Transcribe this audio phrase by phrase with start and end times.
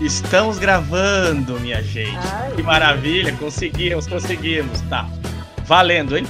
[0.00, 2.18] Estamos gravando, minha gente.
[2.18, 2.52] Ai.
[2.54, 4.82] Que maravilha, conseguimos, conseguimos.
[4.82, 5.08] Tá.
[5.64, 6.26] Valendo, hein?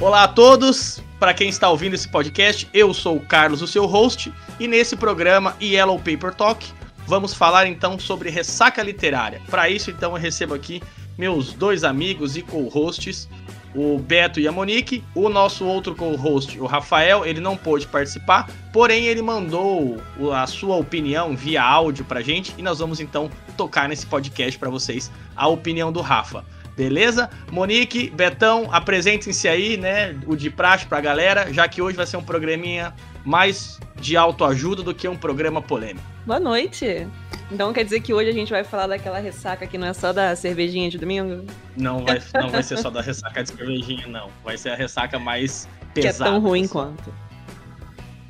[0.00, 1.02] Olá a todos.
[1.18, 4.96] Para quem está ouvindo esse podcast, eu sou o Carlos, o seu host, e nesse
[4.96, 6.66] programa Yellow Paper Talk,
[7.06, 9.42] vamos falar então sobre ressaca literária.
[9.50, 10.82] Para isso, então, eu recebo aqui
[11.18, 13.28] meus dois amigos e co-hosts,
[13.74, 15.04] o Beto e a Monique.
[15.14, 20.00] O nosso outro co-host, o Rafael, ele não pôde participar, porém ele mandou
[20.34, 24.70] a sua opinião via áudio pra gente e nós vamos então tocar nesse podcast para
[24.70, 26.44] vocês a opinião do Rafa.
[26.76, 27.28] Beleza?
[27.50, 30.18] Monique, Betão, apresentem-se aí, né?
[30.26, 32.94] O de praxe pra galera, já que hoje vai ser um programinha
[33.24, 36.06] mais de autoajuda do que um programa polêmico.
[36.24, 37.06] Boa noite.
[37.50, 40.12] Então quer dizer que hoje a gente vai falar daquela ressaca que não é só
[40.12, 41.44] da cervejinha de domingo?
[41.76, 44.30] Não vai, não vai ser só da ressaca de cervejinha, não.
[44.44, 46.16] Vai ser a ressaca mais pesada.
[46.16, 46.72] Que é tão ruim assim.
[46.72, 47.14] quanto.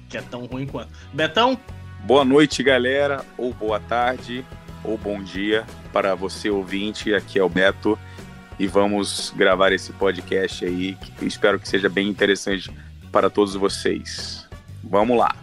[0.08, 0.90] Que é tão ruim quanto.
[1.12, 1.58] Betão?
[2.04, 4.42] Boa noite, galera, ou boa tarde,
[4.82, 7.14] ou bom dia para você ouvinte.
[7.14, 7.98] Aqui é o Beto
[8.58, 10.96] e vamos gravar esse podcast aí.
[11.18, 12.70] Que espero que seja bem interessante
[13.12, 14.48] para todos vocês.
[14.82, 15.34] Vamos lá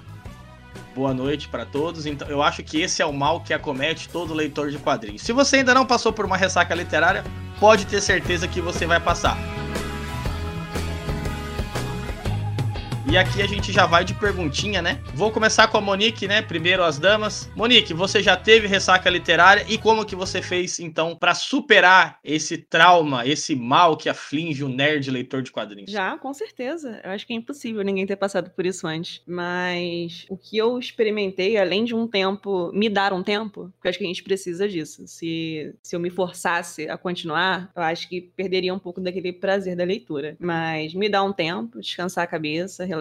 [0.98, 2.08] boa noite para todos.
[2.08, 5.22] Então, eu acho que esse é o mal que acomete todo leitor de quadrinhos.
[5.22, 7.24] Se você ainda não passou por uma ressaca literária,
[7.60, 9.38] pode ter certeza que você vai passar.
[13.10, 15.02] E aqui a gente já vai de perguntinha, né?
[15.14, 16.42] Vou começar com a Monique, né?
[16.42, 17.50] Primeiro as damas.
[17.56, 22.58] Monique, você já teve ressaca literária e como que você fez então para superar esse
[22.58, 25.90] trauma, esse mal que aflige o nerd leitor de quadrinhos?
[25.90, 27.00] Já, com certeza.
[27.02, 29.22] Eu acho que é impossível ninguém ter passado por isso antes.
[29.26, 33.90] Mas o que eu experimentei, além de um tempo, me dar um tempo, porque eu
[33.90, 35.08] acho que a gente precisa disso.
[35.08, 39.78] Se, se eu me forçasse a continuar, eu acho que perderia um pouco daquele prazer
[39.78, 40.36] da leitura.
[40.38, 42.97] Mas me dar um tempo, descansar a cabeça, relaxar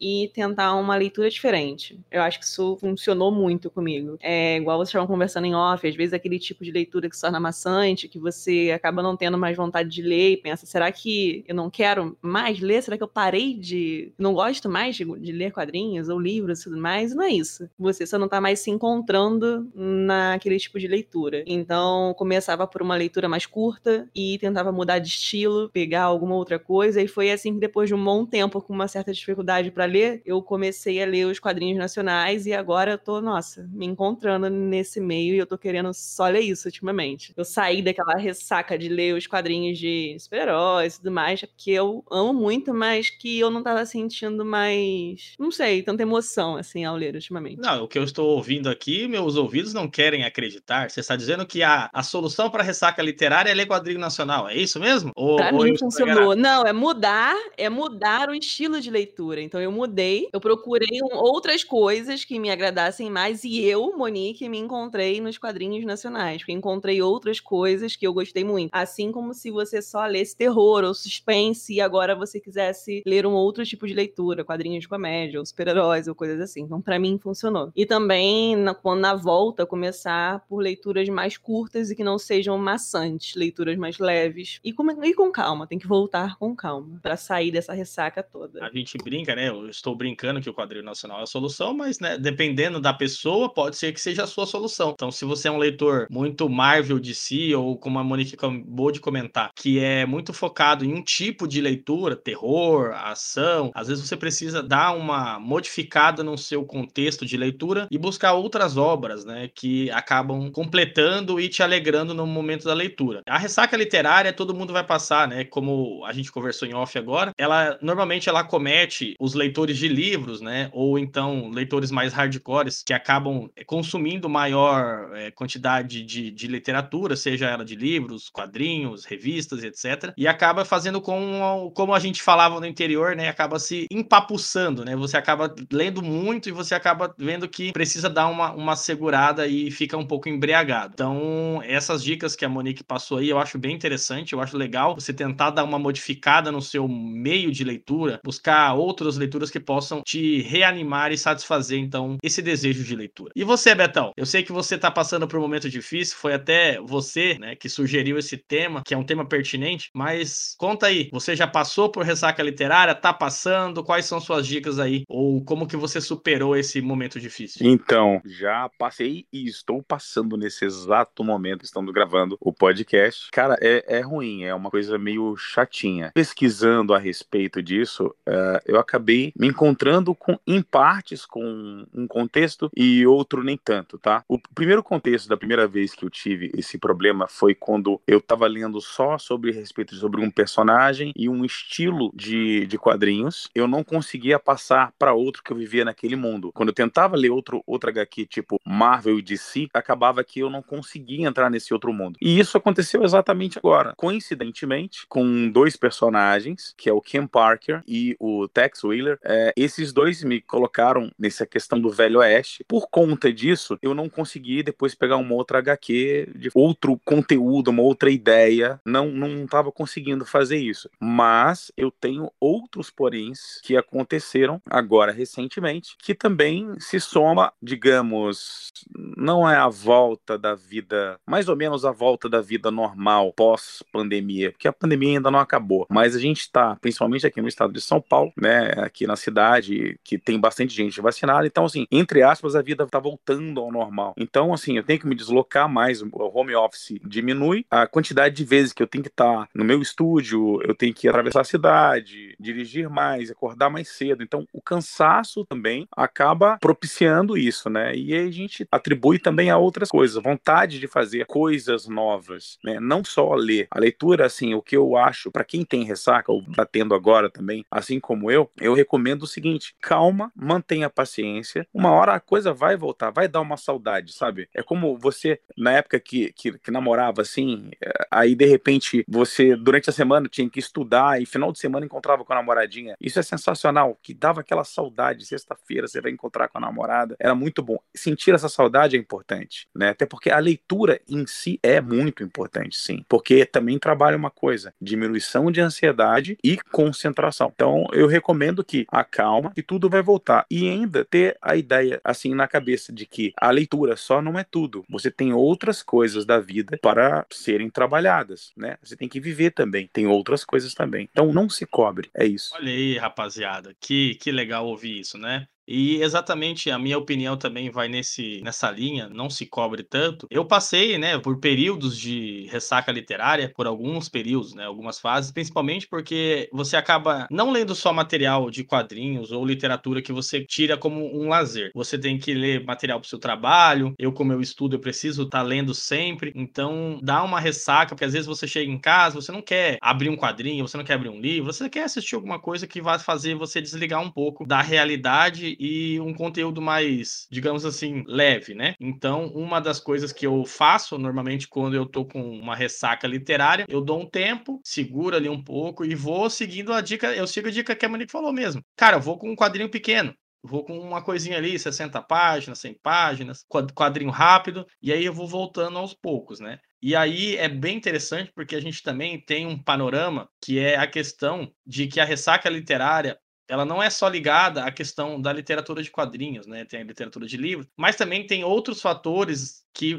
[0.00, 1.98] e tentar uma leitura diferente.
[2.10, 4.16] Eu acho que isso funcionou muito comigo.
[4.20, 7.22] É igual vocês estavam conversando em off, às vezes aquele tipo de leitura que se
[7.22, 11.44] torna maçante, que você acaba não tendo mais vontade de ler e pensa, será que
[11.46, 12.82] eu não quero mais ler?
[12.82, 14.12] Será que eu parei de...
[14.18, 17.14] não gosto mais de, de ler quadrinhos ou livros e tudo mais?
[17.14, 17.68] Não é isso.
[17.78, 21.42] Você só não tá mais se encontrando naquele tipo de leitura.
[21.46, 26.58] Então, começava por uma leitura mais curta e tentava mudar de estilo, pegar alguma outra
[26.58, 29.84] coisa, e foi assim que depois de um bom tempo, com uma certa dificuldade para
[29.84, 34.48] ler, eu comecei a ler os quadrinhos nacionais e agora eu tô, nossa, me encontrando
[34.50, 37.32] nesse meio e eu tô querendo só ler isso ultimamente.
[37.36, 42.04] Eu saí daquela ressaca de ler os quadrinhos de super-heróis e tudo mais, que eu
[42.10, 46.96] amo muito, mas que eu não tava sentindo mais, não sei, tanta emoção assim ao
[46.96, 47.60] ler ultimamente.
[47.60, 50.90] Não, o que eu estou ouvindo aqui, meus ouvidos não querem acreditar.
[50.90, 54.56] Você está dizendo que a, a solução para ressaca literária é ler quadrinho nacional, é
[54.56, 55.12] isso mesmo?
[55.16, 56.36] Ou, pra ou mim funcionou.
[56.36, 59.40] Não, é mudar, é mudar o estilo de leitura leitura.
[59.40, 64.58] Então eu mudei, eu procurei outras coisas que me agradassem mais e eu, Monique, me
[64.58, 68.70] encontrei nos quadrinhos nacionais, porque encontrei outras coisas que eu gostei muito.
[68.72, 73.32] Assim como se você só lesse terror ou suspense e agora você quisesse ler um
[73.32, 76.62] outro tipo de leitura, quadrinhos de comédia ou super-heróis ou coisas assim.
[76.62, 77.70] Então para mim funcionou.
[77.76, 82.58] E também na, quando na volta começar por leituras mais curtas e que não sejam
[82.58, 87.16] maçantes, leituras mais leves e com, e com calma, tem que voltar com calma para
[87.16, 88.64] sair dessa ressaca toda.
[88.64, 89.48] A gente brinca, né?
[89.48, 93.52] Eu estou brincando que o quadrinho nacional é a solução, mas, né, dependendo da pessoa,
[93.52, 94.92] pode ser que seja a sua solução.
[94.94, 98.90] Então, se você é um leitor muito Marvel de si, ou como a Monique acabou
[98.90, 104.06] de comentar, que é muito focado em um tipo de leitura, terror, ação, às vezes
[104.06, 109.50] você precisa dar uma modificada no seu contexto de leitura e buscar outras obras, né,
[109.54, 113.22] que acabam completando e te alegrando no momento da leitura.
[113.28, 115.44] A ressaca literária todo mundo vai passar, né?
[115.44, 120.40] Como a gente conversou em off agora, ela normalmente ela comete os leitores de livros,
[120.40, 120.70] né?
[120.72, 127.46] Ou então leitores mais hardcores que acabam consumindo maior é, quantidade de, de literatura, seja
[127.46, 130.12] ela de livros, quadrinhos, revistas, etc.
[130.16, 133.28] E acaba fazendo com, como a gente falava no interior, né?
[133.28, 134.96] Acaba se empapuçando, né?
[134.96, 139.70] Você acaba lendo muito e você acaba vendo que precisa dar uma, uma segurada e
[139.70, 140.92] fica um pouco embriagado.
[140.94, 144.94] Então, essas dicas que a Monique passou aí, eu acho bem interessante, eu acho legal
[144.94, 150.02] você tentar dar uma modificada no seu meio de leitura, buscar outras leituras que possam
[150.02, 153.32] te reanimar e satisfazer, então, esse desejo de leitura.
[153.34, 154.12] E você, Betão?
[154.16, 157.68] Eu sei que você está passando por um momento difícil, foi até você, né, que
[157.68, 162.04] sugeriu esse tema, que é um tema pertinente, mas conta aí, você já passou por
[162.04, 165.04] ressaca literária, tá passando, quais são suas dicas aí?
[165.08, 167.66] Ou como que você superou esse momento difícil?
[167.66, 173.28] Então, já passei e estou passando nesse exato momento, estamos gravando o podcast.
[173.32, 176.10] Cara, é, é ruim, é uma coisa meio chatinha.
[176.14, 182.70] Pesquisando a respeito disso, uh, eu acabei me encontrando com, em partes com um contexto
[182.76, 184.24] e outro nem tanto, tá?
[184.28, 188.46] O primeiro contexto da primeira vez que eu tive esse problema foi quando eu estava
[188.46, 193.48] lendo só sobre respeito sobre um personagem e um estilo de, de quadrinhos.
[193.54, 196.50] Eu não conseguia passar para outro que eu vivia naquele mundo.
[196.52, 200.62] Quando eu tentava ler outro, outra HQ, tipo Marvel e DC, acabava que eu não
[200.62, 202.18] conseguia entrar nesse outro mundo.
[202.20, 203.94] E isso aconteceu exatamente agora.
[203.96, 209.92] Coincidentemente, com dois personagens, que é o Ken Parker e o Tex Wheeler, é, esses
[209.92, 212.64] dois me colocaram nessa questão do Velho Oeste.
[212.68, 217.82] Por conta disso, eu não consegui depois pegar uma outra HQ de outro conteúdo, uma
[217.82, 218.80] outra ideia.
[218.84, 220.88] Não, não estava conseguindo fazer isso.
[221.00, 228.70] Mas eu tenho outros poréns que aconteceram agora recentemente, que também se soma, digamos,
[229.16, 234.52] não é a volta da vida, mais ou menos a volta da vida normal pós-pandemia,
[234.52, 235.86] porque a pandemia ainda não acabou.
[235.90, 239.98] Mas a gente está, principalmente aqui no estado de São Paulo, né, aqui na cidade,
[240.04, 244.12] que tem bastante gente vacinada, então, assim, entre aspas, a vida está voltando ao normal.
[244.18, 248.44] Então, assim, eu tenho que me deslocar mais, o home office diminui, a quantidade de
[248.44, 251.44] vezes que eu tenho que estar tá no meu estúdio, eu tenho que atravessar a
[251.44, 254.22] cidade, dirigir mais, acordar mais cedo.
[254.22, 257.96] Então, o cansaço também acaba propiciando isso, né?
[257.96, 262.78] E aí a gente atribui também a outras coisas, vontade de fazer coisas novas, né?
[262.78, 263.68] Não só ler.
[263.70, 267.30] A leitura, assim, o que eu acho, para quem tem ressaca, ou tá tendo agora
[267.30, 271.66] também, assim como eu, eu recomendo o seguinte: calma, mantenha paciência.
[271.72, 274.48] Uma hora a coisa vai voltar, vai dar uma saudade, sabe?
[274.54, 279.56] É como você, na época que, que, que namorava, assim, eh, aí de repente você,
[279.56, 282.94] durante a semana, tinha que estudar e final de semana encontrava com a namoradinha.
[283.00, 285.26] Isso é sensacional, que dava aquela saudade.
[285.26, 287.16] Sexta-feira você vai encontrar com a namorada.
[287.18, 287.78] Era muito bom.
[287.94, 289.90] Sentir essa saudade é importante, né?
[289.90, 293.04] Até porque a leitura em si é muito importante, sim.
[293.08, 297.50] Porque também trabalha uma coisa: diminuição de ansiedade e concentração.
[297.54, 298.23] Então, eu recomendo
[298.64, 300.46] que acalma, que tudo vai voltar.
[300.50, 304.44] E ainda ter a ideia, assim, na cabeça de que a leitura só não é
[304.44, 304.84] tudo.
[304.88, 308.76] Você tem outras coisas da vida para serem trabalhadas, né?
[308.82, 309.88] Você tem que viver também.
[309.92, 311.08] Tem outras coisas também.
[311.10, 312.10] Então, não se cobre.
[312.14, 312.52] É isso.
[312.54, 313.74] Olha aí, rapaziada.
[313.80, 315.46] Que, que legal ouvir isso, né?
[315.66, 320.26] E exatamente a minha opinião também vai nesse, nessa linha, não se cobre tanto.
[320.30, 325.88] Eu passei, né, por períodos de ressaca literária, por alguns períodos, né, algumas fases, principalmente
[325.88, 331.04] porque você acaba não lendo só material de quadrinhos ou literatura que você tira como
[331.18, 331.70] um lazer.
[331.74, 333.94] Você tem que ler material para o seu trabalho.
[333.98, 336.32] Eu, como eu estudo, eu preciso estar tá lendo sempre.
[336.34, 340.08] Então, dá uma ressaca, porque às vezes você chega em casa, você não quer abrir
[340.08, 342.98] um quadrinho, você não quer abrir um livro, você quer assistir alguma coisa que vai
[342.98, 348.74] fazer você desligar um pouco da realidade e um conteúdo mais, digamos assim, leve, né?
[348.80, 353.66] Então, uma das coisas que eu faço normalmente quando eu tô com uma ressaca literária,
[353.68, 357.48] eu dou um tempo, seguro ali um pouco e vou seguindo a dica, eu sigo
[357.48, 358.62] a dica que a Monique falou mesmo.
[358.76, 362.78] Cara, eu vou com um quadrinho pequeno, vou com uma coisinha ali, 60 páginas, 100
[362.82, 366.58] páginas, quadrinho rápido, e aí eu vou voltando aos poucos, né?
[366.82, 370.86] E aí é bem interessante porque a gente também tem um panorama que é a
[370.86, 373.18] questão de que a ressaca literária
[373.48, 376.64] ela não é só ligada à questão da literatura de quadrinhos, né?
[376.64, 379.98] Tem a literatura de livros, mas também tem outros fatores que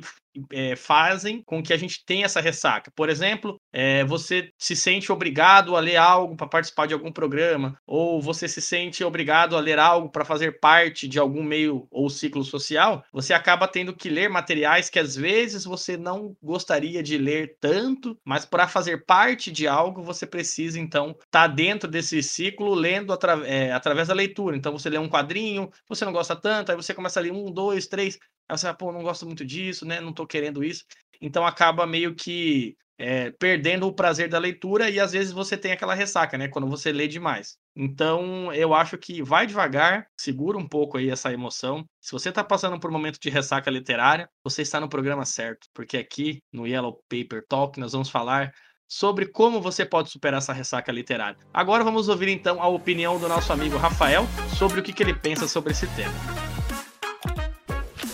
[0.51, 2.92] é, fazem com que a gente tenha essa ressaca.
[2.95, 7.77] Por exemplo, é, você se sente obrigado a ler algo para participar de algum programa,
[7.86, 12.10] ou você se sente obrigado a ler algo para fazer parte de algum meio ou
[12.10, 17.18] ciclo social, você acaba tendo que ler materiais que às vezes você não gostaria de
[17.18, 22.21] ler tanto, mas para fazer parte de algo você precisa então estar tá dentro desse
[22.21, 24.56] ciclo lendo atra é, através da leitura.
[24.56, 27.52] Então você lê um quadrinho, você não gosta tanto, aí você começa a ler um,
[27.52, 29.99] dois, três, Aí você, pô, não gosto muito disso, né?
[29.99, 30.83] Não tô querendo isso.
[31.21, 35.71] Então acaba meio que é, perdendo o prazer da leitura e às vezes você tem
[35.71, 36.47] aquela ressaca, né?
[36.47, 37.57] Quando você lê demais.
[37.75, 41.85] Então eu acho que vai devagar, segura um pouco aí essa emoção.
[42.02, 45.68] Se você está passando por um momento de ressaca literária, você está no programa certo,
[45.73, 48.52] porque aqui no Yellow Paper Talk nós vamos falar
[48.87, 51.37] sobre como você pode superar essa ressaca literária.
[51.54, 54.25] Agora vamos ouvir então a opinião do nosso amigo Rafael
[54.57, 56.55] sobre o que, que ele pensa sobre esse tema.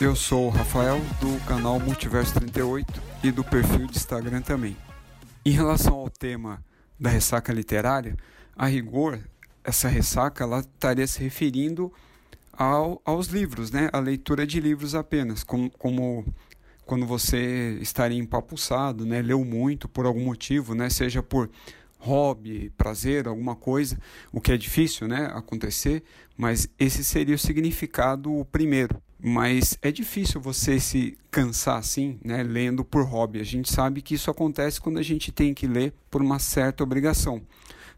[0.02, 4.76] Eu sou o Rafael, do canal Multiverso 38 e do perfil de Instagram também.
[5.46, 6.66] Em relação ao tema
[7.00, 8.18] da ressaca literária,
[8.56, 9.20] a rigor,
[9.64, 11.94] essa ressaca ela estaria se referindo
[12.52, 13.92] ao, aos livros, né?
[13.94, 16.26] a leitura de livros apenas, como, como
[16.84, 19.22] quando você estaria empapuçado, né?
[19.22, 20.90] leu muito por algum motivo, né?
[20.90, 21.48] seja por
[22.00, 24.00] hobby, prazer, alguma coisa,
[24.32, 25.32] o que é difícil né?
[25.32, 26.04] acontecer,
[26.36, 32.84] mas esse seria o significado primeiro mas é difícil você se cansar assim, né, lendo
[32.84, 33.40] por hobby.
[33.40, 36.84] A gente sabe que isso acontece quando a gente tem que ler por uma certa
[36.84, 37.42] obrigação.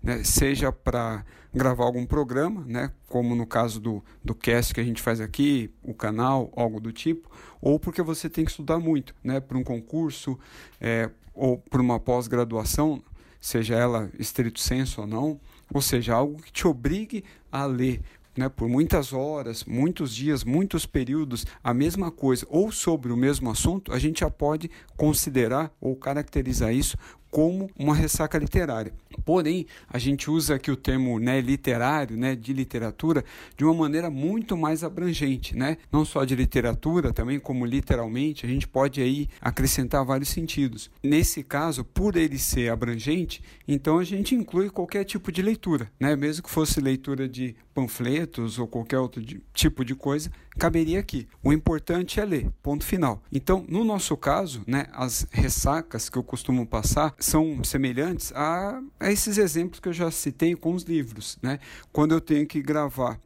[0.02, 0.22] né?
[0.24, 2.92] seja para gravar algum programa, né?
[3.08, 6.92] como no caso do, do cast que a gente faz aqui, o canal, algo do
[6.92, 7.30] tipo,
[7.62, 9.40] ou porque você tem que estudar muito né?
[9.40, 10.38] para um concurso
[10.82, 13.02] é, ou para uma pós-graduação,
[13.40, 15.40] seja ela estrito senso ou não,
[15.74, 18.02] ou seja, algo que te obrigue a ler
[18.38, 23.50] né, por muitas horas, muitos dias, muitos períodos, a mesma coisa ou sobre o mesmo
[23.50, 26.98] assunto, a gente já pode considerar ou caracterizar isso
[27.34, 28.94] como uma ressaca literária.
[29.26, 33.26] Porém, a gente usa aqui o termo né, literário, né, de literatura,
[33.58, 35.78] de uma maneira muito mais abrangente, né?
[35.92, 40.92] Não só de literatura, também como literalmente, a gente pode aí acrescentar vários sentidos.
[41.02, 46.16] Nesse caso, por ele ser abrangente, então a gente inclui qualquer tipo de leitura, né?
[46.16, 49.24] Mesmo que fosse leitura de panfletos ou qualquer outro
[49.54, 51.28] tipo de coisa, caberia aqui.
[51.44, 53.22] O importante é ler, ponto final.
[53.32, 59.12] Então, no nosso caso, né, as ressacas que eu costumo passar são semelhantes a, a
[59.12, 61.38] esses exemplos que eu já citei com os livros.
[61.42, 61.60] Né?
[61.92, 63.20] Quando eu tenho que gravar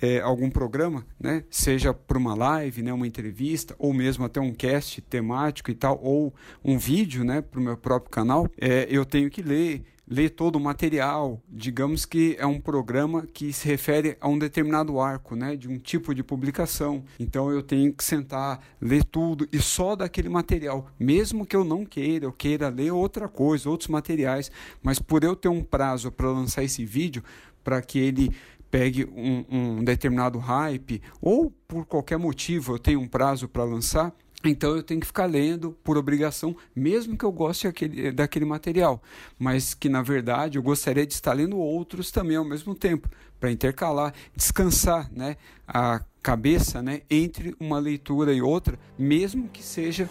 [0.00, 1.44] é, algum programa, né?
[1.50, 2.92] seja para uma live, né?
[2.92, 7.40] uma entrevista, ou mesmo até um cast temático e tal, ou um vídeo né?
[7.40, 11.42] para o meu próprio canal, é, eu tenho que ler ler todo o material.
[11.48, 15.78] Digamos que é um programa que se refere a um determinado arco, né, de um
[15.78, 17.04] tipo de publicação.
[17.18, 21.84] Então eu tenho que sentar, ler tudo e só daquele material, mesmo que eu não
[21.84, 24.50] queira, eu queira ler outra coisa, outros materiais,
[24.82, 27.22] mas por eu ter um prazo para lançar esse vídeo,
[27.64, 28.30] para que ele
[28.70, 34.12] pegue um, um determinado hype ou por qualquer motivo eu tenho um prazo para lançar,
[34.48, 39.02] então eu tenho que ficar lendo por obrigação, mesmo que eu goste daquele, daquele material,
[39.38, 43.50] mas que na verdade eu gostaria de estar lendo outros também ao mesmo tempo, para
[43.50, 45.36] intercalar, descansar né,
[45.66, 50.08] a cabeça né, entre uma leitura e outra, mesmo que seja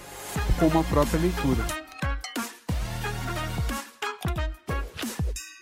[0.59, 1.84] como a própria leitura.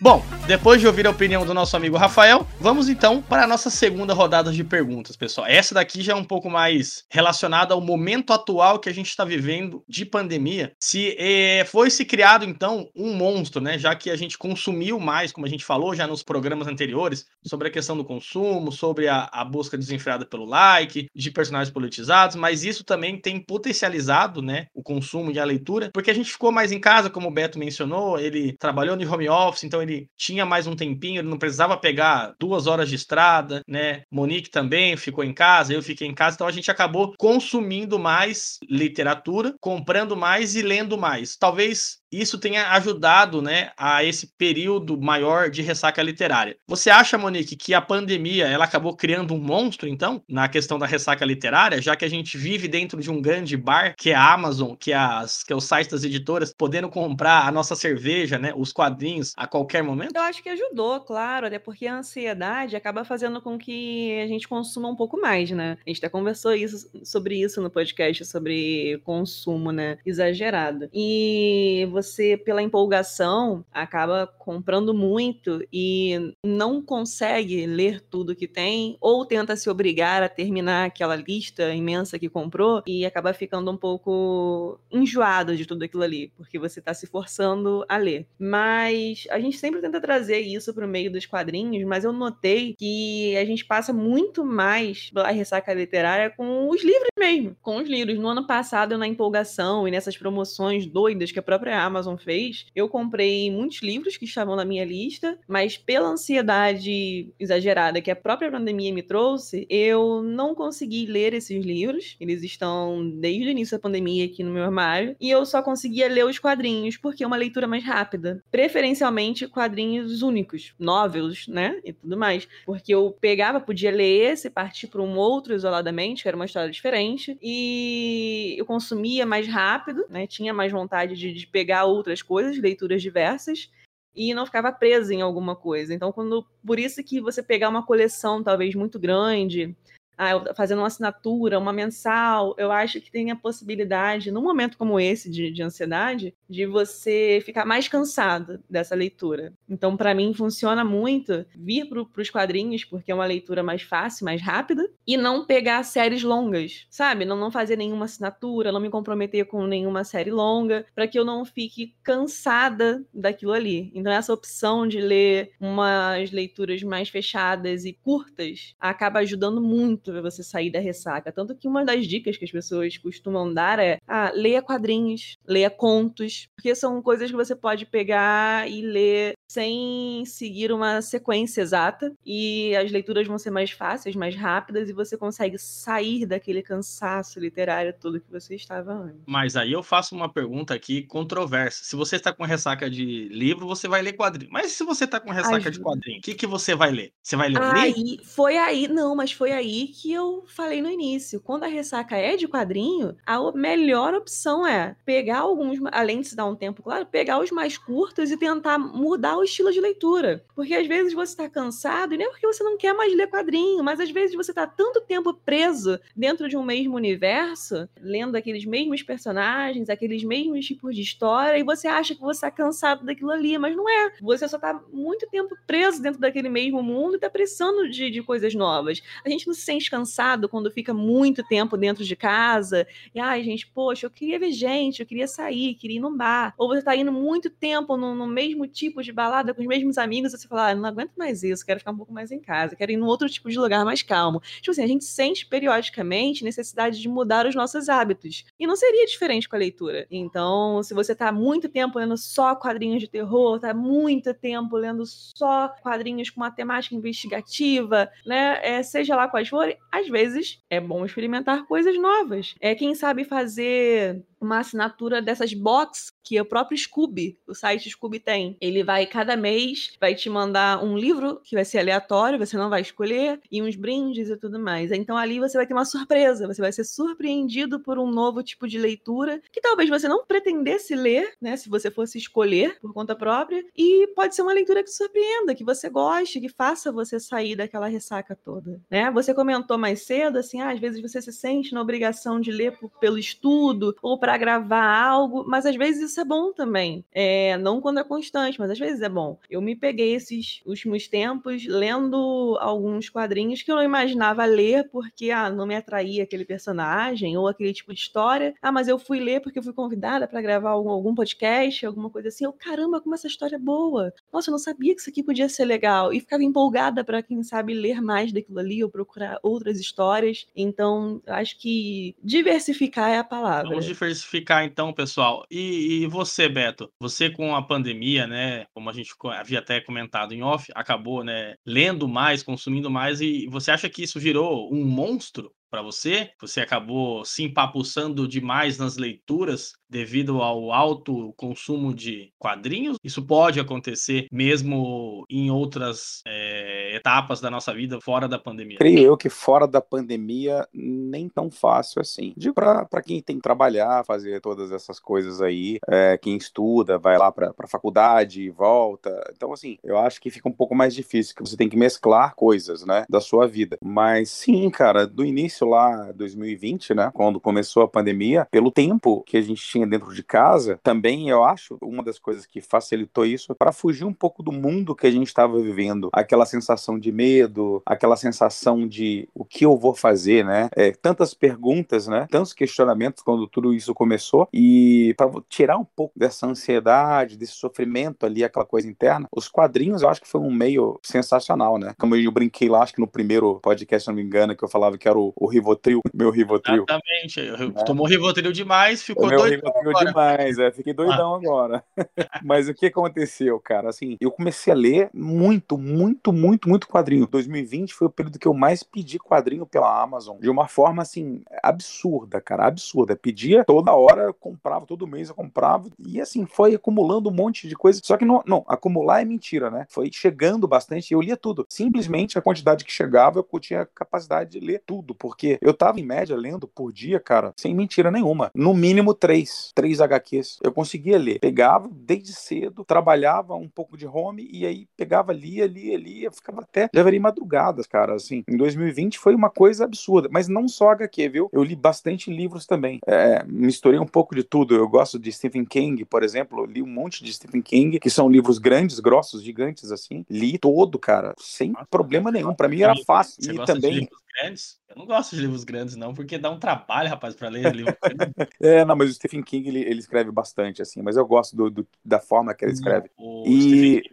[0.04, 3.70] Bom, depois de ouvir a opinião do nosso amigo Rafael, vamos então para a nossa
[3.70, 5.48] segunda rodada de perguntas, pessoal.
[5.48, 9.24] Essa daqui já é um pouco mais relacionada ao momento atual que a gente está
[9.24, 10.74] vivendo de pandemia.
[10.78, 13.78] Se eh, foi se criado então um monstro, né?
[13.78, 17.70] Já que a gente consumiu mais, como a gente falou já nos programas anteriores, sobre
[17.70, 22.66] a questão do consumo, sobre a, a busca desenfreada pelo like, de personagens politizados, mas
[22.66, 26.74] isso também tem potencializado, né, o consumo e a leitura, porque a gente ficou mais
[26.74, 30.46] em casa, como o Beto mencionou, ele trabalhou no home office, então ele ele tinha
[30.46, 34.04] mais um tempinho, ele não precisava pegar duas horas de estrada, né?
[34.12, 38.58] Monique também ficou em casa, eu fiquei em casa, então a gente acabou consumindo mais
[38.70, 41.36] literatura, comprando mais e lendo mais.
[41.38, 46.56] Talvez isso tenha ajudado, né, a esse período maior de ressaca literária.
[46.68, 50.86] Você acha, Monique, que a pandemia ela acabou criando um monstro, então, na questão da
[50.86, 54.34] ressaca literária, já que a gente vive dentro de um grande bar, que é a
[54.34, 58.38] Amazon, que é, as, que é o site das editoras, podendo comprar a nossa cerveja,
[58.38, 60.16] né, os quadrinhos a qualquer momento?
[60.16, 64.48] Eu acho que ajudou, claro, até porque a ansiedade acaba fazendo com que a gente
[64.48, 65.78] consuma um pouco mais, né?
[65.86, 70.90] A gente até conversou isso, sobre isso no podcast, sobre consumo, né, exagerado.
[70.94, 78.98] E você você, pela empolgação, acaba comprando muito e não consegue ler tudo que tem,
[79.00, 83.78] ou tenta se obrigar a terminar aquela lista imensa que comprou e acaba ficando um
[83.78, 88.28] pouco enjoado de tudo aquilo ali, porque você está se forçando a ler.
[88.38, 92.76] Mas a gente sempre tenta trazer isso para o meio dos quadrinhos, mas eu notei
[92.78, 97.88] que a gente passa muito mais pela ressaca literária com os livros mesmo, com os
[97.88, 98.20] livros.
[98.20, 102.88] No ano passado, na empolgação e nessas promoções doidas que a própria Amazon fez, eu
[102.88, 108.52] comprei muitos livros que estavam na minha lista, mas pela ansiedade exagerada que a própria
[108.52, 112.16] pandemia me trouxe, eu não consegui ler esses livros.
[112.20, 116.08] Eles estão desde o início da pandemia aqui no meu armário, e eu só conseguia
[116.08, 121.94] ler os quadrinhos porque é uma leitura mais rápida, preferencialmente quadrinhos únicos, novels, né, e
[121.94, 126.36] tudo mais, porque eu pegava, podia ler esse, partir para um outro isoladamente, que era
[126.36, 131.83] uma história diferente, e eu consumia mais rápido, né, tinha mais vontade de, de pegar
[131.86, 133.70] outras coisas, leituras diversas,
[134.16, 135.94] e não ficava presa em alguma coisa.
[135.94, 139.76] Então, quando por isso que você pegar uma coleção talvez muito grande,
[140.18, 145.00] ah, fazendo uma assinatura, uma mensal, eu acho que tem a possibilidade, num momento como
[145.00, 149.54] esse de, de ansiedade, de você ficar mais cansado dessa leitura.
[149.68, 154.26] Então, para mim, funciona muito vir para os quadrinhos, porque é uma leitura mais fácil,
[154.26, 157.26] mais rápida, e não pegar séries longas, sabe?
[157.26, 161.26] Não, não fazer nenhuma assinatura, não me comprometer com nenhuma série longa, para que eu
[161.26, 163.92] não fique cansada daquilo ali.
[163.94, 170.22] Então, essa opção de ler umas leituras mais fechadas e curtas acaba ajudando muito muito
[170.22, 171.32] você sair da ressaca.
[171.32, 175.70] Tanto que uma das dicas que as pessoas costumam dar é: ah, leia quadrinhos, leia
[175.70, 182.12] contos, porque são coisas que você pode pegar e ler sem seguir uma sequência exata
[182.26, 187.40] e as leituras vão ser mais fáceis, mais rápidas e você consegue sair daquele cansaço
[187.40, 189.22] literário todo que você estava antes.
[189.28, 191.84] Mas aí eu faço uma pergunta aqui controversa.
[191.84, 194.52] Se você está com ressaca de livro, você vai ler quadrinho.
[194.52, 195.72] Mas se você está com ressaca Ajuda.
[195.72, 197.14] de quadrinho, o que, que você vai ler?
[197.22, 198.26] Você vai ler um aí, livro?
[198.26, 201.40] Foi aí, não, mas foi aí que eu falei no início.
[201.40, 206.36] Quando a ressaca é de quadrinho, a melhor opção é pegar alguns, além de se
[206.36, 210.44] dar um tempo, claro, pegar os mais curtos e tentar mudar estilo de leitura.
[210.56, 213.84] Porque às vezes você está cansado, e nem porque você não quer mais ler quadrinho,
[213.84, 218.66] mas às vezes você está tanto tempo preso dentro de um mesmo universo, lendo aqueles
[218.66, 223.32] mesmos personagens, aqueles mesmos tipos de história, e você acha que você está cansado daquilo
[223.32, 224.14] ali, mas não é.
[224.22, 228.22] Você só está muito tempo preso dentro daquele mesmo mundo e está precisando de, de
[228.22, 229.02] coisas novas.
[229.26, 233.44] A gente não se sente cansado quando fica muito tempo dentro de casa, e ai,
[233.44, 236.54] gente, poxa, eu queria ver gente, eu queria sair, queria ir num bar.
[236.58, 239.98] Ou você está indo muito tempo no, no, mesmo tipo de balada com os mesmos
[239.98, 242.76] amigos, você fala, ah, não aguento mais isso, quero ficar um pouco mais em casa,
[242.76, 244.42] quero ir num outro tipo de lugar mais calmo.
[244.58, 248.44] Tipo assim, a gente sente periodicamente necessidade de mudar os nossos hábitos.
[248.60, 250.06] E não seria diferente com a leitura.
[250.12, 255.04] Então, se você está muito tempo lendo só quadrinhos de terror, tá muito tempo lendo
[255.06, 258.60] só quadrinhos com uma temática investigativa, né?
[258.62, 262.56] É, seja lá quais forem, às vezes é bom experimentar coisas novas.
[262.60, 268.20] É quem sabe fazer uma assinatura dessas box que o próprio Scooby, o site Scooby
[268.20, 268.58] tem.
[268.62, 272.70] Ele vai cada mês vai te mandar um livro que vai ser aleatório, você não
[272.70, 274.92] vai escolher e uns brindes e tudo mais.
[274.92, 278.68] Então ali você vai ter uma surpresa, você vai ser surpreendido por um novo tipo
[278.68, 283.16] de leitura que talvez você não pretendesse ler, né, se você fosse escolher por conta
[283.16, 287.56] própria, e pode ser uma leitura que surpreenda, que você goste, que faça você sair
[287.56, 289.12] daquela ressaca toda, né?
[289.12, 292.78] Você comentou mais cedo assim, ah, às vezes você se sente na obrigação de ler
[293.00, 297.06] pelo estudo ou para para gravar algo, mas às vezes isso é bom também.
[297.14, 299.38] É, não quando é constante, mas às vezes é bom.
[299.48, 305.30] Eu me peguei esses últimos tempos lendo alguns quadrinhos que eu não imaginava ler porque
[305.30, 308.56] ah, não me atraía aquele personagem ou aquele tipo de história.
[308.60, 312.10] Ah, mas eu fui ler porque eu fui convidada para gravar algum, algum podcast, alguma
[312.10, 312.46] coisa assim.
[312.46, 314.12] Eu, caramba, como essa história é boa.
[314.32, 316.12] Nossa, eu não sabia que isso aqui podia ser legal.
[316.12, 320.48] E ficava empolgada para quem sabe ler mais daquilo ali ou procurar outras histórias.
[320.56, 323.70] Então, acho que diversificar é a palavra.
[323.70, 323.86] Vamos
[324.24, 325.46] diversificar então, pessoal.
[325.52, 326.90] E, e, você, Beto?
[327.00, 328.66] Você com a pandemia, né?
[328.74, 331.56] Como a gente havia até comentado em off, acabou, né?
[331.66, 336.32] Lendo mais, consumindo mais, e você acha que isso virou um monstro para você?
[336.40, 342.98] Você acabou se empapuçando demais nas leituras devido ao alto consumo de quadrinhos?
[343.04, 348.80] Isso pode acontecer mesmo em outras é, etapas da nossa vida fora da pandemia?
[348.80, 352.34] Creio eu que fora da pandemia nem tão fácil assim.
[352.36, 357.18] Digo para quem tem que trabalhar, fazer todas essas coisas aí, é, quem estuda, vai
[357.18, 359.12] lá para faculdade volta.
[359.36, 362.34] Então, assim, eu acho que fica um pouco mais difícil, que você tem que mesclar
[362.36, 363.78] coisas, né, da sua vida.
[363.84, 369.38] Mas sim, cara, do início lá, 2020, né, quando começou a pandemia, pelo tempo que
[369.38, 373.56] a gente tinha dentro de casa, também eu acho uma das coisas que facilitou isso
[373.56, 377.82] para fugir um pouco do mundo que a gente estava vivendo, aquela sensação de medo,
[377.86, 380.70] aquela sensação de o que eu vou fazer, né?
[380.76, 382.28] É, tantas perguntas, né?
[382.30, 388.26] Tantos questionamentos quando tudo isso começou e para tirar um pouco dessa ansiedade, desse sofrimento
[388.26, 391.94] ali, aquela coisa interna, os quadrinhos eu acho que foi um meio sensacional, né?
[392.00, 394.70] Como eu brinquei lá, acho que no primeiro podcast, se não me engano, que eu
[394.70, 396.86] falava que era o, o Rivotril, meu Rivotril.
[396.88, 397.40] Exatamente.
[397.80, 397.84] É.
[397.84, 399.44] Tomou Rivotril demais, ficou meu
[399.80, 400.06] agora.
[400.06, 401.38] demais, é, fiquei doidão ah.
[401.38, 401.84] agora.
[402.44, 403.90] Mas o que aconteceu, cara?
[403.90, 407.28] Assim, eu comecei a ler muito, muito, muito, muito quadrinho.
[407.28, 411.42] 2020 foi o período que eu mais pedi quadrinho pela Amazon, de uma forma, assim,
[411.62, 413.16] absurda, cara, absurda.
[413.16, 417.68] Pedia toda hora, eu comprava, todo mês eu comprava, e assim, foi acumulando um monte
[417.68, 418.00] de coisa.
[418.04, 419.86] Só que não, não acumular é mentira, né?
[419.90, 421.66] Foi chegando bastante e eu lia tudo.
[421.70, 426.00] Simplesmente a quantidade que chegava, eu tinha capacidade de ler tudo, porque porque eu tava
[426.00, 428.52] em média lendo por dia, cara, sem mentira nenhuma.
[428.56, 430.60] No mínimo três, três HQs.
[430.64, 431.40] Eu conseguia ler.
[431.40, 436.62] Pegava desde cedo, trabalhava um pouco de home e aí pegava, lia, lia, lia, ficava
[436.62, 438.44] até, já veria madrugadas, cara, assim.
[438.48, 441.50] Em 2020 foi uma coisa absurda, mas não só HQ, viu?
[441.52, 443.00] Eu li bastante livros também.
[443.06, 444.76] É, misturei um pouco de tudo.
[444.76, 448.10] Eu gosto de Stephen King, por exemplo, eu li um monte de Stephen King, que
[448.10, 450.26] são livros grandes, grossos, gigantes, assim.
[450.30, 452.54] Li todo, cara, sem Nossa, problema nenhum.
[452.54, 453.36] Para mim era fácil.
[453.42, 454.80] Você e também grandes?
[454.90, 457.96] Eu não gosto de livros grandes, não, porque dá um trabalho, rapaz, para ler livro
[458.62, 461.56] É, não, mas o Stephen Stephen King ele, ele, escreve bastante, assim, mas eu gosto
[461.56, 463.10] do, do da forma que ele escreve.
[463.18, 464.04] O e King,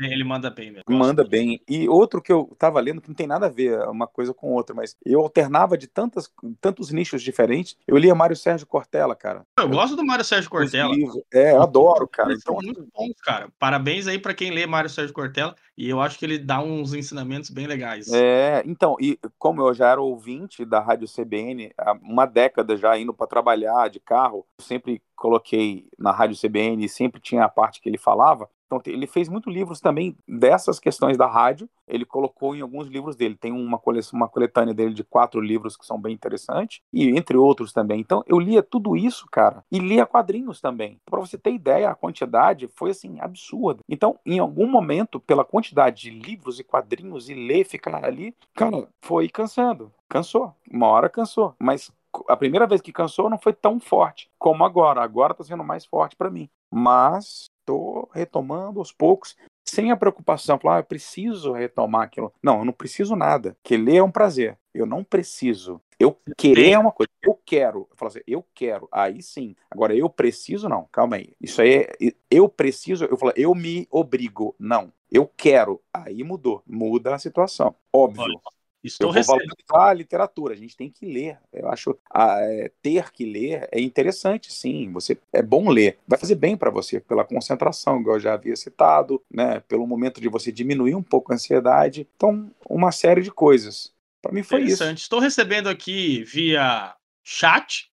[0.00, 0.84] ele manda bem mesmo.
[0.88, 1.60] Manda bem.
[1.68, 4.52] E outro que eu tava lendo, que não tem nada a ver uma coisa com
[4.52, 7.76] outra, mas eu alternava de tantas, tantos nichos diferentes.
[7.86, 9.44] Eu lia Mário Sérgio Cortella, cara.
[9.58, 10.94] Eu, eu gosto do Mário Sérgio Cortella.
[11.32, 12.32] É, eu adoro, cara.
[12.32, 13.48] Então, muito bons, cara.
[13.58, 15.54] Parabéns aí para quem lê Mário Sérgio Cortella.
[15.76, 18.12] E eu acho que ele dá uns ensinamentos bem legais.
[18.12, 22.98] É, então, e como eu já era ouvinte da Rádio CBN há uma década já
[22.98, 27.80] indo para trabalhar de carro, eu sempre coloquei na Rádio CBN sempre tinha a parte
[27.80, 28.48] que ele falava.
[28.66, 31.68] Então, ele fez muitos livros também dessas questões da rádio.
[31.88, 33.34] Ele colocou em alguns livros dele.
[33.34, 37.36] Tem uma, coleção, uma coletânea dele de quatro livros que são bem interessantes, e entre
[37.36, 37.98] outros também.
[38.00, 41.00] Então, eu lia tudo isso, cara, e lia quadrinhos também.
[41.04, 43.80] Para você ter ideia, a quantidade foi assim absurda.
[43.88, 48.86] Então, em algum momento, pela quantidade de livros e quadrinhos e ler, ficar ali, cara,
[49.02, 49.92] foi cansando.
[50.08, 50.54] Cansou.
[50.70, 51.54] Uma hora cansou.
[51.58, 51.92] Mas
[52.28, 55.02] a primeira vez que cansou não foi tão forte como agora.
[55.02, 56.48] Agora está sendo mais forte para mim.
[56.70, 59.36] Mas estou retomando aos poucos,
[59.68, 62.32] sem a preocupação, falar, ah, eu preciso retomar aquilo.
[62.42, 63.56] Não, eu não preciso nada.
[63.62, 64.58] Que ler é um prazer.
[64.74, 65.80] Eu não preciso.
[65.98, 67.10] Eu querer é uma coisa.
[67.22, 67.86] Eu quero.
[67.90, 68.88] Eu falo assim, eu quero.
[68.90, 69.54] Aí sim.
[69.70, 70.88] Agora, eu preciso, não.
[70.90, 71.34] Calma aí.
[71.40, 72.12] Isso aí é.
[72.30, 73.04] Eu preciso.
[73.04, 74.54] Eu falo, eu me obrigo.
[74.58, 74.92] Não.
[75.10, 75.80] Eu quero.
[75.92, 76.62] Aí mudou.
[76.66, 77.74] Muda a situação.
[77.92, 78.22] Óbvio.
[78.22, 78.40] Olha,
[78.82, 79.56] Estou eu vou recebendo.
[79.68, 81.38] valorizar a literatura, a gente tem que ler.
[81.52, 84.90] Eu acho a, é, ter que ler é interessante, sim.
[84.92, 88.56] Você é bom ler, vai fazer bem para você pela concentração, igual eu já havia
[88.56, 89.60] citado, né?
[89.68, 92.08] Pelo momento de você diminuir um pouco a ansiedade.
[92.16, 93.92] Então, uma série de coisas.
[94.22, 94.84] Para mim foi isso.
[94.84, 97.89] Estou recebendo aqui via chat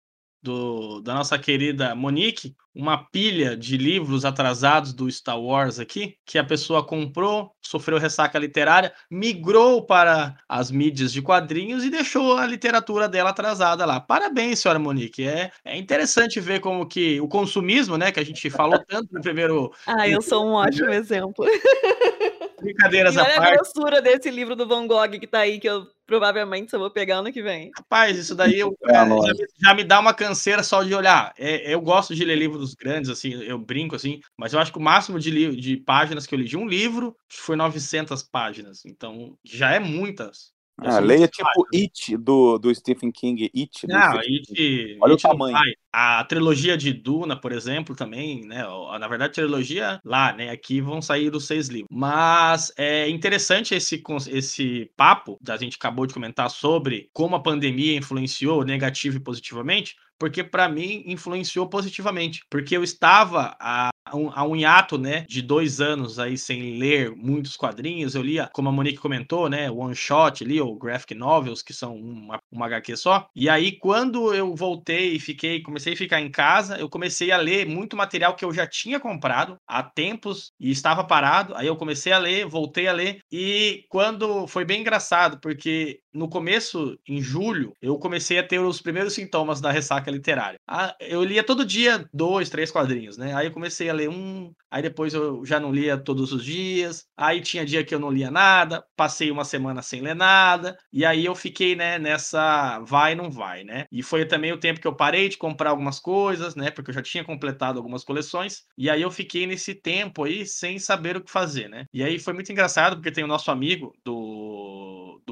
[0.46, 6.38] do, da nossa querida Monique uma pilha de livros atrasados do Star Wars aqui, que
[6.38, 12.46] a pessoa comprou, sofreu ressaca literária, migrou para as mídias de quadrinhos e deixou a
[12.46, 14.02] literatura dela atrasada lá.
[14.02, 15.26] Parabéns, senhora Monique.
[15.26, 19.22] É, é interessante ver como que o consumismo, né, que a gente falou tanto no
[19.22, 19.72] primeiro...
[19.88, 21.46] Ah, eu sou um ótimo exemplo.
[22.66, 23.52] Brincadeiras e olha à parte.
[23.52, 26.92] a grossura desse livro do Van Gogh que tá aí, que eu provavelmente só vou
[26.92, 27.72] pegar ano que vem.
[27.78, 29.22] Rapaz, isso daí eu, é, já, me,
[29.64, 31.34] já, me dá uma canseira só de olhar.
[31.38, 34.78] É, eu gosto de ler livros grandes, assim, eu brinco assim, mas eu acho que
[34.78, 38.86] o máximo de, de páginas que eu li de um livro foi 900 páginas.
[38.86, 40.54] Então, já é muitas.
[40.78, 43.50] Ah, leia tipo It do, do Stephen King.
[43.56, 43.88] It.
[43.88, 45.58] Não, It, Olha It o tamanho.
[45.98, 48.66] A trilogia de Duna, por exemplo, também, né?
[49.00, 50.50] Na verdade, trilogia lá, né?
[50.50, 51.88] Aqui vão sair os seis livros.
[51.90, 57.96] Mas é interessante esse, esse papo, a gente acabou de comentar sobre como a pandemia
[57.96, 64.44] influenciou negativo e positivamente, porque para mim influenciou positivamente, porque eu estava a um, a
[64.44, 68.72] um hiato, né, de dois anos aí sem ler muitos quadrinhos, eu lia, como a
[68.72, 73.28] Monique comentou, né, one shot ali, ou graphic novels, que são uma, uma HQ só,
[73.36, 77.38] e aí quando eu voltei e fiquei, comecei a ficar em casa, eu comecei a
[77.38, 81.76] ler muito material que eu já tinha comprado há tempos e estava parado, aí eu
[81.76, 87.22] comecei a ler, voltei a ler, e quando, foi bem engraçado, porque no começo, em
[87.22, 90.58] julho, eu comecei a ter os primeiros sintomas da ressaca literária.
[90.68, 93.36] Ah, eu lia todo dia dois, três quadrinhos, né?
[93.36, 97.06] Aí eu comecei a ler um, aí depois eu já não lia todos os dias,
[97.18, 101.06] aí tinha dia que eu não lia nada, passei uma semana sem ler nada, e
[101.06, 103.86] aí eu fiquei, né, nessa vai não vai, né?
[103.92, 106.72] E foi também o tempo que eu parei de comprar algumas coisas, né?
[106.72, 110.80] Porque eu já tinha completado algumas coleções, e aí eu fiquei nesse tempo aí sem
[110.80, 111.86] saber o que fazer, né?
[111.94, 114.16] E aí foi muito engraçado porque tem o nosso amigo do,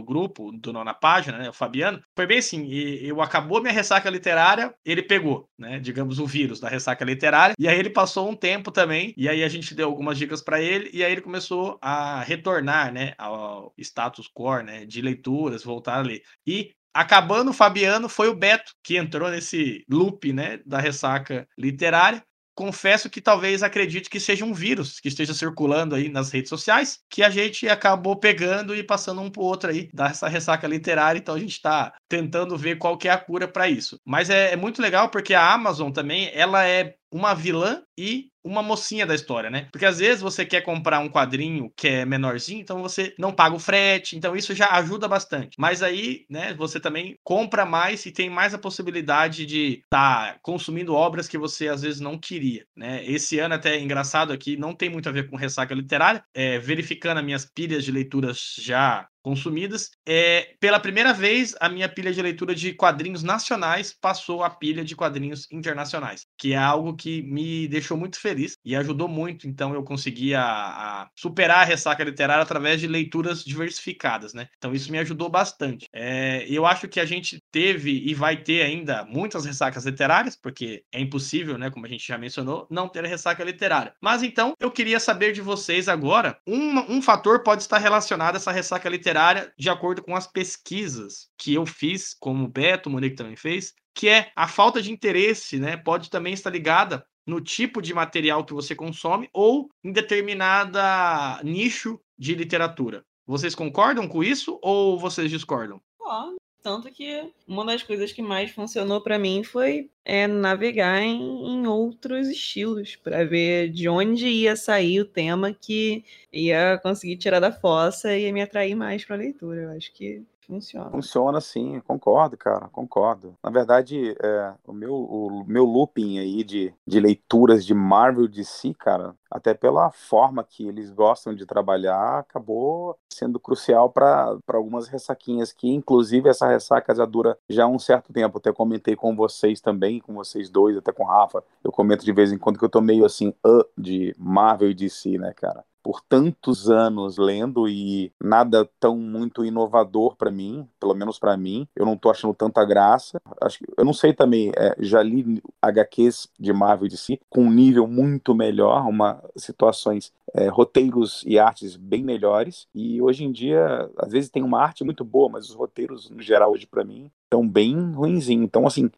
[0.03, 4.09] grupo, do Nona Página, né, o Fabiano, foi bem assim, e, eu acabou minha ressaca
[4.09, 8.35] literária, ele pegou, né, digamos, o vírus da ressaca literária, e aí ele passou um
[8.35, 11.77] tempo também, e aí a gente deu algumas dicas para ele, e aí ele começou
[11.81, 16.21] a retornar, né, ao status quo, né, de leituras, voltar a ler.
[16.45, 22.23] E acabando o Fabiano, foi o Beto que entrou nesse loop, né, da ressaca literária
[22.55, 26.99] confesso que talvez acredite que seja um vírus que esteja circulando aí nas redes sociais,
[27.09, 31.35] que a gente acabou pegando e passando um pro outro aí, dessa ressaca literária, então
[31.35, 33.99] a gente está tentando ver qual que é a cura para isso.
[34.05, 38.61] Mas é, é muito legal porque a Amazon também, ela é uma vilã e uma
[38.61, 39.67] mocinha da história, né?
[39.71, 43.55] Porque às vezes você quer comprar um quadrinho que é menorzinho, então você não paga
[43.55, 45.55] o frete, então isso já ajuda bastante.
[45.57, 50.39] Mas aí, né, você também compra mais e tem mais a possibilidade de estar tá
[50.41, 53.03] consumindo obras que você às vezes não queria, né?
[53.05, 56.59] Esse ano até é engraçado aqui, não tem muito a ver com ressaca literária, é,
[56.59, 59.89] verificando as minhas pilhas de leituras já consumidas.
[60.05, 64.83] É, pela primeira vez, a minha pilha de leitura de quadrinhos nacionais passou a pilha
[64.83, 69.47] de quadrinhos internacionais, que é algo que me deixou muito feliz e ajudou muito.
[69.47, 74.47] Então, eu consegui a, a superar a ressaca literária através de leituras diversificadas, né?
[74.57, 75.87] Então, isso me ajudou bastante.
[75.93, 80.83] É, eu acho que a gente teve e vai ter ainda muitas ressacas literárias, porque
[80.91, 81.69] é impossível, né?
[81.69, 83.93] Como a gente já mencionou, não ter ressaca literária.
[84.01, 88.37] Mas então, eu queria saber de vocês agora, um, um fator pode estar relacionado a
[88.37, 92.89] essa ressaca literária literária de acordo com as pesquisas que eu fiz, como o Beto,
[92.89, 95.77] o Monique também fez, que é a falta de interesse, né?
[95.77, 101.99] Pode também estar ligada no tipo de material que você consome ou em determinada nicho
[102.17, 103.05] de literatura.
[103.25, 105.79] Vocês concordam com isso ou vocês discordam?
[105.97, 106.42] Concordo.
[106.63, 111.67] Tanto que uma das coisas que mais funcionou para mim foi é, navegar em, em
[111.67, 117.51] outros estilos, para ver de onde ia sair o tema que ia conseguir tirar da
[117.51, 119.63] fossa e ia me atrair mais para a leitura.
[119.63, 120.89] Eu acho que Funciona.
[120.91, 123.35] Funciona sim, concordo, cara, concordo.
[123.43, 128.43] Na verdade, é, o, meu, o meu looping aí de, de leituras de Marvel de
[128.43, 134.87] si, cara, até pela forma que eles gostam de trabalhar, acabou sendo crucial para algumas
[134.87, 138.37] ressaquinhas, que inclusive essa ressaca já dura já um certo tempo.
[138.37, 141.43] Até comentei com vocês também, com vocês dois, até com o Rafa.
[141.63, 144.73] Eu comento de vez em quando que eu tô meio assim, uh, de Marvel e
[144.73, 145.63] DC, né, cara?
[145.83, 151.67] Por tantos anos lendo e nada tão muito inovador para mim, pelo menos para mim.
[151.75, 153.21] Eu não tô achando tanta graça.
[153.41, 157.43] Acho que, eu não sei também, é, já li HQs de Marvel de si com
[157.43, 162.67] um nível muito melhor, uma situações, é, roteiros e artes bem melhores.
[162.73, 166.21] E hoje em dia, às vezes tem uma arte muito boa, mas os roteiros no
[166.21, 168.43] geral hoje para mim estão bem ruinzinho.
[168.43, 168.89] Então, assim,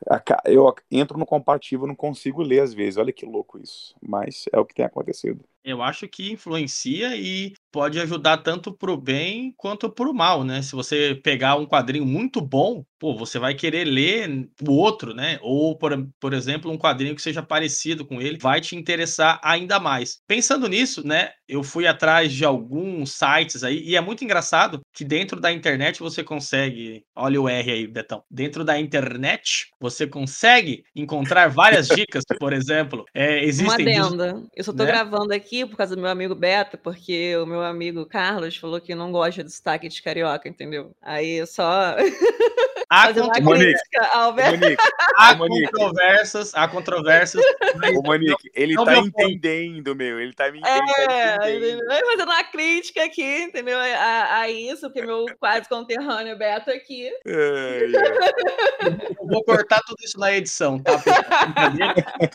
[0.45, 2.97] eu entro no comparativo, não consigo ler às vezes.
[2.97, 3.95] Olha que louco isso.
[4.01, 5.43] Mas é o que tem acontecido.
[5.65, 10.45] Eu acho que influencia e pode ajudar tanto para o bem quanto para o mal,
[10.45, 10.61] né?
[10.61, 15.37] Se você pegar um quadrinho muito bom, pô, você vai querer ler o outro, né?
[15.41, 19.77] Ou, por, por exemplo, um quadrinho que seja parecido com ele, vai te interessar ainda
[19.77, 20.19] mais.
[20.25, 21.31] Pensando nisso, né?
[21.49, 25.99] Eu fui atrás de alguns sites aí, e é muito engraçado que dentro da internet
[25.99, 27.03] você consegue.
[27.13, 28.23] Olha o R aí, Betão.
[28.31, 33.03] Dentro da internet, você consegue encontrar várias dicas, por exemplo.
[33.13, 33.85] É, existem.
[33.85, 34.43] Uma adenda.
[34.55, 34.91] Eu só tô né?
[34.91, 38.95] gravando aqui por causa do meu amigo Beto, porque o meu amigo Carlos falou que
[38.95, 40.95] não gosta do sotaque de carioca, entendeu?
[41.01, 41.95] Aí só.
[42.89, 44.77] Há, Monique, Monique,
[45.17, 47.43] há controvérsias, há controvérsias.
[47.77, 47.93] Mas...
[47.93, 50.19] Monique, ele não tá entendendo, meu.
[50.19, 51.81] Ele tá me é, entendendo.
[52.05, 53.77] fazendo uma crítica aqui, entendeu?
[53.77, 57.07] A, a isso, porque meu quase conterrâneo Beto aqui.
[57.25, 59.15] É, é.
[59.19, 61.01] Eu vou cortar tudo isso na edição, tá?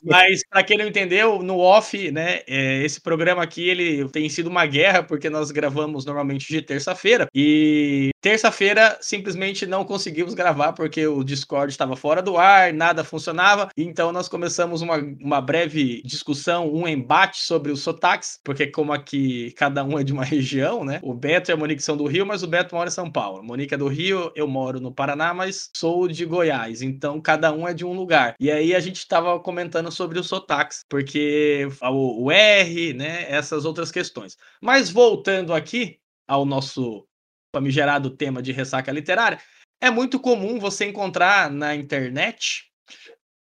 [0.03, 2.41] Mas, para quem não entendeu, no off, né?
[2.49, 7.29] É, esse programa aqui ele tem sido uma guerra, porque nós gravamos normalmente de terça-feira.
[7.35, 13.69] E terça-feira simplesmente não conseguimos gravar porque o Discord estava fora do ar, nada funcionava.
[13.77, 19.53] Então nós começamos uma, uma breve discussão, um embate sobre os sotaques, porque como aqui
[19.57, 21.01] cada um é de uma região, né?
[21.03, 23.41] O Beto e a Monique são do Rio, mas o Beto mora em São Paulo.
[23.41, 26.83] A Monique é do Rio, eu moro no Paraná, mas sou de Goiás.
[26.83, 28.35] Então cada um é de um lugar.
[28.39, 33.27] E aí a gente estava comentando sobre os sotaques, porque o, o R, né?
[33.29, 34.37] Essas outras questões.
[34.61, 37.09] Mas voltando aqui ao nosso
[37.57, 39.41] famigerado tema de ressaca literária,
[39.81, 42.71] é muito comum você encontrar na internet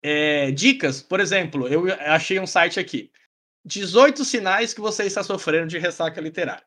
[0.00, 1.02] é, dicas.
[1.02, 3.10] Por exemplo, eu achei um site aqui.
[3.64, 6.64] 18 sinais que você está sofrendo de ressaca literária.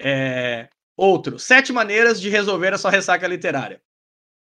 [0.00, 3.82] É, outro, sete maneiras de resolver a sua ressaca literária.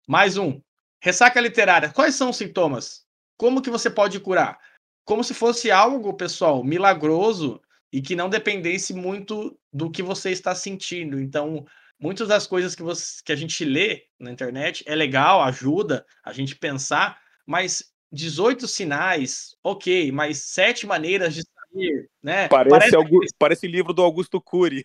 [0.06, 0.62] Mais um,
[1.02, 1.94] ressaca literária.
[1.94, 3.06] Quais são os sintomas?
[3.38, 4.60] Como que você pode curar?
[5.06, 10.56] Como se fosse algo, pessoal, milagroso e que não dependesse muito do que você está
[10.56, 11.20] sentindo.
[11.20, 11.66] Então,
[12.00, 16.32] muitas das coisas que, você, que a gente lê na internet é legal, ajuda a
[16.32, 22.48] gente pensar, mas 18 sinais, ok, mas sete maneiras de sair, né?
[22.48, 24.84] Parece, parece, Augusto, parece livro do Augusto Cury.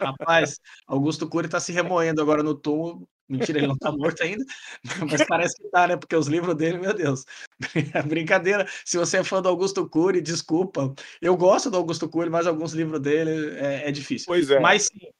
[0.00, 3.08] Rapaz, Augusto Cury está se remoendo agora no túmulo.
[3.28, 4.44] Mentira, ele não está morto ainda,
[5.10, 5.96] mas parece que tá, né?
[5.96, 7.24] Porque os livros dele, meu Deus.
[8.08, 8.66] Brincadeira.
[8.84, 10.94] Se você é fã do Augusto Cury, desculpa.
[11.20, 14.26] Eu gosto do Augusto Cury, mas alguns livros dele é, é difícil.
[14.26, 14.58] Pois é.
[14.58, 15.10] Mas sim,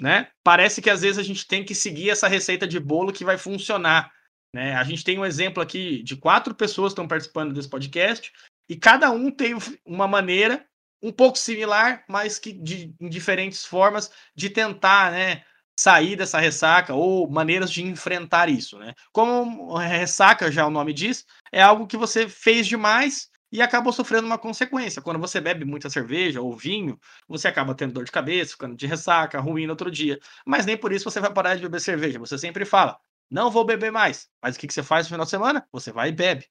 [0.00, 0.28] né?
[0.42, 3.36] Parece que às vezes a gente tem que seguir essa receita de bolo que vai
[3.36, 4.10] funcionar.
[4.54, 4.74] Né?
[4.74, 8.32] A gente tem um exemplo aqui de quatro pessoas que estão participando desse podcast
[8.68, 10.64] e cada um tem uma maneira
[11.02, 15.44] um pouco similar, mas que de, em diferentes formas de tentar, né,
[15.78, 18.94] sair dessa ressaca ou maneiras de enfrentar isso, né?
[19.12, 24.26] Como ressaca já o nome diz, é algo que você fez demais e acabou sofrendo
[24.26, 25.02] uma consequência.
[25.02, 28.86] Quando você bebe muita cerveja ou vinho, você acaba tendo dor de cabeça, ficando de
[28.86, 30.18] ressaca, ruim no outro dia.
[30.46, 32.18] Mas nem por isso você vai parar de beber cerveja.
[32.18, 32.98] Você sempre fala,
[33.30, 34.28] não vou beber mais.
[34.42, 35.66] Mas o que você faz no final de semana?
[35.72, 36.46] Você vai e bebe.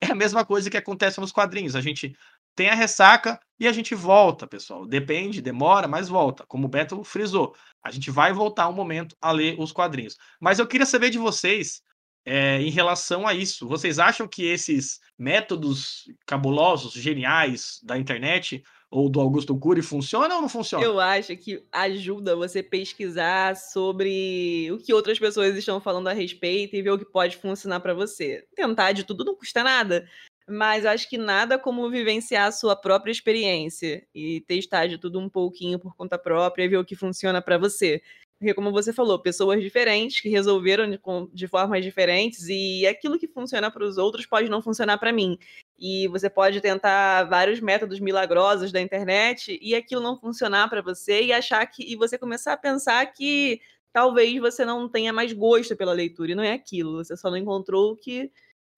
[0.00, 1.74] É a mesma coisa que acontece nos quadrinhos.
[1.74, 2.14] A gente
[2.56, 4.86] tem a ressaca e a gente volta, pessoal.
[4.86, 6.44] Depende, demora, mas volta.
[6.48, 10.16] Como o Beto frisou, a gente vai voltar um momento a ler os quadrinhos.
[10.40, 11.82] Mas eu queria saber de vocês
[12.24, 13.68] é, em relação a isso.
[13.68, 20.42] Vocês acham que esses métodos cabulosos, geniais da internet ou do Augusto Cury funcionam ou
[20.42, 20.86] não funcionam?
[20.86, 26.74] Eu acho que ajuda você pesquisar sobre o que outras pessoas estão falando a respeito
[26.74, 28.46] e ver o que pode funcionar para você.
[28.54, 30.06] Tentar de tudo não custa nada.
[30.48, 35.28] Mas acho que nada como vivenciar a sua própria experiência e testar de tudo um
[35.28, 38.00] pouquinho por conta própria e ver o que funciona para você.
[38.38, 41.00] Porque, como você falou, pessoas diferentes que resolveram de,
[41.32, 45.38] de formas diferentes e aquilo que funciona para os outros pode não funcionar para mim.
[45.78, 51.22] E você pode tentar vários métodos milagrosos da internet e aquilo não funcionar para você
[51.22, 55.74] e achar que e você começar a pensar que talvez você não tenha mais gosto
[55.74, 57.02] pela leitura e não é aquilo.
[57.02, 58.30] Você só não encontrou o que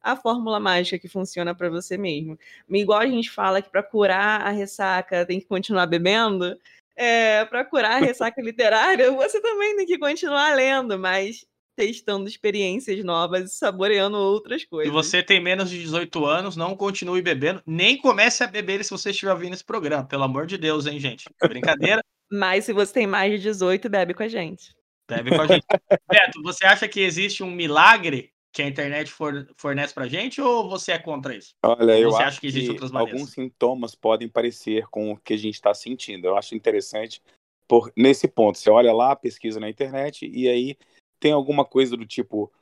[0.02, 2.38] a fórmula mágica que funciona para você mesmo.
[2.68, 6.56] Igual a gente fala que para curar a ressaca tem que continuar bebendo,
[6.96, 13.04] é, para curar a ressaca literária, você também tem que continuar lendo, mas testando experiências
[13.04, 14.88] novas e saboreando outras coisas.
[14.88, 18.90] Se você tem menos de 18 anos, não continue bebendo, nem comece a beber se
[18.90, 21.26] você estiver ouvindo esse programa, pelo amor de Deus, hein, gente?
[21.40, 22.02] Brincadeira.
[22.30, 24.74] Mas se você tem mais de 18, bebe com a gente.
[25.08, 25.64] Bebe com a gente.
[26.10, 29.12] Beto, você acha que existe um milagre que a internet
[29.54, 31.54] fornece pra gente ou você é contra isso?
[31.62, 35.34] Olha, ou eu você acho que, existe outras alguns sintomas podem parecer com o que
[35.34, 36.26] a gente está sentindo.
[36.26, 37.22] Eu acho interessante
[37.68, 38.58] por nesse ponto.
[38.58, 40.76] Você olha lá, pesquisa na internet e aí
[41.20, 42.52] tem alguma coisa do tipo,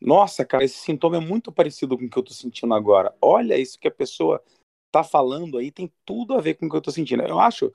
[0.00, 3.14] nossa, cara, esse sintoma é muito parecido com o que eu tô sentindo agora.
[3.20, 4.42] Olha isso que a pessoa
[4.90, 7.24] tá falando aí tem tudo a ver com o que eu tô sentindo.
[7.24, 7.70] Eu acho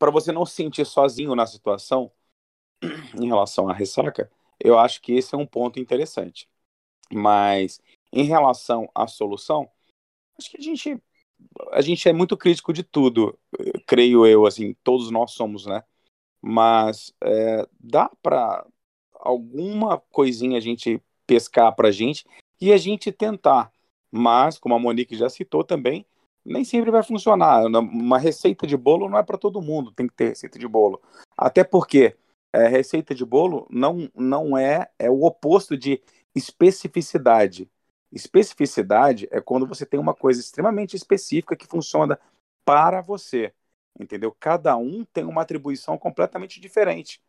[0.00, 2.10] para você não se sentir sozinho na situação
[3.16, 6.48] em relação à ressaca, eu acho que esse é um ponto interessante.
[7.12, 7.80] Mas
[8.12, 9.68] em relação à solução,
[10.38, 11.00] acho que a gente
[11.72, 13.38] a gente é muito crítico de tudo,
[13.86, 15.82] creio eu, assim, todos nós somos, né?
[16.40, 18.66] Mas é, dá para
[19.14, 22.24] alguma coisinha a gente pescar para a gente
[22.60, 23.72] e a gente tentar.
[24.10, 26.06] Mas, como a Monique já citou também,
[26.44, 27.64] nem sempre vai funcionar.
[27.66, 31.00] Uma receita de bolo não é para todo mundo, tem que ter receita de bolo.
[31.36, 32.16] Até porque
[32.52, 36.00] é, receita de bolo não, não é, é o oposto de
[36.34, 37.70] especificidade.
[38.12, 42.18] Especificidade é quando você tem uma coisa extremamente específica que funciona
[42.64, 43.52] para você.
[43.98, 44.34] Entendeu?
[44.38, 47.20] Cada um tem uma atribuição completamente diferente.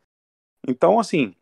[0.68, 1.36] Então, assim,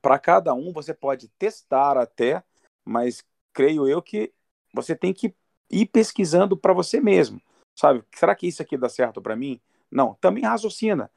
[0.00, 2.42] para cada um você pode testar até,
[2.84, 4.32] mas creio eu que
[4.72, 5.34] você tem que
[5.70, 7.40] ir pesquisando para você mesmo.
[7.76, 8.04] Sabe?
[8.14, 9.60] Será que isso aqui dá certo para mim?
[9.90, 10.14] Não.
[10.14, 11.10] Também raciocina.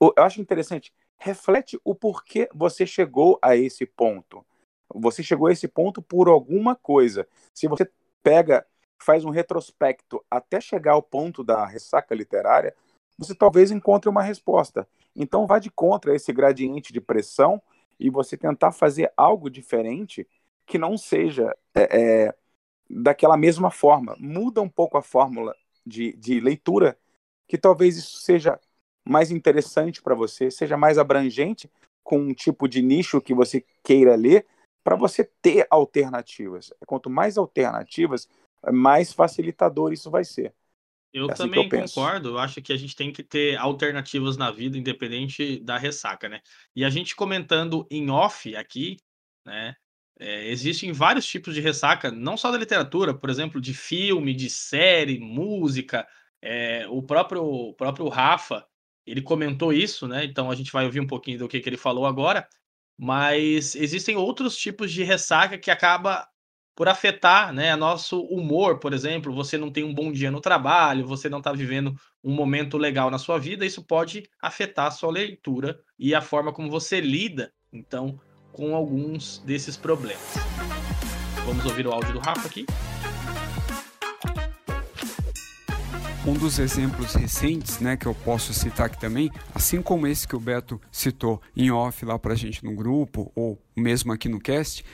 [0.00, 0.92] Eu acho interessante.
[1.16, 4.44] Reflete o porquê você chegou a esse ponto.
[4.94, 7.26] Você chegou a esse ponto por alguma coisa.
[7.54, 7.90] Se você
[8.22, 8.66] pega,
[8.98, 12.74] faz um retrospecto até chegar ao ponto da ressaca literária,
[13.18, 14.86] você talvez encontre uma resposta.
[15.14, 17.60] Então vá de contra esse gradiente de pressão
[17.98, 20.26] e você tentar fazer algo diferente
[20.64, 22.34] que não seja é, é,
[22.88, 24.16] daquela mesma forma.
[24.18, 26.96] Muda um pouco a fórmula de, de leitura,
[27.48, 28.60] que talvez isso seja
[29.04, 31.70] mais interessante para você, seja mais abrangente
[32.04, 34.46] com um tipo de nicho que você queira ler,
[34.82, 36.72] para você ter alternativas.
[36.86, 38.28] Quanto mais alternativas,
[38.72, 40.54] mais facilitador isso vai ser.
[41.12, 44.36] Eu é assim também eu concordo, eu acho que a gente tem que ter alternativas
[44.36, 46.40] na vida, independente da ressaca, né?
[46.76, 48.98] E a gente comentando em off aqui,
[49.44, 49.74] né?
[50.20, 54.50] É, existem vários tipos de ressaca, não só da literatura, por exemplo, de filme, de
[54.50, 56.06] série, música.
[56.42, 58.66] É, o próprio o próprio Rafa,
[59.06, 60.24] ele comentou isso, né?
[60.24, 62.48] Então a gente vai ouvir um pouquinho do que, que ele falou agora.
[62.98, 66.26] Mas existem outros tipos de ressaca que acaba
[66.74, 71.08] por afetar, né, nosso humor, por exemplo, você não tem um bom dia no trabalho,
[71.08, 75.10] você não está vivendo um momento legal na sua vida, isso pode afetar a sua
[75.10, 78.20] leitura e a forma como você lida, então,
[78.52, 80.34] com alguns desses problemas.
[81.44, 82.64] Vamos ouvir o áudio do Rafa aqui.
[86.26, 90.36] Um dos exemplos recentes, né, que eu posso citar aqui também, assim como esse que
[90.36, 94.38] o Beto citou em off lá para a gente no grupo, ou mesmo aqui no
[94.38, 94.84] cast,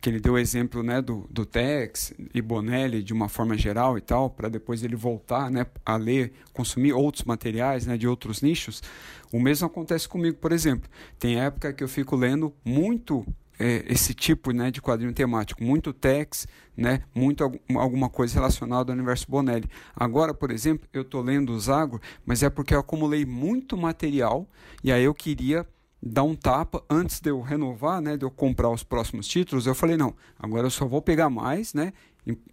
[0.00, 3.98] que ele deu o exemplo né, do, do Tex e Bonelli de uma forma geral
[3.98, 8.40] e tal, para depois ele voltar né, a ler, consumir outros materiais né, de outros
[8.40, 8.82] nichos.
[9.30, 10.88] O mesmo acontece comigo, por exemplo.
[11.18, 13.26] Tem época que eu fico lendo muito
[13.60, 17.44] é, esse tipo né, de quadrinho temático, muito text, né, muito
[17.76, 19.68] alguma coisa relacionada ao universo Bonelli.
[19.94, 24.48] Agora, por exemplo, eu estou lendo o Zago, mas é porque eu acumulei muito material
[24.82, 25.66] e aí eu queria
[26.02, 29.66] dar um tapa antes de eu renovar, né, de eu comprar os próximos títulos.
[29.66, 31.92] Eu falei não, agora eu só vou pegar mais, né,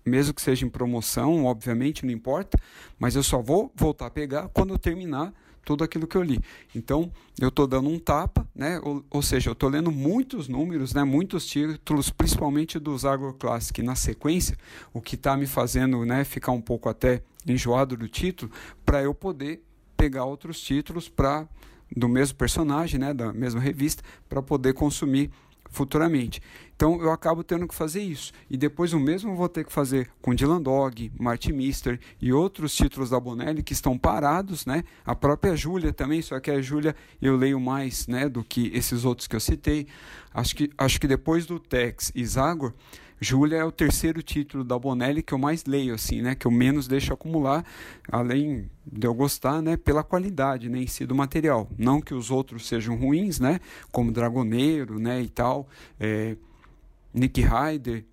[0.05, 2.59] mesmo que seja em promoção, obviamente não importa,
[2.99, 5.34] mas eu só vou voltar a pegar quando eu terminar
[5.68, 6.39] tudo aquilo que eu li.
[6.74, 8.80] Então, eu estou dando um tapa, né?
[8.82, 11.03] ou, ou seja, eu estou lendo muitos números, né?
[11.03, 14.57] muitos títulos, principalmente dos Agroclassic na sequência,
[14.93, 18.49] o que está me fazendo né, ficar um pouco até enjoado do título,
[18.86, 19.61] para eu poder
[19.97, 21.45] pegar outros títulos para
[21.93, 25.30] do mesmo personagem, né, da mesma revista, para poder consumir
[25.70, 26.41] futuramente.
[26.78, 28.32] Então eu acabo tendo que fazer isso.
[28.47, 32.75] E depois o mesmo vou ter que fazer com Dylan Dog, Martin Mister e outros
[32.75, 34.84] títulos da Bonelli que estão parados, né?
[35.03, 39.05] A própria Júlia também, só que a Júlia eu leio mais, né, do que esses
[39.05, 39.88] outros que eu citei.
[40.32, 42.73] Acho que acho que depois do Tex e Zagor,
[43.19, 46.36] Júlia é o terceiro título da Bonelli que eu mais leio, assim, né?
[46.36, 47.65] Que eu menos deixo acumular,
[48.11, 49.75] além de eu gostar, né?
[49.75, 50.78] Pela qualidade, né?
[50.78, 51.67] Em si do material.
[51.75, 53.59] Não que os outros sejam ruins, né?
[53.91, 55.19] Como Dragoneiro, né?
[55.19, 55.67] E tal.
[55.99, 56.38] É,
[57.18, 58.05] Nick Ryder,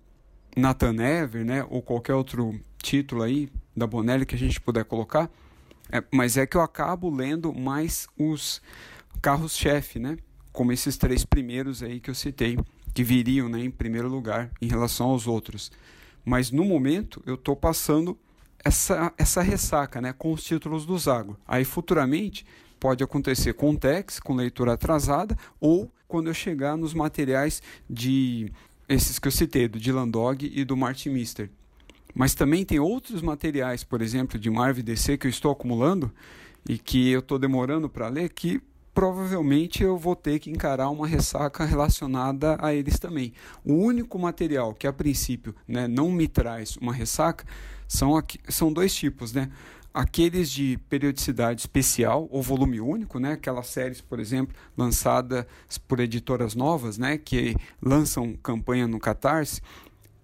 [0.57, 1.65] Nathan Ever, né?
[1.69, 5.29] Ou qualquer outro título aí da Bonelli que a gente puder colocar.
[5.91, 8.61] É, mas é que eu acabo lendo mais os
[9.21, 10.17] carros-chefe, né?
[10.51, 12.57] Como esses três primeiros aí que eu citei
[12.93, 15.71] que viriam né, em primeiro lugar em relação aos outros.
[16.23, 18.17] Mas no momento eu estou passando
[18.63, 21.37] essa, essa ressaca né, com os títulos do Zago.
[21.45, 22.45] Aí futuramente
[22.79, 28.51] pode acontecer com Tex, com leitura atrasada, ou quando eu chegar nos materiais de
[28.87, 31.49] esses que eu citei, do Dylan Dog e do Martin Mister.
[32.13, 36.11] Mas também tem outros materiais, por exemplo, de Marvel DC que eu estou acumulando
[36.67, 38.61] e que eu estou demorando para ler, que
[38.93, 43.33] provavelmente eu vou ter que encarar uma ressaca relacionada a eles também.
[43.63, 47.45] O único material que a princípio né, não me traz uma ressaca
[47.87, 49.51] são, aqui, são dois tipos, né?
[49.97, 53.31] Aqueles de periodicidade especial ou volume único, né?
[53.31, 55.45] Aquelas séries, por exemplo, lançadas
[55.87, 57.17] por editoras novas, né?
[57.17, 59.61] Que lançam campanha no Catarse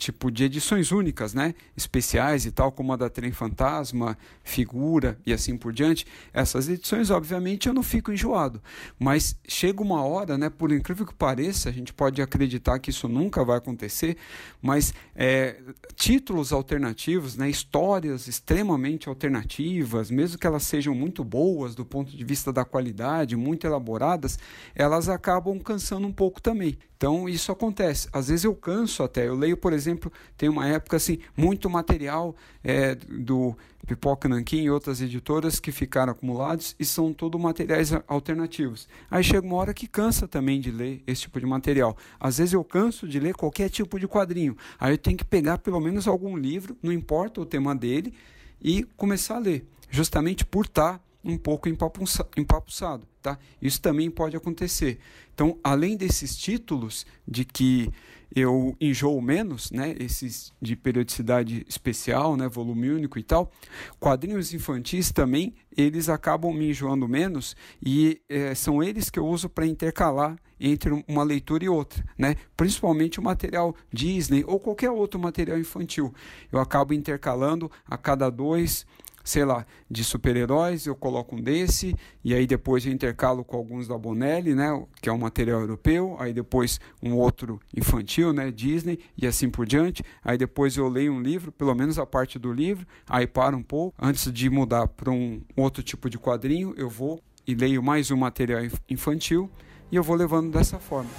[0.02, 1.54] tipo de edições únicas, né?
[1.78, 4.18] Especiais e tal, como a da Trem Fantasma,
[4.52, 6.06] Figura e assim por diante.
[6.34, 8.62] Essas edições, obviamente, eu não fico enjoado.
[8.99, 10.49] Mas chega uma hora, né?
[10.49, 14.18] Por incrível que pareça, a gente pode acreditar que isso nunca vai acontecer,
[14.62, 15.58] mas é,
[15.95, 17.49] títulos alternativos, né?
[17.49, 23.38] Histórias extremamente alternativas, mesmo que elas sejam muito boas do ponto de vista da qualidade,
[23.38, 24.38] muito elaboradas,
[24.76, 26.78] elas acabam cansando um pouco também.
[27.02, 28.08] Então isso acontece.
[28.14, 29.28] Às vezes eu canso até.
[29.28, 34.72] Eu leio, por exemplo, tem uma época assim, muito material é, do Pipoca Nanquim e
[34.72, 38.89] outras editoras que ficaram acumulados e são tudo materiais alternativos.
[39.10, 41.96] Aí chega uma hora que cansa também de ler esse tipo de material.
[42.20, 44.58] Às vezes eu canso de ler qualquer tipo de quadrinho.
[44.80, 48.14] Aí eu tenho que pegar pelo menos algum livro, não importa o tema dele,
[48.60, 49.66] e começar a ler.
[49.89, 53.38] Justamente por estar um pouco empapuçado, tá?
[53.62, 54.98] Isso também pode acontecer.
[55.36, 57.92] Então, além desses títulos de que
[58.36, 63.52] eu enjoo menos, né, esses de periodicidade especial, né, volume único e tal,
[64.00, 67.56] quadrinhos infantis também, eles acabam me enjoando menos
[67.86, 72.36] e é, são eles que eu uso para intercalar entre uma leitura e outra, né?
[72.56, 76.14] Principalmente o material Disney ou qualquer outro material infantil.
[76.52, 78.86] Eu acabo intercalando a cada dois,
[79.24, 83.88] sei lá, de super-heróis, eu coloco um desse, e aí depois eu intercalo com alguns
[83.88, 84.70] da Bonelli, né,
[85.02, 89.66] que é um material europeu, aí depois um outro infantil, né, Disney, e assim por
[89.66, 90.04] diante.
[90.24, 93.64] Aí depois eu leio um livro, pelo menos a parte do livro, aí paro um
[93.64, 98.12] pouco, antes de mudar para um outro tipo de quadrinho, eu vou e leio mais
[98.12, 99.50] um material infantil,
[99.92, 101.10] e eu vou levando dessa forma.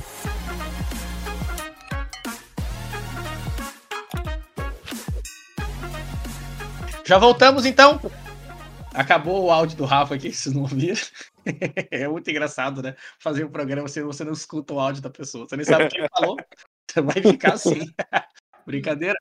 [7.12, 8.00] Já voltamos então.
[8.94, 10.96] Acabou o áudio do Rafa aqui, vocês não ouviram.
[11.90, 12.96] é muito engraçado, né?
[13.18, 15.46] Fazer um programa se você não escuta o áudio da pessoa.
[15.46, 16.38] Você nem sabe o que ele falou.
[16.90, 17.80] Você vai ficar assim.
[18.64, 19.18] Brincadeira.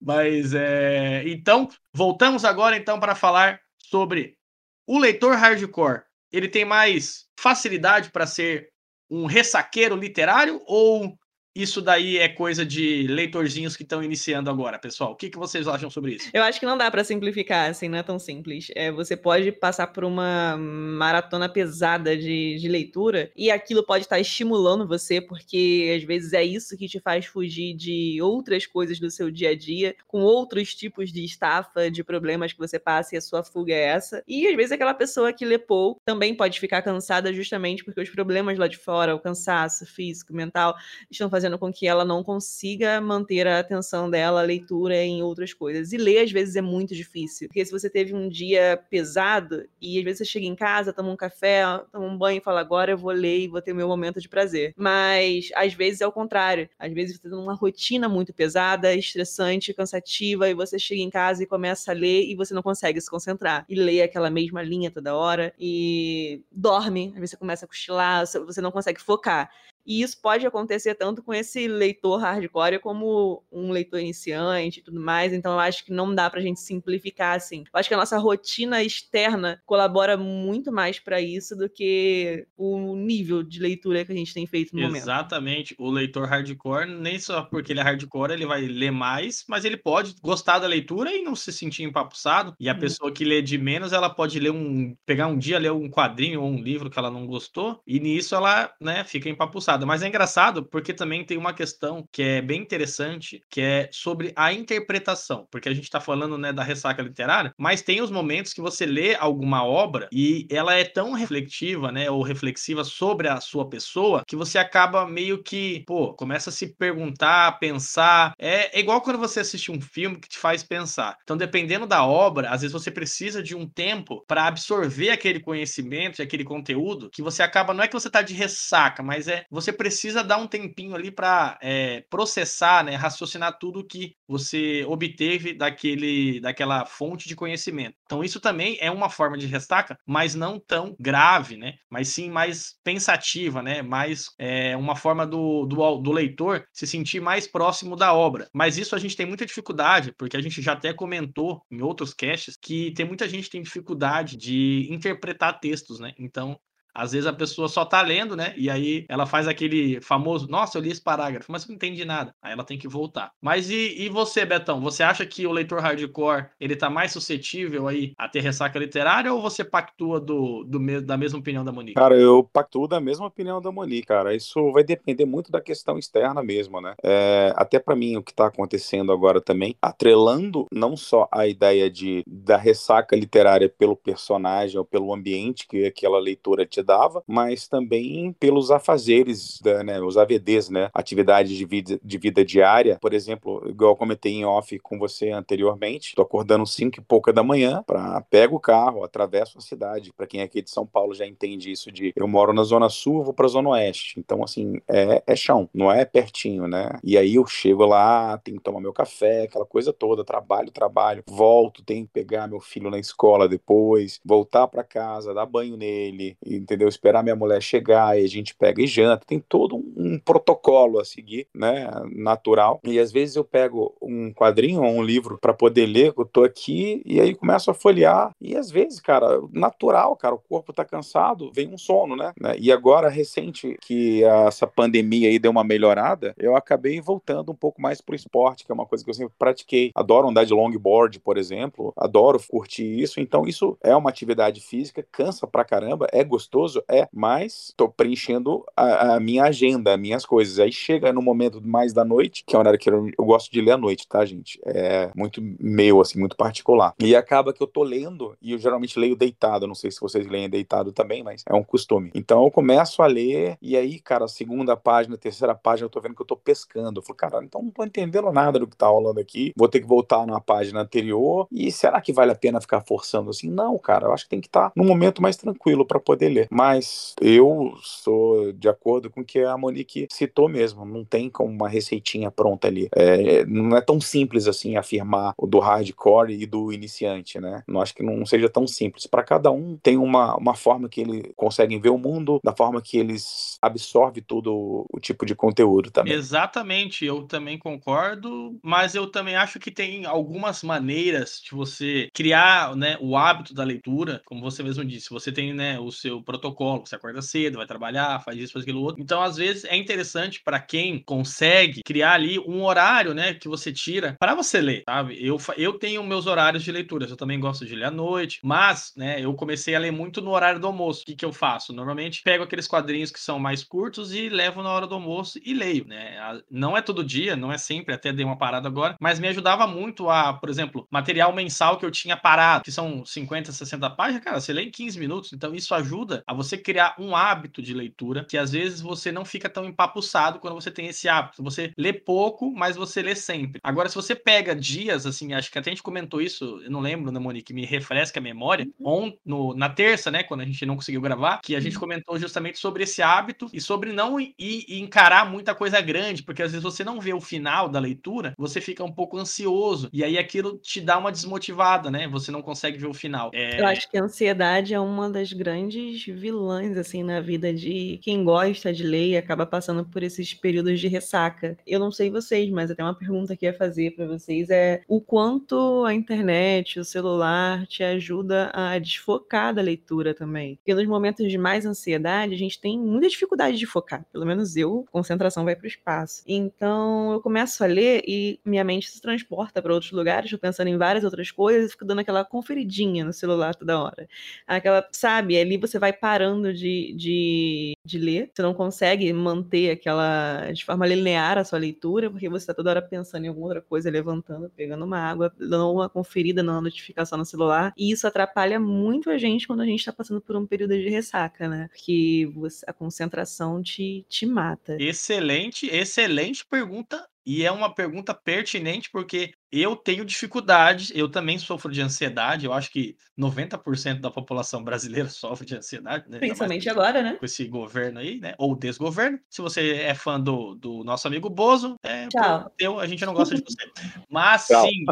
[0.00, 1.22] Mas é.
[1.28, 4.38] Então, voltamos agora então para falar sobre
[4.86, 6.04] o leitor hardcore.
[6.32, 8.70] Ele tem mais facilidade para ser
[9.10, 11.14] um ressaqueiro literário ou
[11.54, 15.12] isso daí é coisa de leitorzinhos que estão iniciando agora, pessoal.
[15.12, 16.30] O que, que vocês acham sobre isso?
[16.32, 18.68] Eu acho que não dá para simplificar, assim, não é tão simples.
[18.74, 24.18] É, você pode passar por uma maratona pesada de, de leitura e aquilo pode estar
[24.18, 29.10] estimulando você, porque às vezes é isso que te faz fugir de outras coisas do
[29.10, 33.18] seu dia a dia, com outros tipos de estafa, de problemas que você passa e
[33.18, 34.22] a sua fuga é essa.
[34.26, 38.08] E às vezes aquela pessoa que lê pouco também pode ficar cansada justamente porque os
[38.08, 40.74] problemas lá de fora, o cansaço físico, mental,
[41.10, 45.22] estão fazendo fazendo com que ela não consiga manter a atenção dela, a leitura em
[45.22, 45.92] outras coisas.
[45.92, 47.48] E ler, às vezes, é muito difícil.
[47.48, 51.10] Porque se você teve um dia pesado e às vezes você chega em casa, toma
[51.10, 53.88] um café, toma um banho e fala, agora eu vou ler e vou ter meu
[53.88, 54.72] momento de prazer.
[54.76, 56.68] Mas às vezes é o contrário.
[56.78, 61.42] Às vezes você tem uma rotina muito pesada, estressante, cansativa, e você chega em casa
[61.42, 63.64] e começa a ler e você não consegue se concentrar.
[63.68, 67.08] E lê aquela mesma linha toda hora e dorme.
[67.08, 69.50] Às vezes você começa a cochilar, você não consegue focar.
[69.86, 75.00] E isso pode acontecer tanto com esse leitor hardcore como um leitor iniciante e tudo
[75.00, 75.32] mais.
[75.32, 77.60] Então, eu acho que não dá pra gente simplificar assim.
[77.72, 82.94] Eu acho que a nossa rotina externa colabora muito mais para isso do que o
[82.96, 84.82] nível de leitura que a gente tem feito no Exatamente.
[84.82, 85.02] momento.
[85.02, 85.74] Exatamente.
[85.78, 89.76] O leitor hardcore, nem só porque ele é hardcore, ele vai ler mais, mas ele
[89.76, 92.54] pode gostar da leitura e não se sentir empapuçado.
[92.58, 92.78] E a hum.
[92.78, 94.94] pessoa que lê de menos, ela pode ler um.
[95.04, 98.34] pegar um dia, ler um quadrinho ou um livro que ela não gostou, e nisso
[98.34, 102.42] ela, né, fica empapuçada engraçado, mas é engraçado porque também tem uma questão que é
[102.42, 107.02] bem interessante, que é sobre a interpretação, porque a gente está falando, né, da ressaca
[107.02, 111.90] literária, mas tem os momentos que você lê alguma obra e ela é tão reflexiva,
[111.90, 116.52] né, ou reflexiva sobre a sua pessoa, que você acaba meio que, pô, começa a
[116.52, 121.16] se perguntar, pensar, é, é igual quando você assiste um filme que te faz pensar.
[121.22, 126.20] Então, dependendo da obra, às vezes você precisa de um tempo para absorver aquele conhecimento
[126.20, 129.46] e aquele conteúdo que você acaba, não é que você tá de ressaca, mas é
[129.62, 135.54] você precisa dar um tempinho ali para é, processar, né, raciocinar tudo que você obteve
[135.54, 137.96] daquele, daquela fonte de conhecimento.
[138.04, 141.74] Então, isso também é uma forma de ressaca, mas não tão grave, né?
[141.88, 143.82] Mas sim mais pensativa, né?
[143.82, 148.48] Mais é, uma forma do, do, do leitor se sentir mais próximo da obra.
[148.52, 152.12] Mas isso a gente tem muita dificuldade, porque a gente já até comentou em outros
[152.12, 156.12] casts que tem muita gente que tem dificuldade de interpretar textos, né?
[156.18, 156.58] Então,
[156.94, 158.54] às vezes a pessoa só tá lendo, né?
[158.56, 162.34] E aí ela faz aquele famoso, nossa, eu li esse parágrafo, mas não entendi nada.
[162.42, 163.32] Aí ela tem que voltar.
[163.40, 164.80] Mas e, e você, Betão?
[164.80, 169.32] Você acha que o leitor hardcore ele tá mais suscetível aí a ter ressaca literária
[169.32, 171.94] ou você pactua do, do, da mesma opinião da Monique?
[171.94, 174.34] Cara, eu pactuo da mesma opinião da Monique, cara.
[174.34, 176.94] Isso vai depender muito da questão externa mesmo, né?
[177.02, 181.90] É, até para mim, o que tá acontecendo agora também, atrelando não só a ideia
[181.90, 187.68] de da ressaca literária pelo personagem ou pelo ambiente que aquela leitura te dava, mas
[187.68, 192.98] também pelos afazeres, da, né, os AVDs, né, atividades de vida, de vida diária.
[193.00, 197.32] Por exemplo, igual eu comentei em off com você anteriormente, tô acordando cinco e pouca
[197.32, 200.12] da manhã, para pego o carro, atravesso a cidade.
[200.12, 202.88] Para quem é aqui de São Paulo já entende isso de eu moro na zona
[202.88, 204.18] sul, vou para zona oeste.
[204.18, 206.98] Então assim, é, é chão, não é pertinho, né?
[207.02, 211.22] E aí eu chego lá, tenho que tomar meu café, aquela coisa toda, trabalho, trabalho,
[211.26, 216.36] volto, tenho que pegar meu filho na escola depois, voltar para casa, dar banho nele,
[216.72, 216.88] entendeu?
[216.88, 219.24] Esperar minha mulher chegar e a gente pega e janta.
[219.26, 221.90] Tem todo um, um protocolo a seguir, né?
[222.14, 222.80] Natural.
[222.84, 226.44] E às vezes eu pego um quadrinho ou um livro para poder ler, eu tô
[226.44, 228.30] aqui e aí começo a folhear.
[228.40, 232.32] E às vezes, cara, natural, cara, o corpo tá cansado, vem um sono, né?
[232.58, 237.80] E agora, recente que essa pandemia aí deu uma melhorada, eu acabei voltando um pouco
[237.80, 239.90] mais pro esporte, que é uma coisa que eu sempre pratiquei.
[239.94, 243.20] Adoro andar de longboard, por exemplo, adoro curtir isso.
[243.20, 248.64] Então, isso é uma atividade física, cansa pra caramba, é gostoso É, mas tô preenchendo
[248.76, 250.58] a, a, minha agenda, as minhas coisas.
[250.58, 253.50] Aí chega no momento mais da noite, que é o horário que eu, eu, gosto
[253.50, 254.60] de ler à noite, tá, gente?
[254.64, 256.94] É muito meu, assim, muito particular.
[256.98, 260.26] E acaba que eu tô lendo, e eu geralmente leio deitado, não sei se vocês
[260.26, 262.10] leem deitado também, mas é um costume.
[262.14, 266.14] Então eu começo a ler, e aí, cara, segunda página, terceira página, eu tô vendo
[266.14, 267.00] que eu tô pescando.
[267.00, 269.80] Eu falo, cara, então não tô entendendo nada do que tá rolando aqui, vou ter
[269.80, 273.50] que voltar na página anterior, e será que vale a pena ficar forçando assim?
[273.50, 276.28] Não, cara, eu acho que tem que estar tá num momento mais tranquilo para poder
[276.28, 276.48] ler.
[276.52, 280.84] Mas eu sou de acordo com o que a Monique citou mesmo.
[280.84, 282.88] Não tem como uma receitinha pronta ali.
[282.94, 287.62] É, não é tão simples assim afirmar o do hardcore e do iniciante, né?
[287.66, 289.06] Não acho que não seja tão simples.
[289.06, 292.82] Para cada um tem uma, uma forma que ele conseguem ver o mundo, da forma
[292.82, 296.12] que eles absorvem todo o tipo de conteúdo também.
[296.12, 302.76] Exatamente, eu também concordo, mas eu também acho que tem algumas maneiras de você criar
[302.76, 305.08] né, o hábito da leitura, como você mesmo disse.
[305.10, 308.82] Você tem né, o seu protocolo, você acorda cedo, vai trabalhar, faz isso, faz aquilo
[308.82, 309.02] outro.
[309.02, 313.72] Então, às vezes, é interessante para quem consegue criar ali um horário, né, que você
[313.72, 315.16] tira para você ler, sabe?
[315.24, 318.92] Eu, eu tenho meus horários de leitura, eu também gosto de ler à noite, mas,
[318.96, 321.02] né, eu comecei a ler muito no horário do almoço.
[321.02, 321.72] O que, que eu faço?
[321.72, 325.54] Normalmente pego aqueles quadrinhos que são mais curtos e levo na hora do almoço e
[325.54, 326.40] leio, né?
[326.50, 329.66] Não é todo dia, não é sempre, até dei uma parada agora, mas me ajudava
[329.66, 334.24] muito a, por exemplo, material mensal que eu tinha parado, que são 50, 60 páginas,
[334.24, 338.24] cara, você lê em 15 minutos, então isso ajuda você criar um hábito de leitura
[338.24, 341.42] que às vezes você não fica tão empapuçado quando você tem esse hábito.
[341.42, 343.60] Você lê pouco, mas você lê sempre.
[343.62, 346.80] Agora, se você pega dias, assim, acho que até a gente comentou isso, eu não
[346.80, 349.06] lembro, né, Monique, me refresca a memória, uhum.
[349.06, 351.80] on, no, na terça, né, quando a gente não conseguiu gravar, que a gente uhum.
[351.80, 356.42] comentou justamente sobre esse hábito e sobre não ir, ir encarar muita coisa grande, porque
[356.42, 360.04] às vezes você não vê o final da leitura, você fica um pouco ansioso, e
[360.04, 362.08] aí aquilo te dá uma desmotivada, né?
[362.08, 363.30] Você não consegue ver o final.
[363.32, 363.60] É...
[363.60, 368.22] Eu acho que a ansiedade é uma das grandes vilãs, assim, na vida de quem
[368.24, 371.58] gosta de ler e acaba passando por esses períodos de ressaca.
[371.66, 375.00] Eu não sei vocês, mas até uma pergunta que ia fazer para vocês é o
[375.00, 380.56] quanto a internet, o celular te ajuda a desfocar da leitura também.
[380.56, 384.06] Porque nos momentos de mais ansiedade, a gente tem muita dificuldade de focar.
[384.12, 386.22] Pelo menos eu, concentração vai para o espaço.
[386.26, 390.68] Então eu começo a ler e minha mente se transporta para outros lugares, estou pensando
[390.68, 394.08] em várias outras coisas fico dando aquela conferidinha no celular toda hora.
[394.46, 400.50] Aquela, sabe, ali você vai parando de, de, de ler, você não consegue manter aquela,
[400.50, 403.62] de forma linear a sua leitura, porque você está toda hora pensando em alguma outra
[403.62, 408.58] coisa, levantando, pegando uma água, dando uma conferida na notificação no celular, e isso atrapalha
[408.58, 411.68] muito a gente quando a gente está passando por um período de ressaca, né?
[411.68, 414.76] Porque você, a concentração te, te mata.
[414.80, 417.06] Excelente, excelente pergunta.
[417.24, 422.52] E é uma pergunta pertinente porque eu tenho dificuldades, eu também sofro de ansiedade, eu
[422.52, 426.18] acho que 90% da população brasileira sofre de ansiedade, né?
[426.18, 427.16] Principalmente agora, né?
[427.16, 428.34] Com esse governo aí, né?
[428.38, 429.18] Ou desgoverno.
[429.28, 432.52] Se você é fã do, do nosso amigo Bozo, é, Tchau.
[432.58, 433.70] Eu, a gente não gosta de você.
[434.08, 434.66] Mas Tchau.
[434.66, 434.84] sim,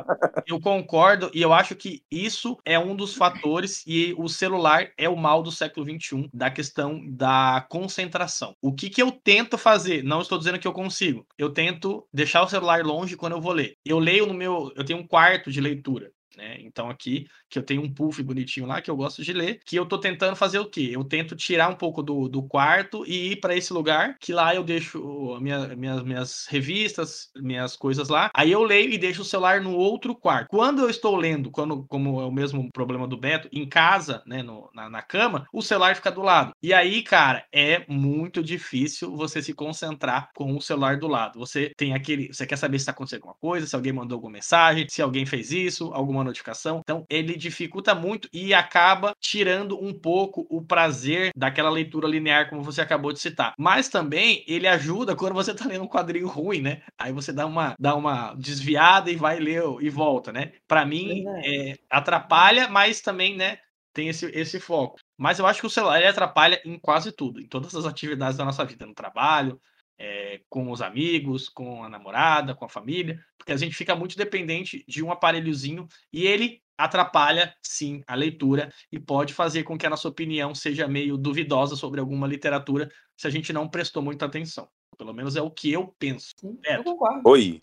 [0.47, 5.09] eu concordo e eu acho que isso é um dos fatores e o celular é
[5.09, 8.55] o mal do século XXI, da questão da concentração.
[8.61, 10.03] O que, que eu tento fazer?
[10.03, 11.27] Não estou dizendo que eu consigo.
[11.39, 13.77] Eu tento deixar o celular longe quando eu vou ler.
[13.85, 16.13] Eu leio no meu eu tenho um quarto de leitura.
[16.41, 16.57] Né?
[16.61, 19.77] Então aqui que eu tenho um puff bonitinho lá que eu gosto de ler, que
[19.77, 20.91] eu tô tentando fazer o quê?
[20.93, 24.55] Eu tento tirar um pouco do, do quarto e ir para esse lugar, que lá
[24.55, 28.31] eu deixo minha, minhas, minhas revistas, minhas coisas lá.
[28.35, 30.49] Aí eu leio e deixo o celular no outro quarto.
[30.49, 34.43] Quando eu estou lendo, quando, como é o mesmo problema do Beto, em casa, né,
[34.43, 36.53] no, na, na cama, o celular fica do lado.
[36.63, 41.39] E aí, cara, é muito difícil você se concentrar com o celular do lado.
[41.39, 42.33] Você tem aquele.
[42.33, 45.27] Você quer saber se está acontecendo alguma coisa, se alguém mandou alguma mensagem, se alguém
[45.27, 46.81] fez isso, alguma notificação.
[46.83, 52.63] Então, ele dificulta muito e acaba tirando um pouco o prazer daquela leitura linear, como
[52.63, 53.55] você acabou de citar.
[53.59, 56.83] Mas também ele ajuda quando você tá lendo um quadrinho ruim, né?
[56.99, 60.53] Aí você dá uma, dá uma desviada e vai ler e volta, né?
[60.67, 63.59] Para mim, é, atrapalha, mas também, né?
[63.93, 64.99] Tem esse, esse foco.
[65.19, 68.37] Mas eu acho que o celular ele atrapalha em quase tudo, em todas as atividades
[68.37, 69.61] da nossa vida, no trabalho,
[70.01, 74.17] é, com os amigos, com a namorada, com a família, porque a gente fica muito
[74.17, 79.87] dependente de um aparelhozinho e ele atrapalha sim a leitura e pode fazer com que
[79.87, 84.25] a nossa opinião seja meio duvidosa sobre alguma literatura se a gente não prestou muita
[84.25, 84.67] atenção.
[84.97, 86.33] Pelo menos é o que eu penso.
[86.39, 87.29] Sim, eu concordo.
[87.29, 87.61] Oi.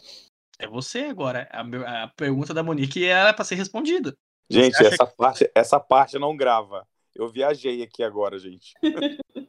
[0.59, 1.49] É você agora.
[1.51, 4.15] A, a pergunta da Monique era para ser respondida.
[4.47, 5.15] Gente, essa, que...
[5.17, 6.87] parte, essa parte não grava.
[7.15, 8.73] Eu viajei aqui agora, gente.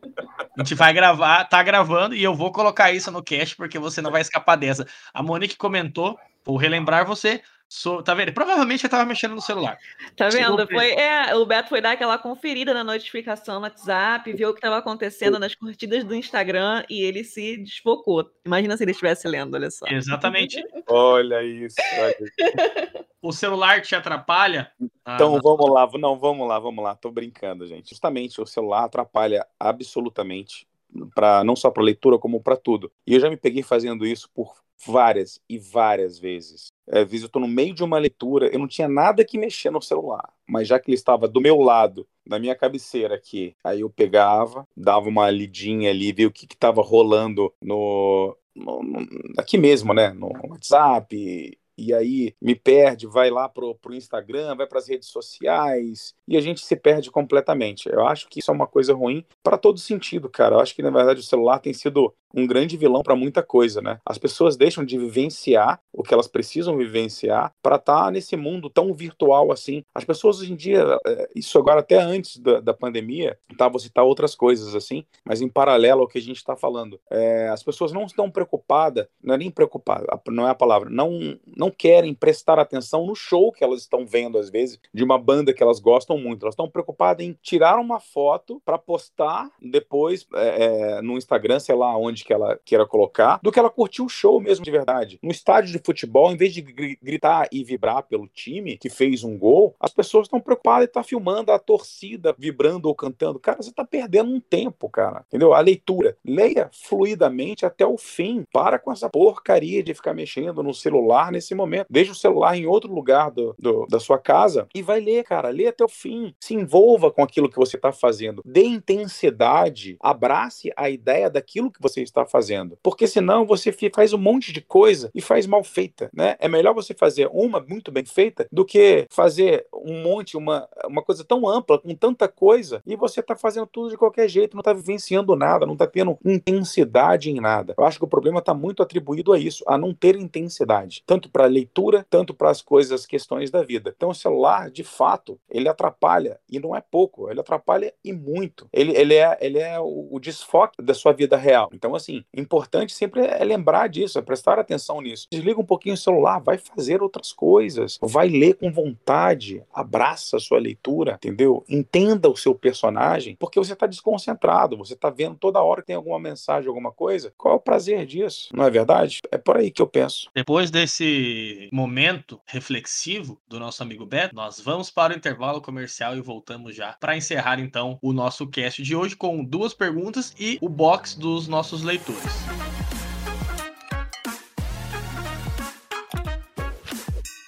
[0.58, 4.02] A gente vai gravar, tá gravando e eu vou colocar isso no cast porque você
[4.02, 4.84] não vai escapar dessa.
[5.14, 8.32] A Monique comentou, vou relembrar você, So, tá vendo?
[8.32, 9.78] Provavelmente eu tava mexendo no celular.
[10.16, 10.66] Tá vendo?
[10.66, 14.58] Foi, é, o Beto foi dar aquela conferida na notificação no WhatsApp, viu o que
[14.58, 18.30] estava acontecendo nas curtidas do Instagram e ele se desfocou.
[18.46, 19.86] Imagina se ele estivesse lendo, olha só.
[19.86, 20.64] Exatamente.
[20.88, 21.76] olha isso.
[21.98, 23.08] Olha.
[23.20, 24.70] O celular te atrapalha?
[24.80, 26.94] Então ah, vamos lá, não, vamos lá, vamos lá.
[26.94, 27.90] Tô brincando, gente.
[27.90, 30.68] Justamente o celular atrapalha absolutamente
[31.14, 32.92] para não só para leitura como para tudo.
[33.04, 34.54] E eu já me peguei fazendo isso por
[34.86, 36.72] várias e várias vezes.
[36.90, 39.38] É, às vezes eu estou no meio de uma leitura, eu não tinha nada que
[39.38, 43.54] mexer no celular, mas já que ele estava do meu lado, na minha cabeceira aqui,
[43.62, 49.06] aí eu pegava, dava uma lidinha ali, via o que estava rolando no, no, no,
[49.36, 54.66] aqui mesmo, né, no WhatsApp, e aí me perde, vai lá pro, pro Instagram, vai
[54.66, 57.88] para as redes sociais e a gente se perde completamente.
[57.88, 60.56] Eu acho que isso é uma coisa ruim para todo sentido, cara.
[60.56, 63.80] Eu acho que na verdade o celular tem sido um grande vilão para muita coisa,
[63.80, 63.98] né?
[64.04, 68.68] As pessoas deixam de vivenciar o que elas precisam vivenciar para estar tá nesse mundo
[68.68, 69.82] tão virtual assim.
[69.94, 73.68] As pessoas hoje em dia, é, isso agora até antes da, da pandemia, tá?
[73.68, 77.48] Vou citar outras coisas assim, mas em paralelo ao que a gente está falando, é,
[77.48, 81.67] as pessoas não estão preocupadas, não é nem preocupada, não é a palavra, não não
[81.68, 85.52] não querem prestar atenção no show que elas estão vendo, às vezes, de uma banda
[85.52, 86.44] que elas gostam muito.
[86.44, 90.64] Elas estão preocupadas em tirar uma foto para postar depois é,
[90.96, 94.08] é, no Instagram, sei lá onde que ela queira colocar, do que ela curtir o
[94.08, 95.18] show mesmo de verdade.
[95.22, 99.36] No estádio de futebol, em vez de gritar e vibrar pelo time que fez um
[99.36, 103.38] gol, as pessoas estão preocupadas em estar tá filmando a torcida vibrando ou cantando.
[103.38, 105.24] Cara, você está perdendo um tempo, cara.
[105.28, 105.52] Entendeu?
[105.52, 106.16] A leitura.
[106.24, 108.44] Leia fluidamente até o fim.
[108.52, 111.86] Para com essa porcaria de ficar mexendo no celular nesse momento.
[111.90, 115.50] Deixa o celular em outro lugar do, do, da sua casa e vai ler, cara.
[115.50, 116.34] Lê até o fim.
[116.40, 118.42] Se envolva com aquilo que você está fazendo.
[118.44, 119.96] Dê intensidade.
[120.00, 122.78] Abrace a ideia daquilo que você está fazendo.
[122.82, 126.36] Porque senão você faz um monte de coisa e faz mal feita, né?
[126.38, 131.02] É melhor você fazer uma muito bem feita do que fazer um monte, uma, uma
[131.02, 134.60] coisa tão ampla, com tanta coisa, e você está fazendo tudo de qualquer jeito, não
[134.60, 137.74] está vivenciando nada, não está tendo intensidade em nada.
[137.76, 141.30] Eu acho que o problema está muito atribuído a isso, a não ter intensidade, tanto
[141.30, 143.92] para leitura, tanto para as coisas, as questões da vida.
[143.96, 148.68] Então o celular, de fato, ele atrapalha, e não é pouco, ele atrapalha e muito.
[148.72, 151.68] Ele, ele é, ele é o, o desfoque da sua vida real.
[151.72, 155.26] Então, assim, importante sempre é lembrar disso, é prestar atenção nisso.
[155.30, 160.40] Desliga um pouquinho o celular, vai fazer outras coisas, vai ler com vontade, abraça a
[160.40, 161.64] sua leitura, entendeu?
[161.68, 165.96] Entenda o seu personagem, porque você está desconcentrado, você está vendo toda hora que tem
[165.96, 167.32] alguma mensagem, alguma coisa.
[167.36, 168.48] Qual é o prazer disso?
[168.52, 169.20] Não é verdade?
[169.30, 170.30] É por aí que eu penso.
[170.34, 171.37] Depois desse
[171.72, 176.92] momento reflexivo do nosso amigo Beto, nós vamos para o intervalo comercial e voltamos já
[176.94, 181.48] para encerrar então o nosso cast de hoje com duas perguntas e o box dos
[181.48, 182.32] nossos leitores.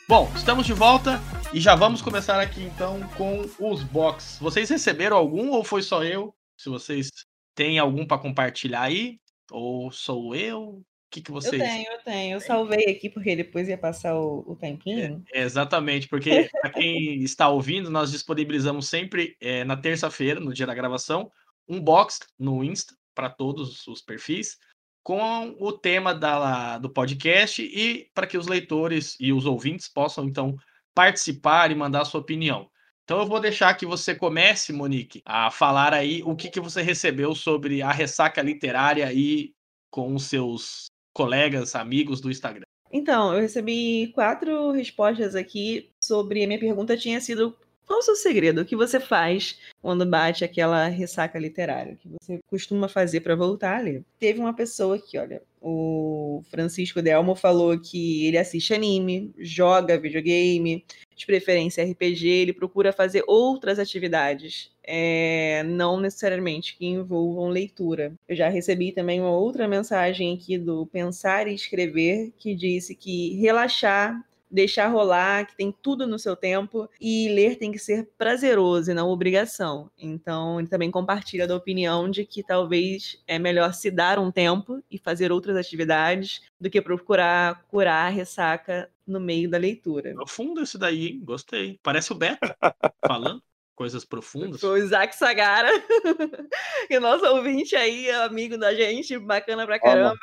[0.08, 1.20] Bom, estamos de volta
[1.54, 4.38] e já vamos começar aqui então com os box.
[4.40, 6.34] Vocês receberam algum ou foi só eu?
[6.56, 7.08] Se vocês
[7.54, 9.18] têm algum para compartilhar aí,
[9.50, 10.82] ou sou eu?
[11.10, 11.60] Que, que vocês.
[11.60, 12.34] Eu tenho, eu tenho.
[12.34, 15.24] Eu salvei aqui porque depois ia passar o, o tempinho.
[15.32, 20.66] É, exatamente, porque para quem está ouvindo, nós disponibilizamos sempre é, na terça-feira, no dia
[20.66, 21.30] da gravação,
[21.68, 24.56] um box no Insta para todos os perfis
[25.02, 30.24] com o tema da, do podcast e para que os leitores e os ouvintes possam,
[30.24, 30.56] então,
[30.94, 32.70] participar e mandar a sua opinião.
[33.04, 36.82] Então eu vou deixar que você comece, Monique, a falar aí o que, que você
[36.82, 39.52] recebeu sobre a ressaca literária aí
[39.90, 42.64] com os seus colegas, amigos do Instagram.
[42.92, 47.56] Então, eu recebi quatro respostas aqui sobre a minha pergunta tinha sido
[47.90, 48.60] qual o seu segredo?
[48.60, 51.94] O que você faz quando bate aquela ressaca literária?
[51.94, 54.04] O que você costuma fazer para voltar a ler?
[54.16, 60.84] Teve uma pessoa aqui, olha, o Francisco Delmo falou que ele assiste anime, joga videogame,
[61.14, 68.14] de preferência RPG, ele procura fazer outras atividades, é, não necessariamente que envolvam leitura.
[68.26, 73.34] Eu já recebi também uma outra mensagem aqui do Pensar e Escrever, que disse que
[73.36, 74.18] relaxar
[74.50, 78.94] deixar rolar, que tem tudo no seu tempo, e ler tem que ser prazeroso e
[78.94, 79.90] não obrigação.
[79.98, 84.82] Então, ele também compartilha da opinião de que talvez é melhor se dar um tempo
[84.90, 90.14] e fazer outras atividades do que procurar curar a ressaca no meio da leitura.
[90.14, 91.20] Profundo esse daí, hein?
[91.24, 91.78] Gostei.
[91.82, 92.40] Parece o Beto
[93.06, 93.42] falando
[93.80, 94.62] coisas profundas.
[94.62, 95.70] O Isaac Sagara,
[96.86, 100.18] que é nosso ouvinte aí, amigo da gente, bacana pra caramba.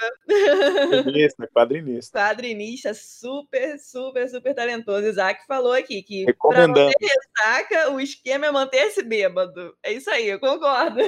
[0.92, 2.20] Quadrinista, quadrinista.
[2.20, 5.08] Quadrinista, super, super, super talentoso.
[5.08, 9.76] Isaac falou aqui que pra manter ressaca, o esquema é manter-se bêbado.
[9.82, 11.00] É isso aí, eu concordo.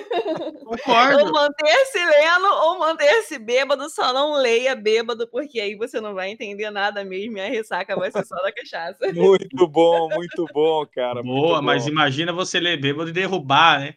[0.65, 1.19] Concordo.
[1.21, 6.31] ou manter-se lendo ou manter-se bêbado, só não leia bêbado, porque aí você não vai
[6.31, 9.13] entender nada mesmo e a ressaca vai ser só da cachaça.
[9.13, 11.21] Muito bom, muito bom, cara.
[11.21, 13.93] Boa, mas imagina você ler bêbado e derrubar, né?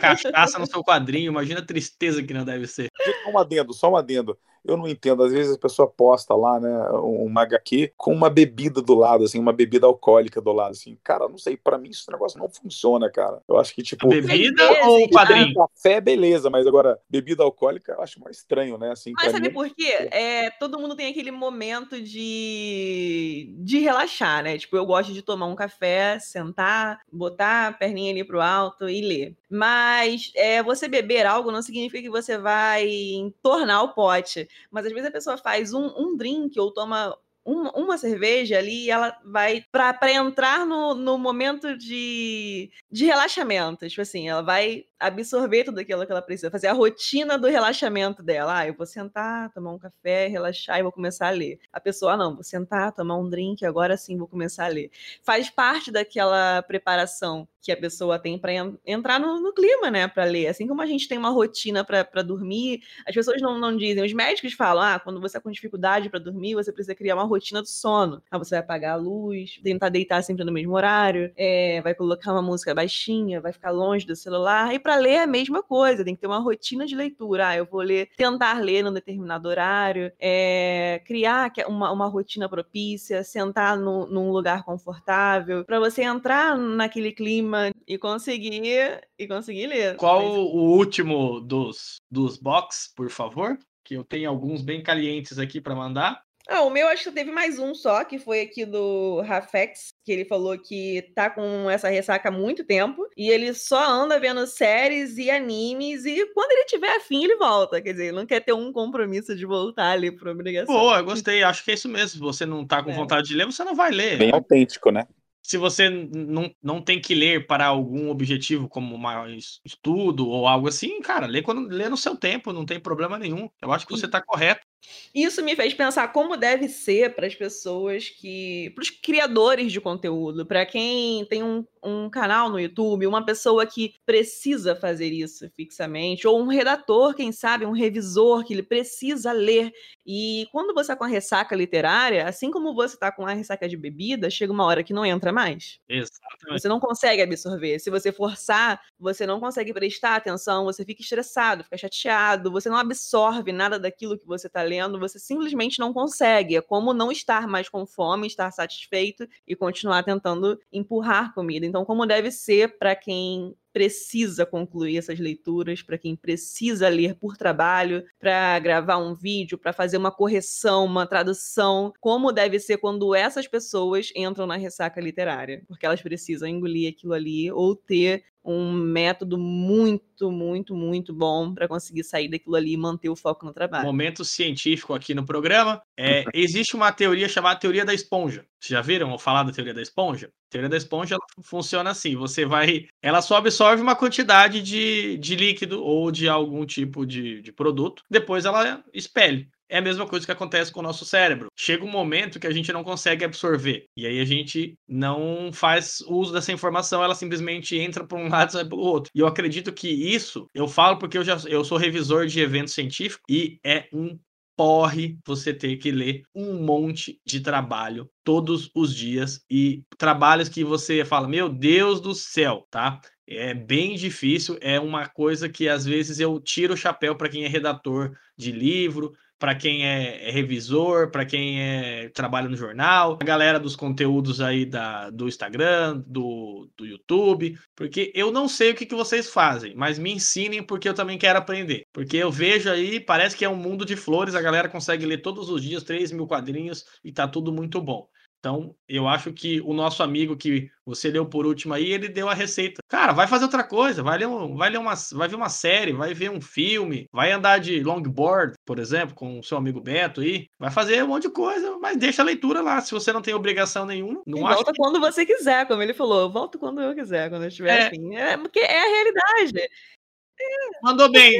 [0.00, 2.90] Cachaça no seu quadrinho, imagina a tristeza que não deve ser.
[3.24, 5.22] Só um adendo, só um adendo eu não entendo.
[5.22, 9.38] Às vezes a pessoa posta lá, né, uma HQ com uma bebida do lado, assim,
[9.38, 10.96] uma bebida alcoólica do lado, assim.
[11.04, 13.40] Cara, não sei, para mim esse negócio não funciona, cara.
[13.48, 14.06] Eu acho que, tipo.
[14.06, 15.54] A bebida ou o quadrinho?
[15.54, 18.90] Café, beleza, mas agora, bebida alcoólica eu acho mais estranho, né?
[18.92, 20.08] Assim, mas sabe mim, por quê?
[20.10, 24.58] É, todo mundo tem aquele momento de, de relaxar, né?
[24.58, 29.00] Tipo, eu gosto de tomar um café, sentar, botar a perninha ali pro alto e
[29.00, 29.36] ler.
[29.50, 34.48] Mas é, você beber algo não significa que você vai entornar o pote.
[34.70, 38.86] Mas às vezes a pessoa faz um, um drink ou toma uma, uma cerveja ali
[38.86, 43.88] e ela vai para entrar no, no momento de, de relaxamento.
[43.88, 48.22] Tipo assim, ela vai absorver tudo aquilo que ela precisa, fazer a rotina do relaxamento
[48.22, 48.60] dela.
[48.60, 51.58] Ah, eu vou sentar, tomar um café, relaxar e vou começar a ler.
[51.72, 54.92] A pessoa, ah, não, vou sentar, tomar um drink, agora sim vou começar a ler.
[55.24, 58.52] Faz parte daquela preparação que a pessoa tem para
[58.86, 60.48] entrar no, no, clima, né, para ler.
[60.48, 64.12] Assim como a gente tem uma rotina para dormir, as pessoas não, não dizem, os
[64.12, 67.62] médicos falam, ah, quando você está com dificuldade para dormir, você precisa criar uma rotina
[67.62, 68.22] do sono.
[68.30, 72.32] Ah, você vai apagar a luz, tentar deitar sempre no mesmo horário, é, vai colocar
[72.32, 74.72] uma música baixinha, vai ficar longe do celular.
[74.72, 77.48] E para ler é a mesma coisa, tem que ter uma rotina de leitura.
[77.48, 83.24] Ah, eu vou ler, tentar ler num determinado horário, é, criar uma, uma rotina propícia,
[83.24, 89.96] sentar no, num lugar confortável, para você entrar naquele clima e conseguir e conseguir ler.
[89.96, 90.38] Qual Mas...
[90.38, 93.58] o último dos, dos box, por favor?
[93.82, 96.23] Que eu tenho alguns bem calientes aqui para mandar.
[96.48, 100.12] Ah, o meu acho que teve mais um só, que foi aqui do Rafex, que
[100.12, 104.46] ele falou que tá com essa ressaca há muito tempo e ele só anda vendo
[104.46, 107.80] séries e animes e quando ele tiver afim ele volta.
[107.80, 110.74] Quer dizer, ele não quer ter um compromisso de voltar ali por obrigação.
[110.74, 111.42] Boa, gostei.
[111.42, 112.08] Acho que é isso mesmo.
[112.08, 112.94] Se você não tá com é.
[112.94, 114.18] vontade de ler, você não vai ler.
[114.18, 115.06] Bem autêntico, né?
[115.44, 120.68] se você não, não tem que ler para algum objetivo, como mais estudo ou algo
[120.68, 123.50] assim, cara, lê, quando, lê no seu tempo, não tem problema nenhum.
[123.60, 124.66] Eu acho que você está correto.
[125.14, 128.70] Isso me fez pensar como deve ser para as pessoas que.
[128.74, 133.66] para os criadores de conteúdo, para quem tem um, um canal no YouTube, uma pessoa
[133.66, 139.32] que precisa fazer isso fixamente, ou um redator, quem sabe, um revisor que ele precisa
[139.32, 139.72] ler.
[140.06, 143.68] E quando você está com a ressaca literária, assim como você está com a ressaca
[143.68, 145.78] de bebida, chega uma hora que não entra mais.
[145.88, 146.60] Exatamente.
[146.60, 147.78] Você não consegue absorver.
[147.78, 152.76] Se você forçar, você não consegue prestar atenção, você fica estressado, fica chateado, você não
[152.76, 156.56] absorve nada daquilo que você está lendo você simplesmente não consegue.
[156.56, 161.66] É como não estar mais com fome, estar satisfeito e continuar tentando empurrar comida.
[161.66, 167.36] Então, como deve ser para quem precisa concluir essas leituras, para quem precisa ler por
[167.36, 173.16] trabalho, para gravar um vídeo, para fazer uma correção, uma tradução, como deve ser quando
[173.16, 178.72] essas pessoas entram na ressaca literária, porque elas precisam engolir aquilo ali ou ter um
[178.72, 183.52] método muito, muito, muito bom para conseguir sair daquilo ali e manter o foco no
[183.52, 183.86] trabalho.
[183.86, 185.80] Momento científico aqui no programa.
[185.98, 188.44] É, existe uma teoria chamada teoria da esponja.
[188.60, 190.26] Vocês já viram ou falar da teoria da esponja?
[190.26, 192.86] A teoria da esponja funciona assim: você vai.
[193.02, 198.02] Ela só absorve uma quantidade de, de líquido ou de algum tipo de, de produto,
[198.10, 199.48] depois ela expele.
[199.68, 201.48] É a mesma coisa que acontece com o nosso cérebro.
[201.56, 203.86] Chega um momento que a gente não consegue absorver.
[203.96, 208.50] E aí a gente não faz uso dessa informação, ela simplesmente entra por um lado
[208.50, 209.10] e sai pelo outro.
[209.14, 212.74] E eu acredito que isso, eu falo porque eu já eu sou revisor de eventos
[212.74, 214.18] científicos e é um
[214.56, 220.64] porre você ter que ler um monte de trabalho todos os dias e trabalhos que
[220.64, 223.00] você fala, meu Deus do céu, tá?
[223.26, 227.44] É bem difícil, é uma coisa que às vezes eu tiro o chapéu para quem
[227.44, 229.12] é redator de livro,
[229.44, 234.40] para quem é, é revisor, para quem é, trabalha no jornal, a galera dos conteúdos
[234.40, 239.28] aí da, do Instagram, do, do YouTube, porque eu não sei o que, que vocês
[239.28, 241.86] fazem, mas me ensinem porque eu também quero aprender.
[241.92, 245.18] Porque eu vejo aí, parece que é um mundo de flores, a galera consegue ler
[245.18, 248.08] todos os dias 3 mil quadrinhos e tá tudo muito bom.
[248.44, 252.28] Então, eu acho que o nosso amigo que você leu por último aí, ele deu
[252.28, 252.82] a receita.
[252.90, 255.94] Cara, vai fazer outra coisa, vai ler, um, vai ler uma, vai ver uma série,
[255.94, 260.20] vai ver um filme, vai andar de longboard, por exemplo, com o seu amigo Beto
[260.20, 262.82] aí, vai fazer um monte de coisa, mas deixa a leitura lá.
[262.82, 264.76] Se você não tem obrigação nenhuma, não volta que...
[264.78, 267.86] quando você quiser, como ele falou, volta quando eu quiser, quando eu estiver é...
[267.86, 268.14] afim.
[268.14, 269.58] É, porque é a realidade.
[269.58, 270.44] É,
[270.82, 271.32] Mandou bem.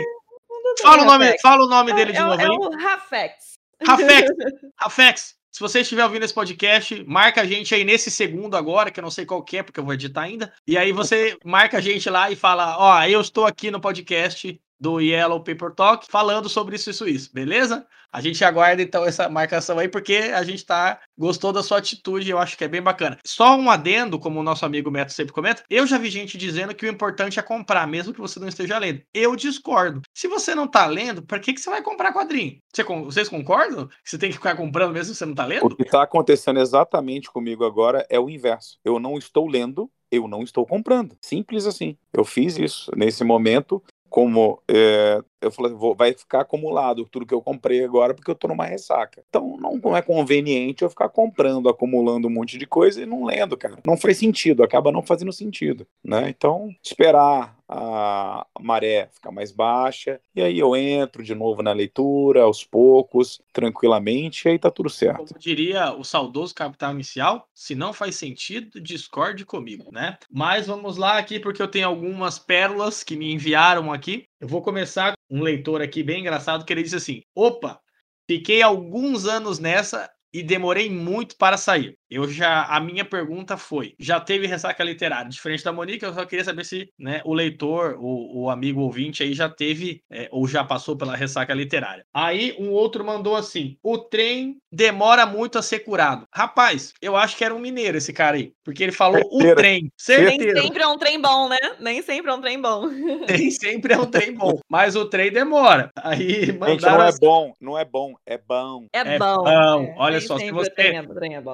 [0.48, 2.50] Mandou fala, bem o nome, fala o nome dele de é, novo é aí.
[2.50, 3.52] É o Rafex.
[3.86, 4.30] Rafex.
[4.80, 5.43] Rafex.
[5.54, 9.02] Se você estiver ouvindo esse podcast, marca a gente aí nesse segundo agora, que eu
[9.02, 10.52] não sei qual que é, porque eu vou editar ainda.
[10.66, 14.60] E aí você marca a gente lá e fala: Ó, eu estou aqui no podcast
[14.84, 17.86] do Yellow Paper Talk falando sobre isso, isso, isso, beleza?
[18.12, 22.30] A gente aguarda então essa marcação aí, porque a gente tá gostou da sua atitude,
[22.30, 23.18] eu acho que é bem bacana.
[23.24, 26.74] Só um adendo, como o nosso amigo Meto sempre comenta, eu já vi gente dizendo
[26.74, 29.00] que o importante é comprar, mesmo que você não esteja lendo.
[29.12, 30.02] Eu discordo.
[30.14, 32.58] Se você não tá lendo, para que, que você vai comprar quadrinho?
[32.72, 33.88] Você, vocês concordam?
[33.88, 35.64] Que você tem que ficar comprando mesmo se você não tá lendo?
[35.64, 38.78] O que tá acontecendo exatamente comigo agora é o inverso.
[38.84, 41.16] Eu não estou lendo, eu não estou comprando.
[41.20, 41.96] Simples assim.
[42.12, 42.92] Eu fiz isso.
[42.96, 43.82] Nesse momento,
[44.14, 48.34] como é, eu falei, vou, vai ficar acumulado tudo que eu comprei agora porque eu
[48.34, 49.22] tô numa ressaca.
[49.28, 53.56] Então não é conveniente eu ficar comprando, acumulando um monte de coisa e não lendo,
[53.56, 53.78] cara.
[53.86, 56.28] Não faz sentido, acaba não fazendo sentido, né?
[56.28, 62.42] Então, esperar a maré ficar mais baixa, e aí eu entro de novo na leitura,
[62.42, 65.28] aos poucos, tranquilamente, e aí tá tudo certo.
[65.28, 70.18] Como diria o saudoso capital inicial, se não faz sentido, discorde comigo, né?
[70.30, 74.26] Mas vamos lá aqui, porque eu tenho algumas pérolas que me enviaram aqui.
[74.40, 77.80] Eu vou começar com um leitor aqui bem engraçado, que ele disse assim: opa,
[78.26, 81.98] Fiquei alguns anos nessa e demorei muito para sair.
[82.14, 85.28] Eu já a minha pergunta foi: já teve ressaca literária?
[85.28, 89.24] Diferente da Monique, eu só queria saber se né, o leitor, o, o amigo ouvinte
[89.24, 92.06] aí já teve é, ou já passou pela ressaca literária.
[92.14, 96.24] Aí um outro mandou assim: o trem demora muito a ser curado.
[96.32, 99.90] Rapaz, eu acho que era um mineiro esse cara aí, porque ele falou o trem.
[99.96, 100.54] Certeiro.
[100.54, 101.58] Nem sempre é um trem bom, né?
[101.80, 102.86] Nem sempre é um trem bom.
[103.28, 105.90] Nem sempre é um trem bom, mas o trem demora.
[105.96, 108.86] Aí mandaram Gente, não é assim, bom, não é bom, é bom.
[108.92, 109.42] É, é bom.
[109.42, 109.48] bom.
[109.48, 109.94] É.
[109.98, 111.02] Olha só, se você, é,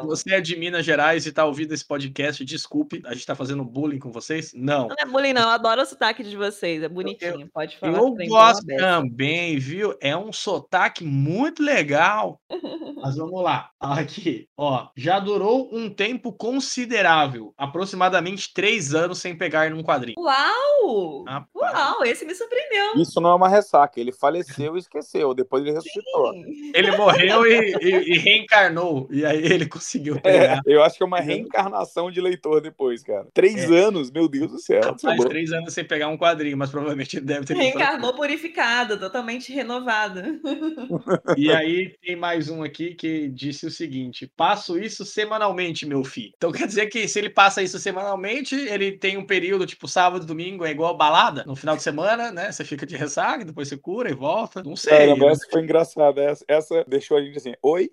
[0.04, 3.64] você é de Minas Gerais e tá ouvindo esse podcast, desculpe, a gente tá fazendo
[3.64, 4.52] bullying com vocês?
[4.54, 4.88] Não.
[4.88, 5.42] Não é bullying, não.
[5.42, 6.82] Eu adoro o sotaque de vocês.
[6.82, 7.42] É bonitinho.
[7.42, 7.98] Eu, Pode falar.
[7.98, 9.96] Eu gosto também, viu?
[10.00, 12.40] É um sotaque muito legal.
[13.02, 13.70] Mas vamos lá.
[13.80, 14.88] Aqui, ó.
[14.96, 17.54] Já durou um tempo considerável.
[17.56, 20.16] Aproximadamente três anos sem pegar num quadrinho.
[20.18, 21.24] Uau!
[21.26, 21.74] Rapaz.
[21.74, 22.94] Uau, esse me surpreendeu.
[22.96, 23.98] Isso não é uma ressaca.
[23.98, 25.34] Ele faleceu e esqueceu.
[25.34, 26.32] Depois ele ressuscitou.
[26.32, 26.72] Sim.
[26.74, 29.08] Ele morreu e, e, e reencarnou.
[29.10, 30.52] E aí ele conseguiu é.
[30.54, 33.26] É, eu acho que é uma reencarnação de leitor depois, cara.
[33.32, 33.78] Três é.
[33.78, 34.96] anos, meu Deus do céu.
[35.02, 37.56] Mais três anos sem pegar um quadrinho, mas provavelmente ele deve ter.
[37.56, 40.20] Reencarnou purificado, totalmente renovado.
[41.36, 46.32] E aí tem mais um aqui que disse o seguinte: passo isso semanalmente, meu filho.
[46.36, 50.26] Então quer dizer que se ele passa isso semanalmente, ele tem um período, tipo sábado,
[50.26, 51.44] domingo, é igual balada.
[51.46, 52.50] No final de semana, né?
[52.50, 54.62] Você fica de ressaca, depois você cura e volta.
[54.62, 55.10] Não sei.
[55.10, 56.22] É, essa foi engraçada.
[56.22, 57.90] Essa, essa deixou a gente assim, oi?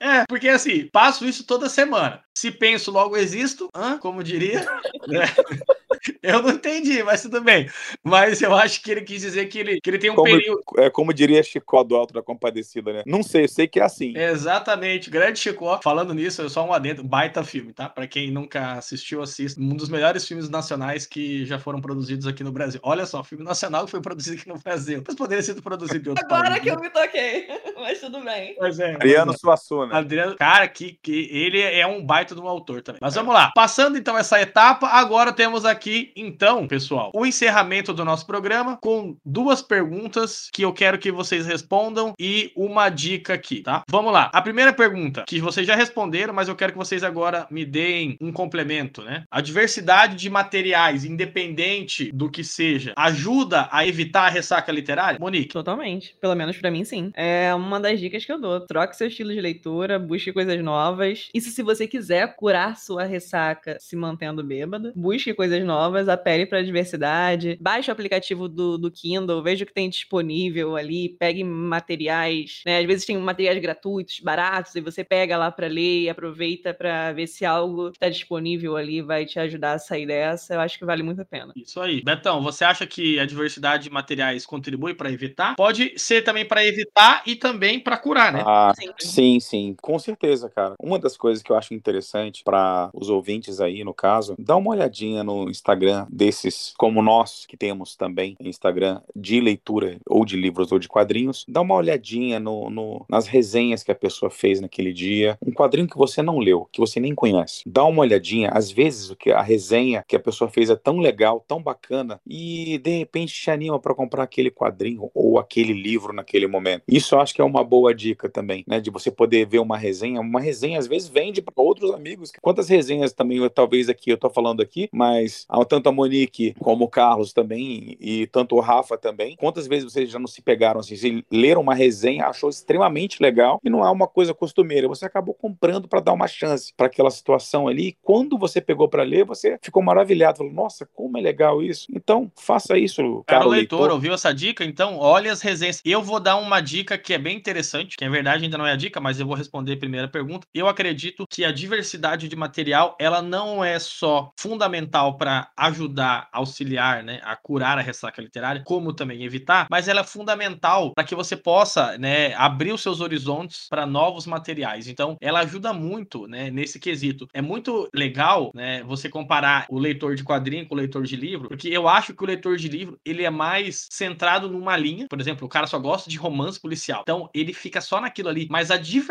[0.00, 2.22] É, porque assim, passo isso toda semana.
[2.36, 3.98] Se penso, logo existo, hã?
[3.98, 4.60] como diria.
[5.06, 5.24] Né?
[6.22, 7.68] Eu não entendi, mas tudo bem.
[8.02, 10.62] Mas eu acho que ele quis dizer que ele, que ele tem um como, período.
[10.78, 13.02] É como diria Chicó do Alto da Compadecida, né?
[13.06, 14.16] Não sei, sei que é assim.
[14.16, 15.10] Exatamente.
[15.10, 15.80] Grande Chicó.
[15.82, 17.02] Falando nisso, eu só um adendo.
[17.02, 17.88] Baita filme, tá?
[17.88, 19.60] Pra quem nunca assistiu, assista.
[19.60, 22.80] Um dos melhores filmes nacionais que já foram produzidos aqui no Brasil.
[22.82, 25.02] Olha só, filme nacional que foi produzido aqui no Brasil.
[25.06, 26.76] Mas poderia ser produzido em outro Agora país, que né?
[26.76, 27.46] eu me toquei.
[27.76, 28.54] Mas tudo bem.
[28.58, 28.94] Pois é.
[28.94, 29.36] Adriano é.
[29.56, 29.96] Suassuna.
[29.96, 33.00] Adriano, cara, que, que ele é um baita de um autor também.
[33.00, 33.50] Mas vamos lá.
[33.54, 39.16] Passando então essa etapa, agora temos aqui, então, pessoal, o encerramento do nosso programa com
[39.24, 43.82] duas perguntas que eu quero que vocês respondam e uma dica aqui, tá?
[43.88, 44.30] Vamos lá.
[44.32, 48.16] A primeira pergunta, que vocês já responderam, mas eu quero que vocês agora me deem
[48.20, 49.24] um complemento, né?
[49.30, 55.18] A diversidade de materiais, independente do que seja, ajuda a evitar a ressaca literária?
[55.18, 55.48] Monique?
[55.48, 56.16] Totalmente.
[56.20, 57.12] Pelo menos para mim, sim.
[57.14, 58.60] É uma das dicas que eu dou.
[58.60, 61.28] Troque seu estilo de leitura, busque coisas novas.
[61.32, 66.58] Isso se você quiser curar sua ressaca se mantendo bêbada, busque coisas novas, apele para
[66.58, 71.44] a diversidade, baixe o aplicativo do, do Kindle, veja o que tem disponível ali, pegue
[71.44, 72.78] materiais, né?
[72.78, 77.12] Às vezes tem materiais gratuitos, baratos, e você pega lá para ler e aproveita para
[77.12, 80.54] ver se algo está disponível ali vai te ajudar a sair dessa.
[80.54, 81.52] Eu acho que vale muito a pena.
[81.56, 82.02] Isso aí.
[82.02, 85.54] Betão, você acha que a diversidade de materiais contribui para evitar?
[85.56, 88.42] Pode ser também para evitar e também para curar, né?
[88.46, 88.90] Ah, sim.
[88.98, 90.74] sim, sim, com certeza, cara.
[90.80, 94.70] Uma das coisas que eu acho interessante para os ouvintes aí, no caso, dá uma
[94.70, 100.72] olhadinha no Instagram desses, como nós que temos também Instagram de leitura ou de livros
[100.72, 104.92] ou de quadrinhos, dá uma olhadinha no, no, nas resenhas que a pessoa fez naquele
[104.92, 105.38] dia.
[105.44, 107.62] Um quadrinho que você não leu, que você nem conhece.
[107.66, 110.98] Dá uma olhadinha, às vezes o que a resenha que a pessoa fez é tão
[110.98, 116.12] legal, tão bacana, e de repente te anima para comprar aquele quadrinho ou aquele livro
[116.12, 116.82] naquele momento.
[116.88, 118.80] Isso eu acho que é uma boa dica também, né?
[118.80, 120.20] De você poder ver uma resenha.
[120.20, 122.32] Uma resenha às vezes vende para outros amigos.
[122.40, 126.88] Quantas resenhas também, talvez aqui eu tô falando aqui, mas tanto a Monique como o
[126.88, 129.36] Carlos também e tanto o Rafa também.
[129.36, 133.60] Quantas vezes vocês já não se pegaram assim, se leram uma resenha, achou extremamente legal
[133.64, 137.10] e não é uma coisa costumeira, você acabou comprando para dar uma chance para aquela
[137.10, 137.96] situação ali.
[138.02, 141.86] Quando você pegou para ler, você ficou maravilhado, falou: "Nossa, como é legal isso".
[141.94, 143.44] Então, faça isso, cara.
[143.44, 144.64] leitor, leitor, ouviu essa dica?
[144.64, 145.80] Então, olhe as resenhas.
[145.84, 148.72] Eu vou dar uma dica que é bem interessante, que é verdade ainda não é
[148.72, 150.46] a dica, mas eu vou responder a primeira pergunta.
[150.54, 157.02] Eu acredito que a diversidade de material, ela não é só fundamental para ajudar, auxiliar,
[157.02, 161.14] né, a curar a ressaca literária, como também evitar, mas ela é fundamental para que
[161.14, 164.88] você possa, né, abrir os seus horizontes para novos materiais.
[164.88, 167.28] Então, ela ajuda muito, né, nesse quesito.
[167.32, 171.48] É muito legal, né, você comparar o leitor de quadrinho com o leitor de livro,
[171.48, 175.06] porque eu acho que o leitor de livro, ele é mais centrado numa linha.
[175.08, 177.02] Por exemplo, o cara só gosta de romance policial.
[177.02, 178.46] Então, ele fica só naquilo ali.
[178.50, 179.03] Mas a diversidade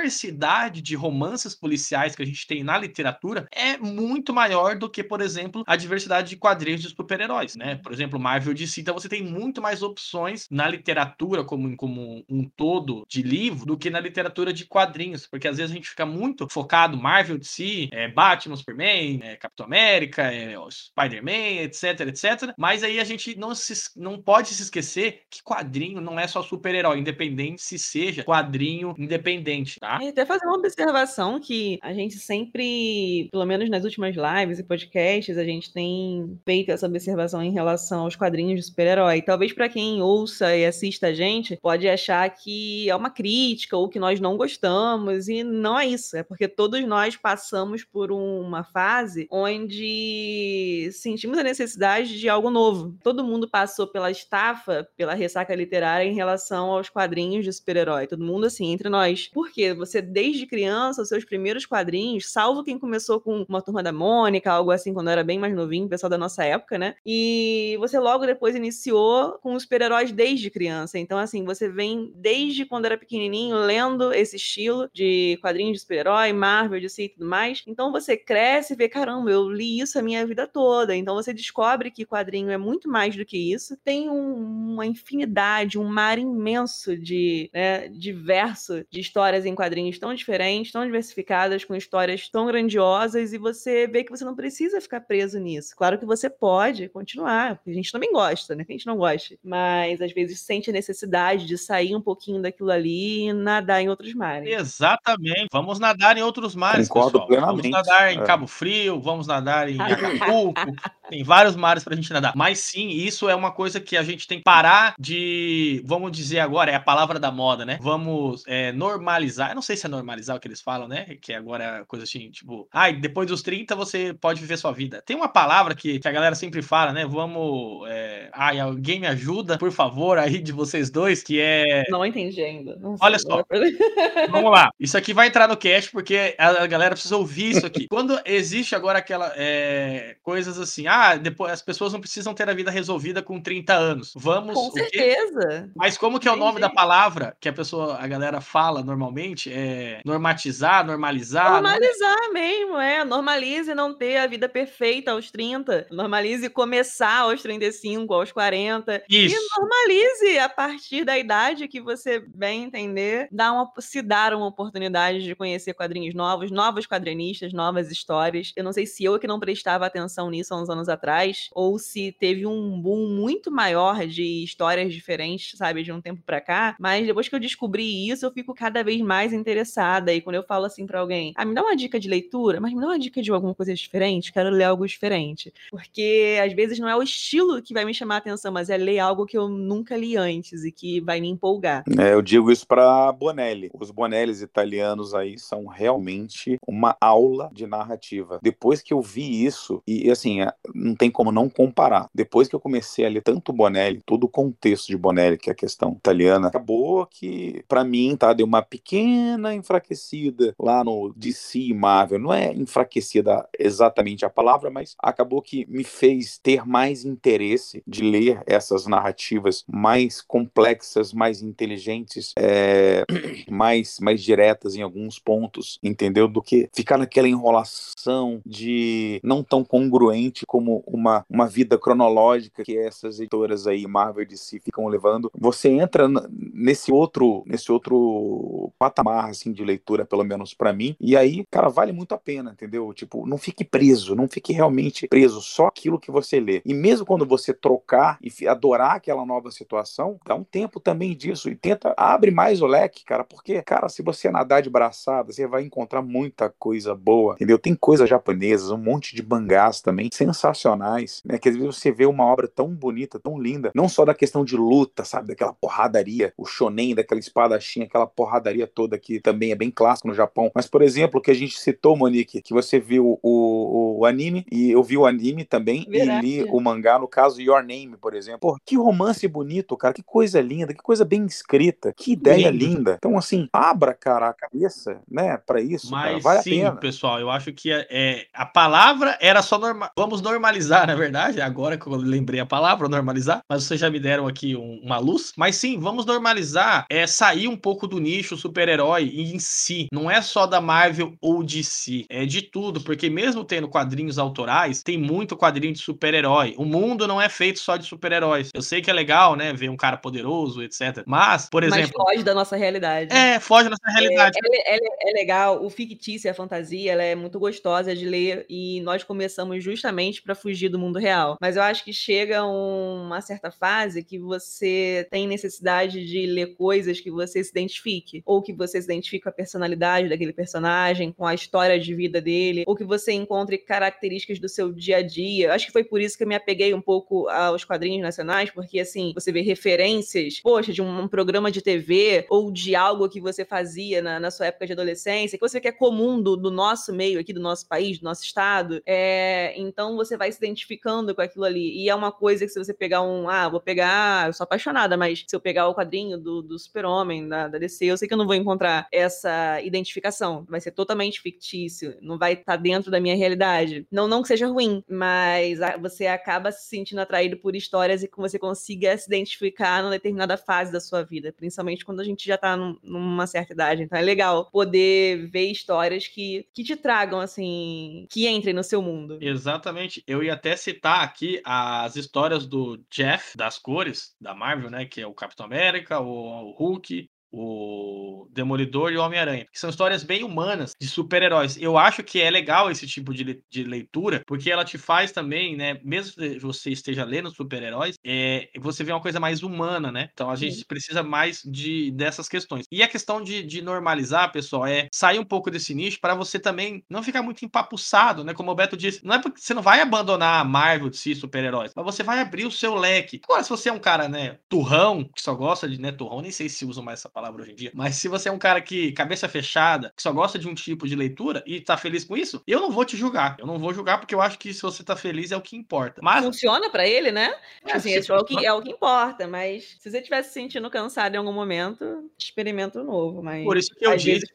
[0.82, 5.22] de romances policiais que a gente tem na literatura é muito maior do que, por
[5.22, 7.76] exemplo, a diversidade de quadrinhos de super-heróis, né?
[7.76, 12.50] Por exemplo, Marvel DC, então você tem muito mais opções na literatura como, como um
[12.56, 16.06] todo de livro do que na literatura de quadrinhos, porque às vezes a gente fica
[16.06, 22.54] muito focado Marvel DC, é, Batman, Superman, é, Capitão América, é, Spider-Man, etc, etc.
[22.58, 26.42] Mas aí a gente não, se, não pode se esquecer que quadrinho não é só
[26.42, 30.00] super-herói, independente se seja quadrinho independente, tá?
[30.02, 34.64] E até fazer uma observação que a gente sempre, pelo menos nas últimas lives e
[34.64, 39.22] podcasts, a gente tem feito essa observação em relação aos quadrinhos de super-herói.
[39.22, 43.90] Talvez para quem ouça e assista a gente, pode achar que é uma crítica ou
[43.90, 46.16] que nós não gostamos, e não é isso.
[46.18, 52.96] É porque todos nós passamos por uma fase onde sentimos a necessidade de algo novo.
[53.04, 58.08] Todo mundo passou pela estafa, pela ressaca literária em relação aos quadrinhos de super-herói.
[58.08, 59.30] Todo mundo assim, entre nós.
[59.64, 63.94] Porque você, desde criança, os seus primeiros quadrinhos, salvo quem começou com uma turma da
[63.94, 66.96] Mônica, algo assim, quando era bem mais novinho, pessoal da nossa época, né?
[67.06, 71.00] E você logo depois iniciou com os super-heróis desde criança.
[71.00, 76.34] Então, assim, você vem desde quando era pequenininho lendo esse estilo de quadrinhos de super-herói,
[76.34, 77.64] Marvel, DC e tudo mais.
[77.66, 80.96] Então você cresce e vê, caramba, eu li isso a minha vida toda.
[80.96, 83.78] Então você descobre que quadrinho é muito mais do que isso.
[83.84, 90.14] Tem um, uma infinidade, um mar imenso de, né, diverso de histórias em quadrinhos tão
[90.14, 95.02] diferentes, tão diversificadas, com histórias tão grandiosas, e você vê que você não precisa ficar
[95.02, 95.76] preso nisso.
[95.76, 98.64] Claro que você pode continuar, porque a gente também gosta, né?
[98.66, 99.36] Que a gente não gosta.
[99.44, 103.90] Mas às vezes sente a necessidade de sair um pouquinho daquilo ali e nadar em
[103.90, 104.50] outros mares.
[104.52, 105.48] Exatamente.
[105.52, 107.28] Vamos nadar em outros mares, Concordo pessoal.
[107.28, 107.72] plenamente.
[107.72, 108.24] Vamos nadar em É.
[108.24, 110.62] Cabo Frio, vamos nadar em Acapulco.
[111.10, 112.34] Tem vários mares pra gente nadar.
[112.36, 116.40] Mas sim, isso é uma coisa que a gente tem que parar de, vamos dizer
[116.40, 117.78] agora, é a palavra da moda, né?
[117.82, 119.50] Vamos é, normalizar.
[119.50, 121.18] Eu não sei se é normalizar o que eles falam, né?
[121.22, 125.04] Que agora é coisa assim, tipo, ai, depois dos 30 você pode viver sua vida.
[125.06, 127.06] Tem uma palavra que, que a galera sempre fala, né?
[127.06, 127.88] Vamos.
[127.90, 131.84] É, ai, alguém me ajuda, por favor, aí de vocês dois, que é.
[131.90, 132.78] Não entendi ainda.
[132.78, 133.44] Não Olha só.
[134.32, 134.70] Vamos lá.
[134.80, 137.88] Isso aqui vai entrar no cast porque a a galera precisa ouvir isso aqui.
[137.88, 142.54] Quando existe agora aquela é, coisas assim, ah, depois as pessoas não precisam ter a
[142.54, 144.14] vida resolvida com 30 anos.
[144.16, 144.54] Vamos.
[144.54, 145.72] Com certeza.
[145.76, 146.76] Mas como que é o nome da Entendi.
[146.76, 149.52] palavra que a pessoa, a galera fala normalmente?
[149.52, 151.50] É normatizar, normalizar.
[151.50, 151.62] não é?
[151.62, 153.04] Normalizar mesmo, é.
[153.04, 155.88] Normalize não ter a vida perfeita aos 30.
[155.90, 159.04] Normalize começar aos 35, aos 40.
[159.10, 159.36] Isso.
[159.36, 164.46] E normalize a partir da idade que você bem entender, dar uma, se dar uma
[164.46, 168.54] oportunidade de conhecer quadrinhos novos, novos quadrinistas, novas histórias.
[168.56, 171.78] Eu não sei se eu que não prestava atenção nisso há uns anos atrás, ou
[171.80, 176.76] se teve um boom muito maior de histórias diferentes, sabe, de um tempo pra cá.
[176.80, 180.14] Mas depois que eu descobri isso, eu fico cada vez mais interessada.
[180.14, 182.74] E quando eu falo assim pra alguém, ah, me dá uma dica de leitura, mas
[182.74, 185.54] me dá uma dica de alguma coisa diferente, quero ler algo diferente.
[185.70, 188.78] Porque às vezes não é o estilo que vai me chamar a atenção, mas é
[188.78, 191.84] ler algo que eu nunca li antes e que vai me empolgar.
[192.00, 193.70] É, eu digo isso para Bonelli.
[193.74, 198.40] Os Bonellis italianos aí são realmente uma aula de narrativa.
[198.42, 200.40] Depois que eu vi isso, e assim,
[200.74, 202.10] não tem como não comparar.
[202.14, 205.54] Depois que eu comecei a ler tanto Bonelli, todo o contexto de Bonelli, que é
[205.54, 211.60] a questão italiana, acabou que, para mim, tá, deu uma pequena enfraquecida lá no DC
[211.60, 212.20] e Marvel.
[212.20, 218.04] Não é enfraquecida exatamente a palavra, mas acabou que me fez ter mais interesse de
[218.04, 223.04] ler essas narrativas mais complexas, mais inteligentes, é,
[223.50, 226.28] mais, mais diretas em alguns pontos, entendeu?
[226.28, 232.78] Do que ficar naquela enrolação de não tão congruente como uma, uma vida cronológica que
[232.78, 235.32] essas editoras aí, Marvel e DC, ficam levando.
[235.38, 241.16] Você entra nesse outro, nesse outro patamar, assim, de leitura, pelo menos pra mim, e
[241.16, 242.94] aí, cara, vale muito a pena, entendeu?
[242.94, 246.62] Tipo, não fique preso, não fique realmente preso só aquilo que você lê.
[246.66, 251.50] E mesmo quando você trocar e adorar aquela nova situação, dá um tempo também disso
[251.50, 255.48] e tenta, abre mais o leque, cara, porque, cara, se você nadar de braçada, você
[255.48, 257.58] vai encontrar muita coisa boa, entendeu?
[257.58, 260.10] Tem coisas japonesas, um monte de mangás também
[260.54, 261.38] sensacionais, né?
[261.38, 264.46] Que às vezes você vê uma obra tão bonita, tão linda, não só da questão
[264.46, 265.28] de luta, sabe?
[265.30, 270.14] Daquela porradaria, o shonen, daquela espadachim, aquela porradaria toda que também é bem clássico no
[270.14, 270.52] Japão.
[270.56, 274.72] Mas, por exemplo, que a gente citou, Monique, que você viu o, o anime, e
[274.72, 276.26] eu vi o anime também, Verdade.
[276.26, 278.40] e li o mangá, no caso Your Name, por exemplo.
[278.40, 282.66] Pô, que romance bonito, cara, que coisa linda, que coisa bem escrita, que ideia Lindo.
[282.66, 282.96] linda.
[282.98, 286.80] Então, assim, abra, cara, a cabeça, né, para isso, Mas, cara, vale sim, a pena.
[286.80, 289.90] pessoal, eu acho que é, é a palavra era só normal.
[289.98, 290.43] Vamos normalizar,
[290.88, 294.56] na verdade, agora que eu lembrei a palavra, normalizar, mas vocês já me deram aqui
[294.56, 295.34] um, uma luz.
[295.38, 299.88] Mas sim, vamos normalizar, é sair um pouco do nicho super-herói em si.
[299.92, 304.84] Não é só da Marvel ou DC, é de tudo, porque mesmo tendo quadrinhos autorais,
[304.84, 306.56] tem muito quadrinho de super-herói.
[306.58, 308.50] O mundo não é feito só de super-heróis.
[308.54, 311.04] Eu sei que é legal, né, ver um cara poderoso, etc.
[311.06, 311.92] Mas, por exemplo.
[311.98, 313.14] Mas foge da nossa realidade.
[313.14, 314.38] É, foge da nossa realidade.
[314.44, 318.06] É, é, é, é legal, o fictício e a fantasia, ela é muito gostosa de
[318.06, 321.38] ler e nós começamos justamente para fugir do mundo real.
[321.40, 327.00] Mas eu acho que chega uma certa fase que você tem necessidade de ler coisas
[327.00, 331.26] que você se identifique, ou que você se identifique com a personalidade daquele personagem, com
[331.26, 335.54] a história de vida dele, ou que você encontre características do seu dia a dia.
[335.54, 338.80] Acho que foi por isso que eu me apeguei um pouco aos quadrinhos nacionais, porque
[338.80, 343.46] assim, você vê referências, poxa, de um, programa de TV ou de algo que você
[343.46, 346.52] fazia na, na sua época de adolescência, que você vê que é comum do, do
[346.52, 348.82] nosso meio aqui, do nosso país, do nosso estado.
[348.86, 351.84] É, então você vai se identificando com aquilo ali.
[351.84, 354.98] E é uma coisa que se você pegar um, ah, vou pegar, eu sou apaixonada,
[354.98, 358.14] mas se eu pegar o quadrinho do, do Super-Homem, da, da DC, eu sei que
[358.14, 360.46] eu não vou encontrar essa identificação.
[360.50, 363.88] Vai ser totalmente fictício, não vai estar tá dentro da minha realidade.
[363.92, 368.18] Não, não que seja ruim, mas você acaba se sentindo atraído por histórias e que
[368.18, 372.38] você consiga se identificar numa determinada fase da sua vida, principalmente quando a gente já
[372.38, 373.84] tá num, numa certa idade.
[373.84, 378.82] Então é legal poder ver histórias que, que te tragam, assim, que entrem no seu
[378.82, 379.18] mundo.
[379.22, 380.03] Exatamente.
[380.06, 384.86] Eu ia até citar aqui as histórias do Jeff das cores da Marvel, né?
[384.86, 390.04] Que é o Capitão América, o Hulk, o Demolidor e o Homem-Aranha, que são histórias
[390.04, 391.58] bem humanas de super-heróis.
[391.60, 395.58] Eu acho que é legal esse tipo de, de leitura, porque ela te faz também,
[395.58, 400.10] né, mesmo que você esteja lendo super-heróis, é, você vê uma coisa mais humana, né?
[400.14, 400.66] Então a gente Sim.
[400.68, 402.66] precisa mais de dessas questões.
[402.72, 406.38] E a questão de, de normalizar, pessoal, é sair um pouco desse nicho para você
[406.38, 408.34] também não ficar muito empapuçado, né?
[408.34, 411.16] Como o Beto disse, não é porque você não vai abandonar a Marvel de si,
[411.16, 413.20] super-heróis, mas você vai abrir o seu leque.
[413.24, 416.32] Agora, se você é um cara, né, turrão, que só gosta de, né, turrão, nem
[416.32, 417.72] sei se usam mais essa palavra palavra hoje em dia.
[417.74, 420.86] Mas se você é um cara que, cabeça fechada, que só gosta de um tipo
[420.86, 423.38] de leitura e tá feliz com isso, eu não vou te julgar.
[423.40, 425.56] Eu não vou julgar porque eu acho que se você tá feliz é o que
[425.56, 426.02] importa.
[426.04, 426.26] Mas...
[426.26, 427.34] Funciona para ele, né?
[427.66, 430.70] É, assim, é, o que, é o que importa, mas se você estiver se sentindo
[430.70, 433.24] cansado em algum momento, experimenta um novo.
[433.24, 434.26] Mas Por isso que eu disse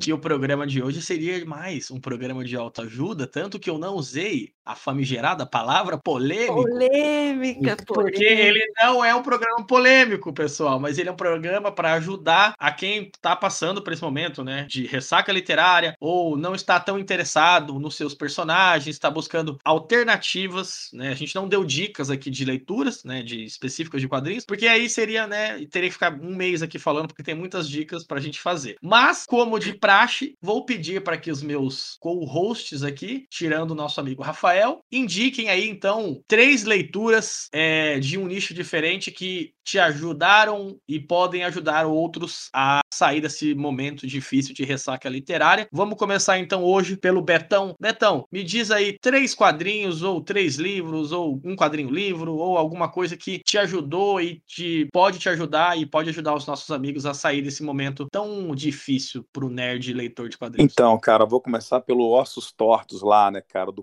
[0.00, 3.94] que o programa de hoje seria mais um programa de autoajuda, tanto que eu não
[3.94, 6.54] usei a famigerada palavra polêmica.
[6.54, 8.24] Polêmica, Porque polêmica.
[8.24, 12.72] ele não é um programa polêmico, pessoal, mas ele é um programa para ajudar a
[12.72, 17.78] quem está passando por esse momento, né, de ressaca literária ou não está tão interessado
[17.78, 21.10] nos seus personagens, está buscando alternativas, né?
[21.10, 24.88] A gente não deu dicas aqui de leituras, né, de específicas de quadrinhos, porque aí
[24.88, 28.22] seria, né, teria que ficar um mês aqui falando porque tem muitas dicas para a
[28.22, 28.76] gente fazer.
[28.82, 34.00] Mas como de praxe, vou pedir para que os meus co-hosts aqui, tirando o nosso
[34.00, 34.80] amigo Rafael Rafael.
[34.90, 41.42] Indiquem aí, então, três leituras é, de um nicho diferente que te ajudaram e podem
[41.44, 45.66] ajudar outros a sair desse momento difícil de ressaca literária.
[45.72, 47.74] Vamos começar então hoje pelo Betão.
[47.80, 52.88] Betão, me diz aí três quadrinhos ou três livros ou um quadrinho livro ou alguma
[52.88, 57.06] coisa que te ajudou e te pode te ajudar e pode ajudar os nossos amigos
[57.06, 60.72] a sair desse momento tão difícil pro nerd leitor de quadrinhos.
[60.72, 63.82] Então, cara, vou começar pelo Ossos Tortos lá, né, cara, do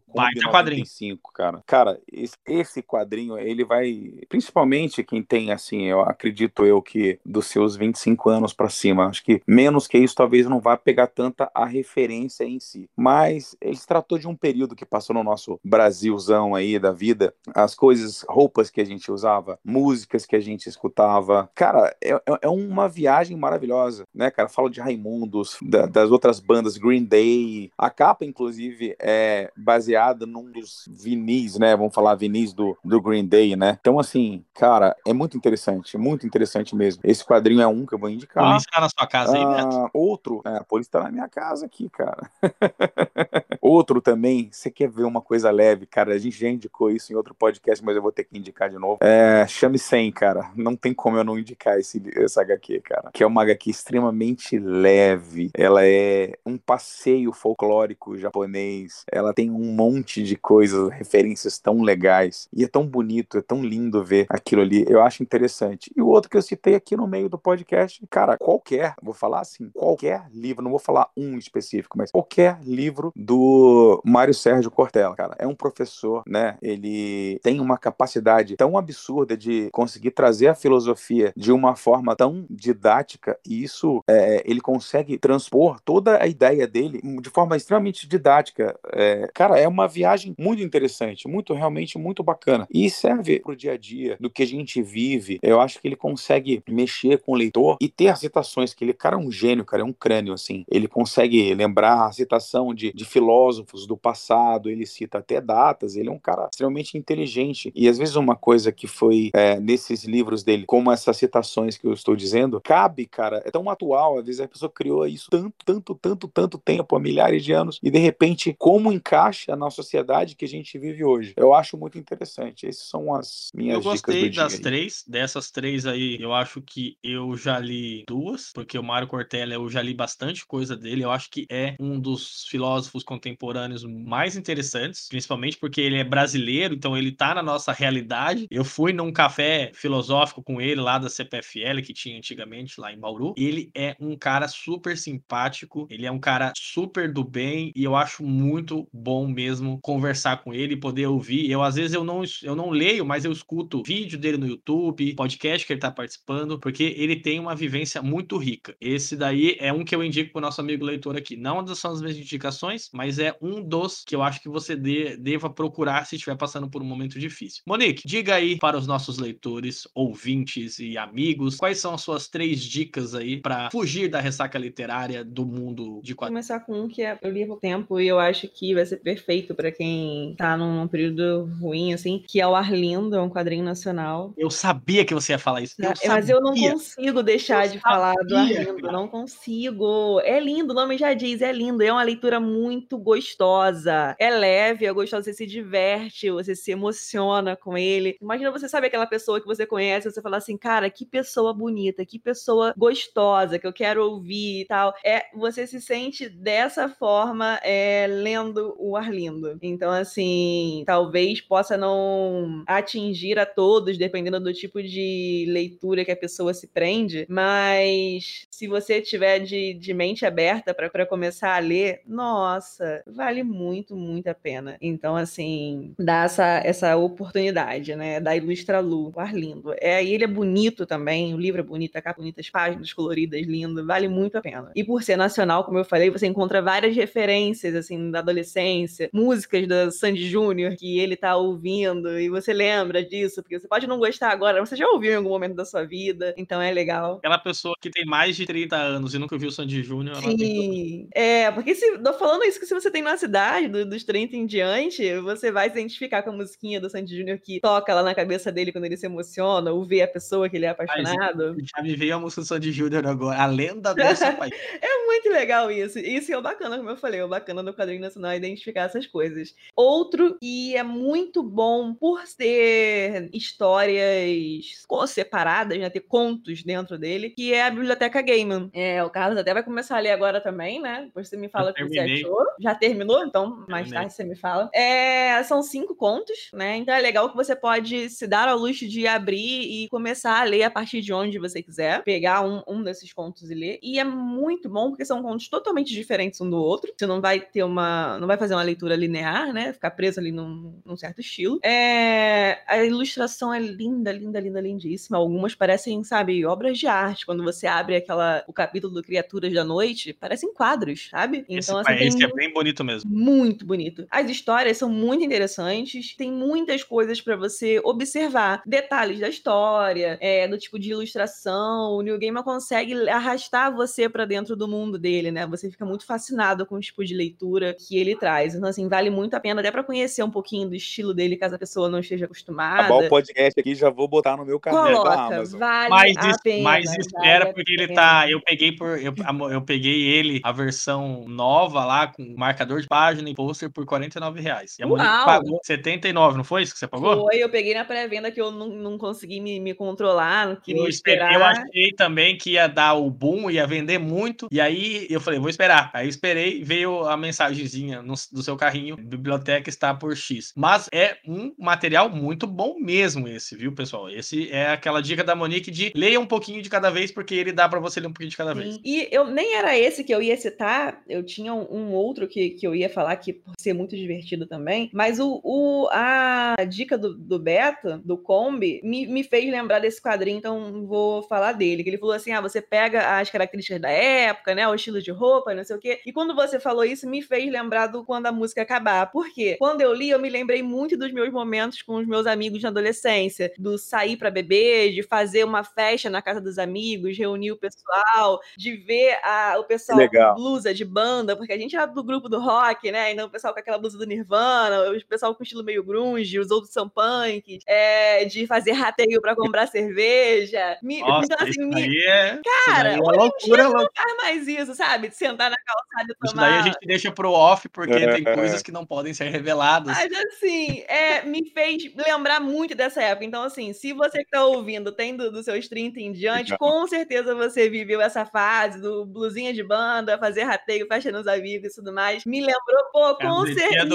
[0.64, 1.64] Combi 95, cara.
[1.66, 2.00] Cara,
[2.48, 8.30] esse, quadrinho, ele vai, principalmente quem tem assim, eu acredito eu que dos seus 25
[8.30, 12.44] anos para cima Acho que menos que isso talvez não vá pegar tanta a referência
[12.44, 12.90] em si.
[12.96, 17.34] Mas ele se tratou de um período que passou no nosso Brasilzão aí da vida.
[17.54, 21.50] As coisas, roupas que a gente usava, músicas que a gente escutava.
[21.56, 24.50] Cara, é, é, é uma viagem maravilhosa, né, cara?
[24.50, 27.72] Fala de Raimundos, da, das outras bandas, Green Day.
[27.78, 31.76] A capa, inclusive, é baseada num dos vinis, né?
[31.76, 33.78] Vamos falar vinis do, do Green Day, né?
[33.80, 37.02] Então, assim, cara, é muito interessante, muito interessante mesmo.
[37.04, 38.44] Esse quadrinho é um que eu vou indicar.
[38.44, 39.76] Polícia na sua casa aí, Beto?
[39.78, 42.30] Ah, outro, é, a polícia tá na minha casa aqui, cara.
[43.62, 46.14] outro também, você quer ver uma coisa leve, cara?
[46.14, 48.78] A gente já indicou isso em outro podcast, mas eu vou ter que indicar de
[48.78, 48.98] novo.
[49.02, 50.52] É, Chame 100, cara.
[50.56, 53.10] Não tem como eu não indicar esse, essa HQ, cara.
[53.14, 55.52] Que é uma HQ extremamente leve.
[55.54, 59.04] Ela é um passeio folclórico japonês.
[59.12, 62.48] Ela tem um monte de coisas, referências tão legais.
[62.54, 64.86] E é tão bonito, é tão lindo ver aquilo ali.
[64.88, 65.92] Eu acho interessante.
[65.96, 69.42] E o outro que eu citei aqui no meio do podcast, cara, qualquer, vou falar
[69.42, 75.16] assim, qualquer livro, não vou falar um específico, mas qualquer livro do Mário Sérgio Cortella,
[75.16, 75.36] cara.
[75.38, 76.58] É um professor, né?
[76.62, 82.46] Ele tem uma capacidade tão absurda de conseguir trazer a filosofia de uma forma tão
[82.50, 88.78] didática e isso é, ele consegue transpor toda a ideia dele de forma extremamente didática.
[88.94, 93.74] É, cara, é uma viagem muito interessante, muito realmente muito bacana e serve pro dia
[93.74, 95.40] a dia do que a gente vive.
[95.42, 98.94] Eu acho que ele consegue mexer com o leitor e ter as citações que ele,
[98.94, 100.64] cara, é um gênio, cara, é um crânio assim.
[100.70, 105.96] Ele consegue lembrar a citação de, de filósofos do passado, ele cita até datas.
[105.96, 110.04] Ele é um cara extremamente inteligente e às vezes uma coisa que foi é, nesses
[110.04, 114.20] livros dele, como essas citações que eu estou dizendo, cabe, cara, é tão atual.
[114.20, 117.80] Às vezes a pessoa criou isso tanto, tanto, tanto, tanto tempo, há milhares de anos,
[117.82, 121.34] e de repente, como encaixa na sociedade que a gente vive hoje.
[121.36, 122.68] Eu acho muito interessante.
[122.68, 123.86] Essas são as minhas dicas.
[123.86, 125.04] Eu gostei das três.
[125.08, 129.68] Dessas três aí, eu acho que eu já li duas, porque o Mário Cortella eu
[129.70, 131.04] já li bastante coisa dele.
[131.04, 136.74] Eu acho que é um dos filósofos contemporâneos mais interessantes, principalmente porque ele é brasileiro,
[136.74, 138.48] então ele tá na nossa realidade.
[138.50, 143.00] Eu fui num café filosófico com ele lá da CPFL, que tinha antigamente lá em
[143.00, 143.34] Bauru.
[143.38, 147.96] Ele é um cara super simpático, ele é um cara super do bem e eu
[147.96, 150.01] acho muito bom mesmo conversar
[150.38, 151.50] com ele, poder ouvir.
[151.50, 155.16] Eu às vezes eu não eu não leio, mas eu escuto vídeo dele no YouTube,
[155.16, 158.76] podcast que ele tá participando, porque ele tem uma vivência muito rica.
[158.80, 161.36] Esse daí é um que eu indico pro nosso amigo leitor aqui.
[161.36, 165.18] Não são as minhas indicações, mas é um dos que eu acho que você de,
[165.18, 167.62] deva procurar se estiver passando por um momento difícil.
[167.68, 172.62] Monique, diga aí para os nossos leitores, ouvintes e amigos, quais são as suas três
[172.64, 176.48] dicas aí para fugir da ressaca literária do mundo de quadrinhos?
[176.48, 178.86] Vou começar com um que é, eu li há tempo e eu acho que vai
[178.86, 179.91] ser perfeito para quem
[180.38, 184.34] tá num período ruim, assim, que é o Arlindo, é um quadrinho nacional.
[184.38, 185.76] Eu sabia que você ia falar isso.
[185.80, 188.94] Eu mas eu não consigo deixar eu de sabia, falar do Arlindo, cara.
[188.94, 190.20] não consigo.
[190.22, 194.16] É lindo, o nome já diz, é lindo, é uma leitura muito gostosa.
[194.20, 198.18] É leve, é gostosa, você se diverte, você se emociona com ele.
[198.22, 202.06] Imagina você sabe aquela pessoa que você conhece, você fala assim, cara, que pessoa bonita,
[202.06, 204.94] que pessoa gostosa, que eu quero ouvir e tal.
[205.04, 209.58] É, você se sente dessa forma é, lendo o Arlindo.
[209.62, 216.16] Então, assim, talvez possa não atingir a todos, dependendo do tipo de leitura que a
[216.16, 222.02] pessoa se prende, mas se você tiver de, de mente aberta para começar a ler,
[222.06, 224.78] nossa, vale muito, muito a pena.
[224.82, 228.20] Então, assim, dá essa, essa oportunidade, né?
[228.20, 229.74] Da Ilustra Lu, o Arlindo.
[229.80, 233.42] É, ele é bonito também, o livro é bonito, a capa bonita, as páginas coloridas,
[233.42, 234.72] lindo, vale muito a pena.
[234.76, 239.68] E por ser nacional, como eu falei, você encontra várias referências, assim, da adolescência, músicas
[239.72, 243.98] da Sandy Júnior que ele tá ouvindo e você lembra disso, porque você pode não
[243.98, 247.18] gostar agora, você já ouviu em algum momento da sua vida, então é legal.
[247.18, 251.08] Aquela pessoa que tem mais de 30 anos e nunca viu Sandy Júnior, ela Sim.
[251.16, 254.36] É, porque se, tô falando isso que se você tem na cidade, do, dos 30
[254.36, 258.04] em diante, você vai se identificar com a musiquinha do Sandy Júnior que toca lá
[258.04, 261.56] na cabeça dele quando ele se emociona, ou vê a pessoa que ele é apaixonado.
[261.56, 264.50] Mas, já me veio a música do Sandy Júnior agora, a lenda dessa pai.
[264.82, 265.98] é muito legal isso.
[266.00, 269.08] Isso é o bacana, como eu falei, o bacana do quadrinho nacional é identificar essas
[269.08, 269.56] coisas.
[269.76, 274.76] Outro, e é muito bom por ser histórias
[275.08, 275.90] separadas, né?
[275.90, 278.70] Ter contos dentro dele, que é a Biblioteca Gaiman.
[278.74, 281.04] É, o Carlos até vai começar a ler agora também, né?
[281.06, 282.46] Depois você me fala o que você achou.
[282.60, 283.24] Já terminou?
[283.26, 283.94] Então, mais Terminei.
[283.94, 284.70] tarde você me fala.
[284.74, 286.78] É, são cinco contos, né?
[286.78, 290.44] Então é legal que você pode se dar ao luxo de abrir e começar a
[290.44, 292.04] ler a partir de onde você quiser.
[292.04, 293.80] Pegar um, um desses contos e ler.
[293.82, 296.92] E é muito bom porque são contos totalmente diferentes um do outro.
[296.98, 298.18] Você não vai ter uma.
[298.20, 299.74] não vai fazer uma leitura linear, né?
[299.74, 301.60] Ficar preso ali num, num certo estilo.
[301.64, 305.18] É, a ilustração é linda, linda, linda, lindíssima.
[305.18, 307.26] Algumas parecem, sabe, obras de arte.
[307.26, 311.46] Quando você abre aquela, o capítulo do Criaturas da Noite, parecem quadros, sabe?
[311.50, 313.10] Então, esse, assim, esse é bem bonito mesmo.
[313.10, 314.06] Muito bonito.
[314.10, 316.16] As histórias são muito interessantes.
[316.16, 318.62] Tem muitas coisas para você observar.
[318.66, 321.92] Detalhes da história, é, do tipo de ilustração.
[321.94, 325.46] O New Gamer consegue arrastar você para dentro do mundo dele, né?
[325.48, 328.56] Você fica muito fascinado com o tipo de leitura que ele traz.
[328.56, 331.56] Então, assim, vale muito a pena até para conhecer um pouquinho do estilo dele, caso
[331.56, 332.84] a pessoa não esteja acostumada.
[332.84, 335.60] Acabar o podcast aqui, já vou botar no meu canal da Amazon.
[335.60, 338.30] Vale mas, a pena, mas espera, vale porque ele tá.
[338.30, 339.02] Eu peguei por.
[339.02, 339.14] Eu,
[339.52, 344.40] eu peguei ele, a versão nova lá, com marcador de página e pôster por 49
[344.40, 344.78] reais.
[344.80, 347.28] E a Monique pagou 79, não foi isso que você pagou?
[347.28, 350.84] Foi, eu peguei na pré-venda que eu não, não consegui me, me controlar, não queria
[350.84, 351.34] eu esperar.
[351.34, 354.48] Eu achei também que ia dar o boom, ia vender muito.
[354.52, 355.90] E aí eu falei, vou esperar.
[355.94, 360.54] Aí esperei, veio a mensagenzinha no, do seu carrinho, biblioteca está por X.
[360.56, 364.10] Mas é um material muito bom mesmo esse, viu, pessoal?
[364.10, 367.52] Esse é aquela dica da Monique de leia um pouquinho de cada vez, porque ele
[367.52, 368.60] dá para você ler um pouquinho de cada Sim.
[368.60, 368.80] vez.
[368.84, 372.66] E eu nem era esse que eu ia citar, eu tinha um, outro que, que
[372.66, 377.14] eu ia falar que por ser muito divertido também, mas o, o a dica do,
[377.14, 381.84] do Beto, do Kombi, me, me fez lembrar desse quadrinho, então vou falar dele.
[381.84, 384.68] Que ele falou assim: ah, você pega as características da época, né?
[384.68, 386.00] O estilo de roupa, não sei o quê.
[386.06, 389.12] E quando você falou isso, me fez lembrar do quando a música acabar.
[389.12, 389.56] Por quê?
[389.60, 392.70] Quando eu li, eu me lembrei muito dos meus momentos com os meus amigos na
[392.70, 397.58] adolescência, do sair para beber, de fazer uma festa na casa dos amigos, reunir o
[397.58, 400.36] pessoal, de ver a, o pessoal Legal.
[400.36, 403.12] com blusa de banda, porque a gente era do grupo do rock, né?
[403.12, 406.52] Então o pessoal com aquela blusa do Nirvana, o pessoal com estilo meio grunge, os
[406.52, 410.78] outros são punk, é, de fazer rateio para comprar cerveja.
[410.82, 411.98] Me, Nossa, então, assim, me...
[412.06, 412.40] é...
[412.66, 415.10] Cara, é loucura, não faz mais isso, sabe?
[415.10, 416.26] De sentar na calçada e tomar.
[416.26, 419.30] Isso daí a gente deixa pro off, porque é, tem coisas que não podem ser
[419.30, 419.96] reveladas.
[419.96, 423.26] Mas assim, é, me fez lembrar muito dessa época.
[423.26, 426.88] Então, assim, se você que tá ouvindo tem do, dos seus 30 em diante, com
[426.88, 431.76] certeza você viveu essa fase do blusinha de banda, fazer rateio, festa nos amigos e
[431.76, 432.26] tudo mais.
[432.26, 433.86] Me lembrou, pô, com certeza.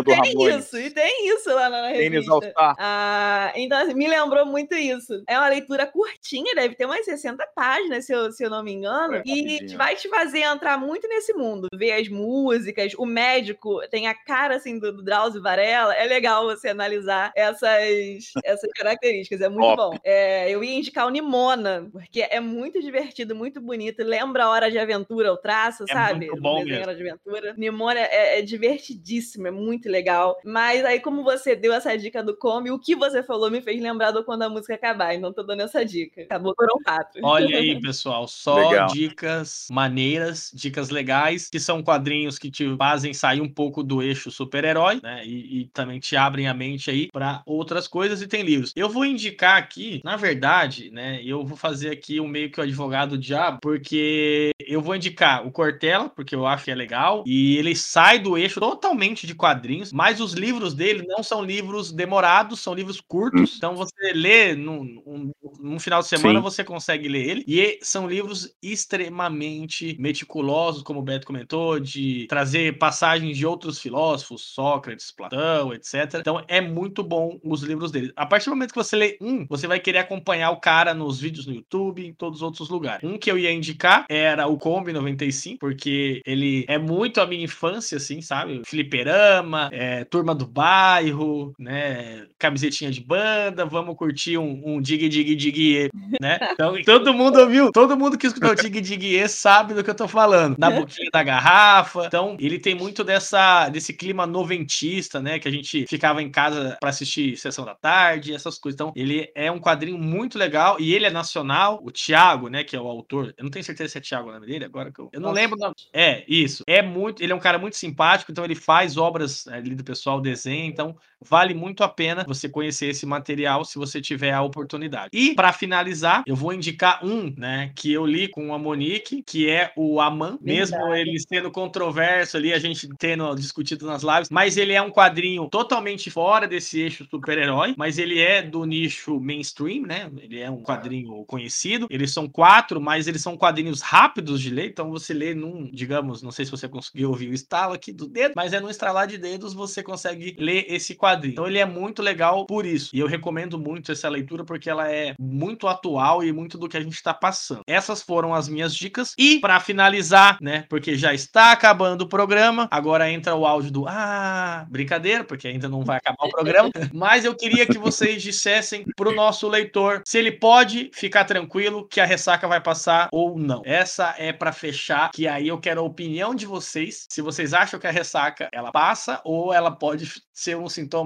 [0.00, 2.30] E tem isso, e tem isso lá na revista.
[2.78, 5.22] Ah, então, assim, me lembrou muito isso.
[5.26, 8.72] É uma leitura curtinha, deve ter umas 60 páginas, se eu, se eu não me
[8.72, 9.16] engano.
[9.16, 11.68] É, e vai te fazer entrar muito nesse mundo.
[11.74, 15.94] Ver as músicas, o médico tem a cara assim do, do Drauzio Varela.
[15.94, 19.40] É legal você analisar essas, essas características.
[19.40, 19.96] É muito bom.
[20.04, 24.02] É, eu ia indicar o Nimona, porque é muito divertido, muito bonito.
[24.04, 26.26] Lembra a Hora de Aventura, o traço, é sabe?
[26.26, 26.82] Muito bom mesmo.
[26.82, 27.54] Hora de Aventura.
[27.56, 30.38] Nimona é, é divertidíssimo, é muito legal.
[30.44, 33.80] Mas aí, como você deu essa dica do Come, o que você falou me fez
[33.80, 35.14] lembrar do quando a música acabar.
[35.14, 36.20] Então, tô dando essa dica.
[36.22, 37.18] Acabou por um rato.
[37.22, 38.28] Olha aí, pessoal.
[38.28, 38.88] Só Legal.
[38.88, 44.17] dicas maneiras, dicas legais, que são quadrinhos que te fazem sair um pouco do eixo
[44.18, 45.24] super-herói, né?
[45.24, 48.72] E, e, também te abrem a mente aí para outras coisas e tem livros.
[48.74, 51.20] Eu vou indicar aqui, na verdade, né?
[51.24, 55.50] Eu vou fazer aqui um meio que o advogado diabo, porque eu vou indicar o
[55.50, 59.92] Cortella, porque eu acho que é legal, e ele sai do eixo totalmente de quadrinhos,
[59.92, 63.56] mas os livros dele não são livros demorados, são livros curtos.
[63.56, 66.42] Então você lê num, num, num final de semana, Sim.
[66.42, 67.44] você consegue ler ele.
[67.46, 74.07] E são livros extremamente meticulosos, como o Beto comentou, de trazer passagens de outros filósofos,
[74.16, 76.14] Sócrates, Platão, etc.
[76.14, 78.12] Então é muito bom os livros dele.
[78.16, 81.20] A partir do momento que você lê um, você vai querer acompanhar o cara nos
[81.20, 83.08] vídeos no YouTube, em todos os outros lugares.
[83.08, 87.44] Um que eu ia indicar era o Kombi 95, porque ele é muito a minha
[87.44, 88.62] infância, assim, sabe?
[88.64, 92.26] Fliperama, é, turma do bairro, né?
[92.38, 95.90] Camisetinha de banda, vamos curtir um, um dig dig dig,
[96.20, 96.38] né?
[96.58, 99.94] Então todo mundo ouviu, todo mundo que escutou o dig dig sabe do que eu
[99.94, 100.56] tô falando.
[100.58, 102.06] Na boquinha da garrafa.
[102.06, 106.76] Então, ele tem muito dessa desse clima noventista, né, que a gente ficava em casa
[106.80, 108.76] para assistir sessão da tarde, essas coisas.
[108.76, 111.80] Então, ele é um quadrinho muito legal e ele é nacional.
[111.82, 114.32] O Thiago, né, que é o autor, eu não tenho certeza se é Thiago o
[114.32, 115.40] nome dele agora que eu, eu não Nossa.
[115.40, 115.58] lembro.
[115.58, 115.72] Não.
[115.92, 116.62] É, isso.
[116.66, 120.20] É muito, ele é um cara muito simpático, então ele faz obras ali do pessoal
[120.20, 125.10] desenha, então vale muito a pena você conhecer esse material se você tiver a oportunidade.
[125.12, 129.48] E para finalizar, eu vou indicar um, né, que eu li com a Monique, que
[129.48, 134.56] é o Aman, mesmo ele sendo controverso ali, a gente tendo discutido nas lives, mas
[134.56, 139.82] ele é um quadrinho totalmente fora desse eixo super-herói, mas ele é do nicho mainstream,
[139.82, 140.10] né?
[140.18, 141.86] Ele é um quadrinho conhecido.
[141.90, 146.22] Eles são quatro, mas eles são quadrinhos rápidos de ler, então você lê num, digamos,
[146.22, 149.06] não sei se você conseguiu ouvir o estalo aqui do dedo, mas é num estralar
[149.06, 151.07] de dedos você consegue ler esse quadrinho.
[151.28, 152.90] Então ele é muito legal por isso.
[152.92, 156.76] E eu recomendo muito essa leitura porque ela é muito atual e muito do que
[156.76, 157.62] a gente está passando.
[157.66, 159.14] Essas foram as minhas dicas.
[159.18, 163.86] E para finalizar, né, porque já está acabando o programa, agora entra o áudio do
[163.88, 168.84] ah, brincadeira, porque ainda não vai acabar o programa, mas eu queria que vocês dissessem
[168.96, 173.62] pro nosso leitor se ele pode ficar tranquilo que a ressaca vai passar ou não.
[173.64, 177.78] Essa é para fechar, que aí eu quero a opinião de vocês, se vocês acham
[177.78, 180.97] que a ressaca ela passa ou ela pode ser um sintoma,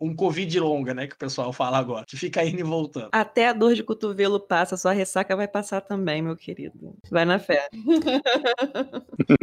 [0.00, 3.10] um covid longa, né, que o pessoal fala agora, que fica indo e voltando.
[3.12, 6.96] Até a dor de cotovelo passa, sua ressaca vai passar também, meu querido.
[7.10, 7.68] Vai na fé.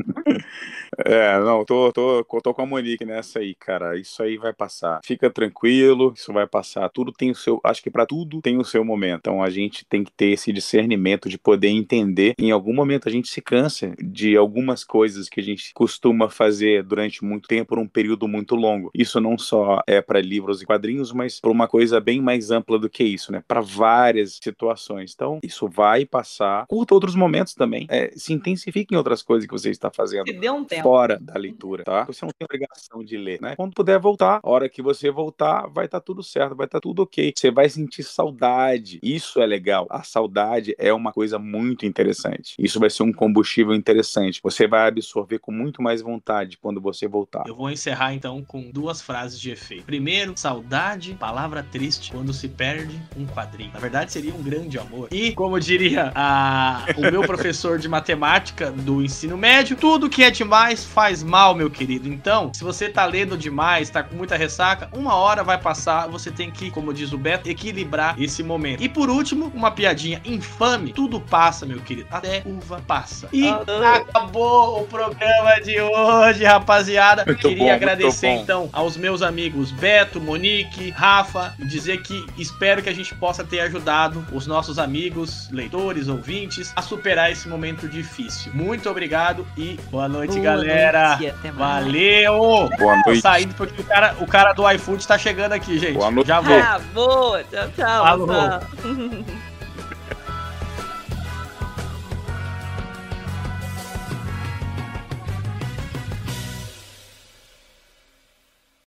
[1.06, 3.98] é, não, tô, tô, tô com a Monique nessa aí, cara.
[3.98, 5.00] Isso aí vai passar.
[5.04, 6.90] Fica tranquilo, isso vai passar.
[6.90, 7.60] Tudo tem o seu.
[7.64, 9.22] Acho que para tudo tem o seu momento.
[9.22, 12.34] Então a gente tem que ter esse discernimento de poder entender.
[12.38, 16.84] Em algum momento a gente se cansa de algumas coisas que a gente costuma fazer
[16.84, 18.92] durante muito tempo, por um período muito longo.
[18.94, 22.80] Isso não só é para livros e quadrinhos, mas para uma coisa bem mais ampla
[22.80, 23.44] do que isso, né?
[23.48, 25.14] Para várias situações.
[25.14, 26.66] Então, isso vai passar.
[26.68, 27.86] Curta outros momentos também.
[27.90, 32.04] É, se intensifique em outras coisas que você está fazendo um fora da leitura, tá?
[32.06, 33.56] Você não tem obrigação de ler, né?
[33.56, 36.80] Quando puder voltar, a hora que você voltar, vai estar tá tudo certo, vai estar
[36.80, 37.34] tá tudo ok.
[37.36, 39.00] Você vai sentir saudade.
[39.02, 39.88] Isso é legal.
[39.90, 42.56] A saudade é uma coisa muito interessante.
[42.58, 44.40] Isso vai ser um combustível interessante.
[44.44, 47.44] Você vai absorver com muito mais vontade quando você voltar.
[47.48, 49.83] Eu vou encerrar então com duas frases de efeito.
[49.86, 53.72] Primeiro, saudade, palavra triste quando se perde um quadrinho.
[53.74, 55.08] Na verdade, seria um grande amor.
[55.12, 60.32] E, como diria a, o meu professor de matemática do ensino médio, tudo que é
[60.32, 62.08] demais faz mal, meu querido.
[62.08, 66.32] Então, se você tá lendo demais, tá com muita ressaca, uma hora vai passar, você
[66.32, 68.84] tem que, como diz o Beto, equilibrar esse momento.
[68.84, 72.08] E por último, uma piadinha infame, tudo passa, meu querido.
[72.12, 73.28] Até uva passa.
[73.32, 73.64] E ah,
[73.96, 77.26] acabou o programa de hoje, rapaziada.
[77.26, 82.90] Muito Queria bom, agradecer então aos meus amigos Beto, Monique, Rafa, dizer que espero que
[82.90, 88.52] a gente possa ter ajudado os nossos amigos, leitores, ouvintes a superar esse momento difícil.
[88.54, 91.18] Muito obrigado e boa noite, boa galera.
[91.18, 92.70] Noite, Valeu!
[92.78, 93.04] Boa noite.
[93.04, 95.94] Tô saindo porque o cara, o cara do iFood tá chegando aqui, gente.
[95.94, 96.28] Boa noite.
[96.28, 96.58] Já vou.
[96.60, 97.44] Ah, boa.
[97.44, 98.06] Tchau, tchau.
[98.06, 99.44] Falou.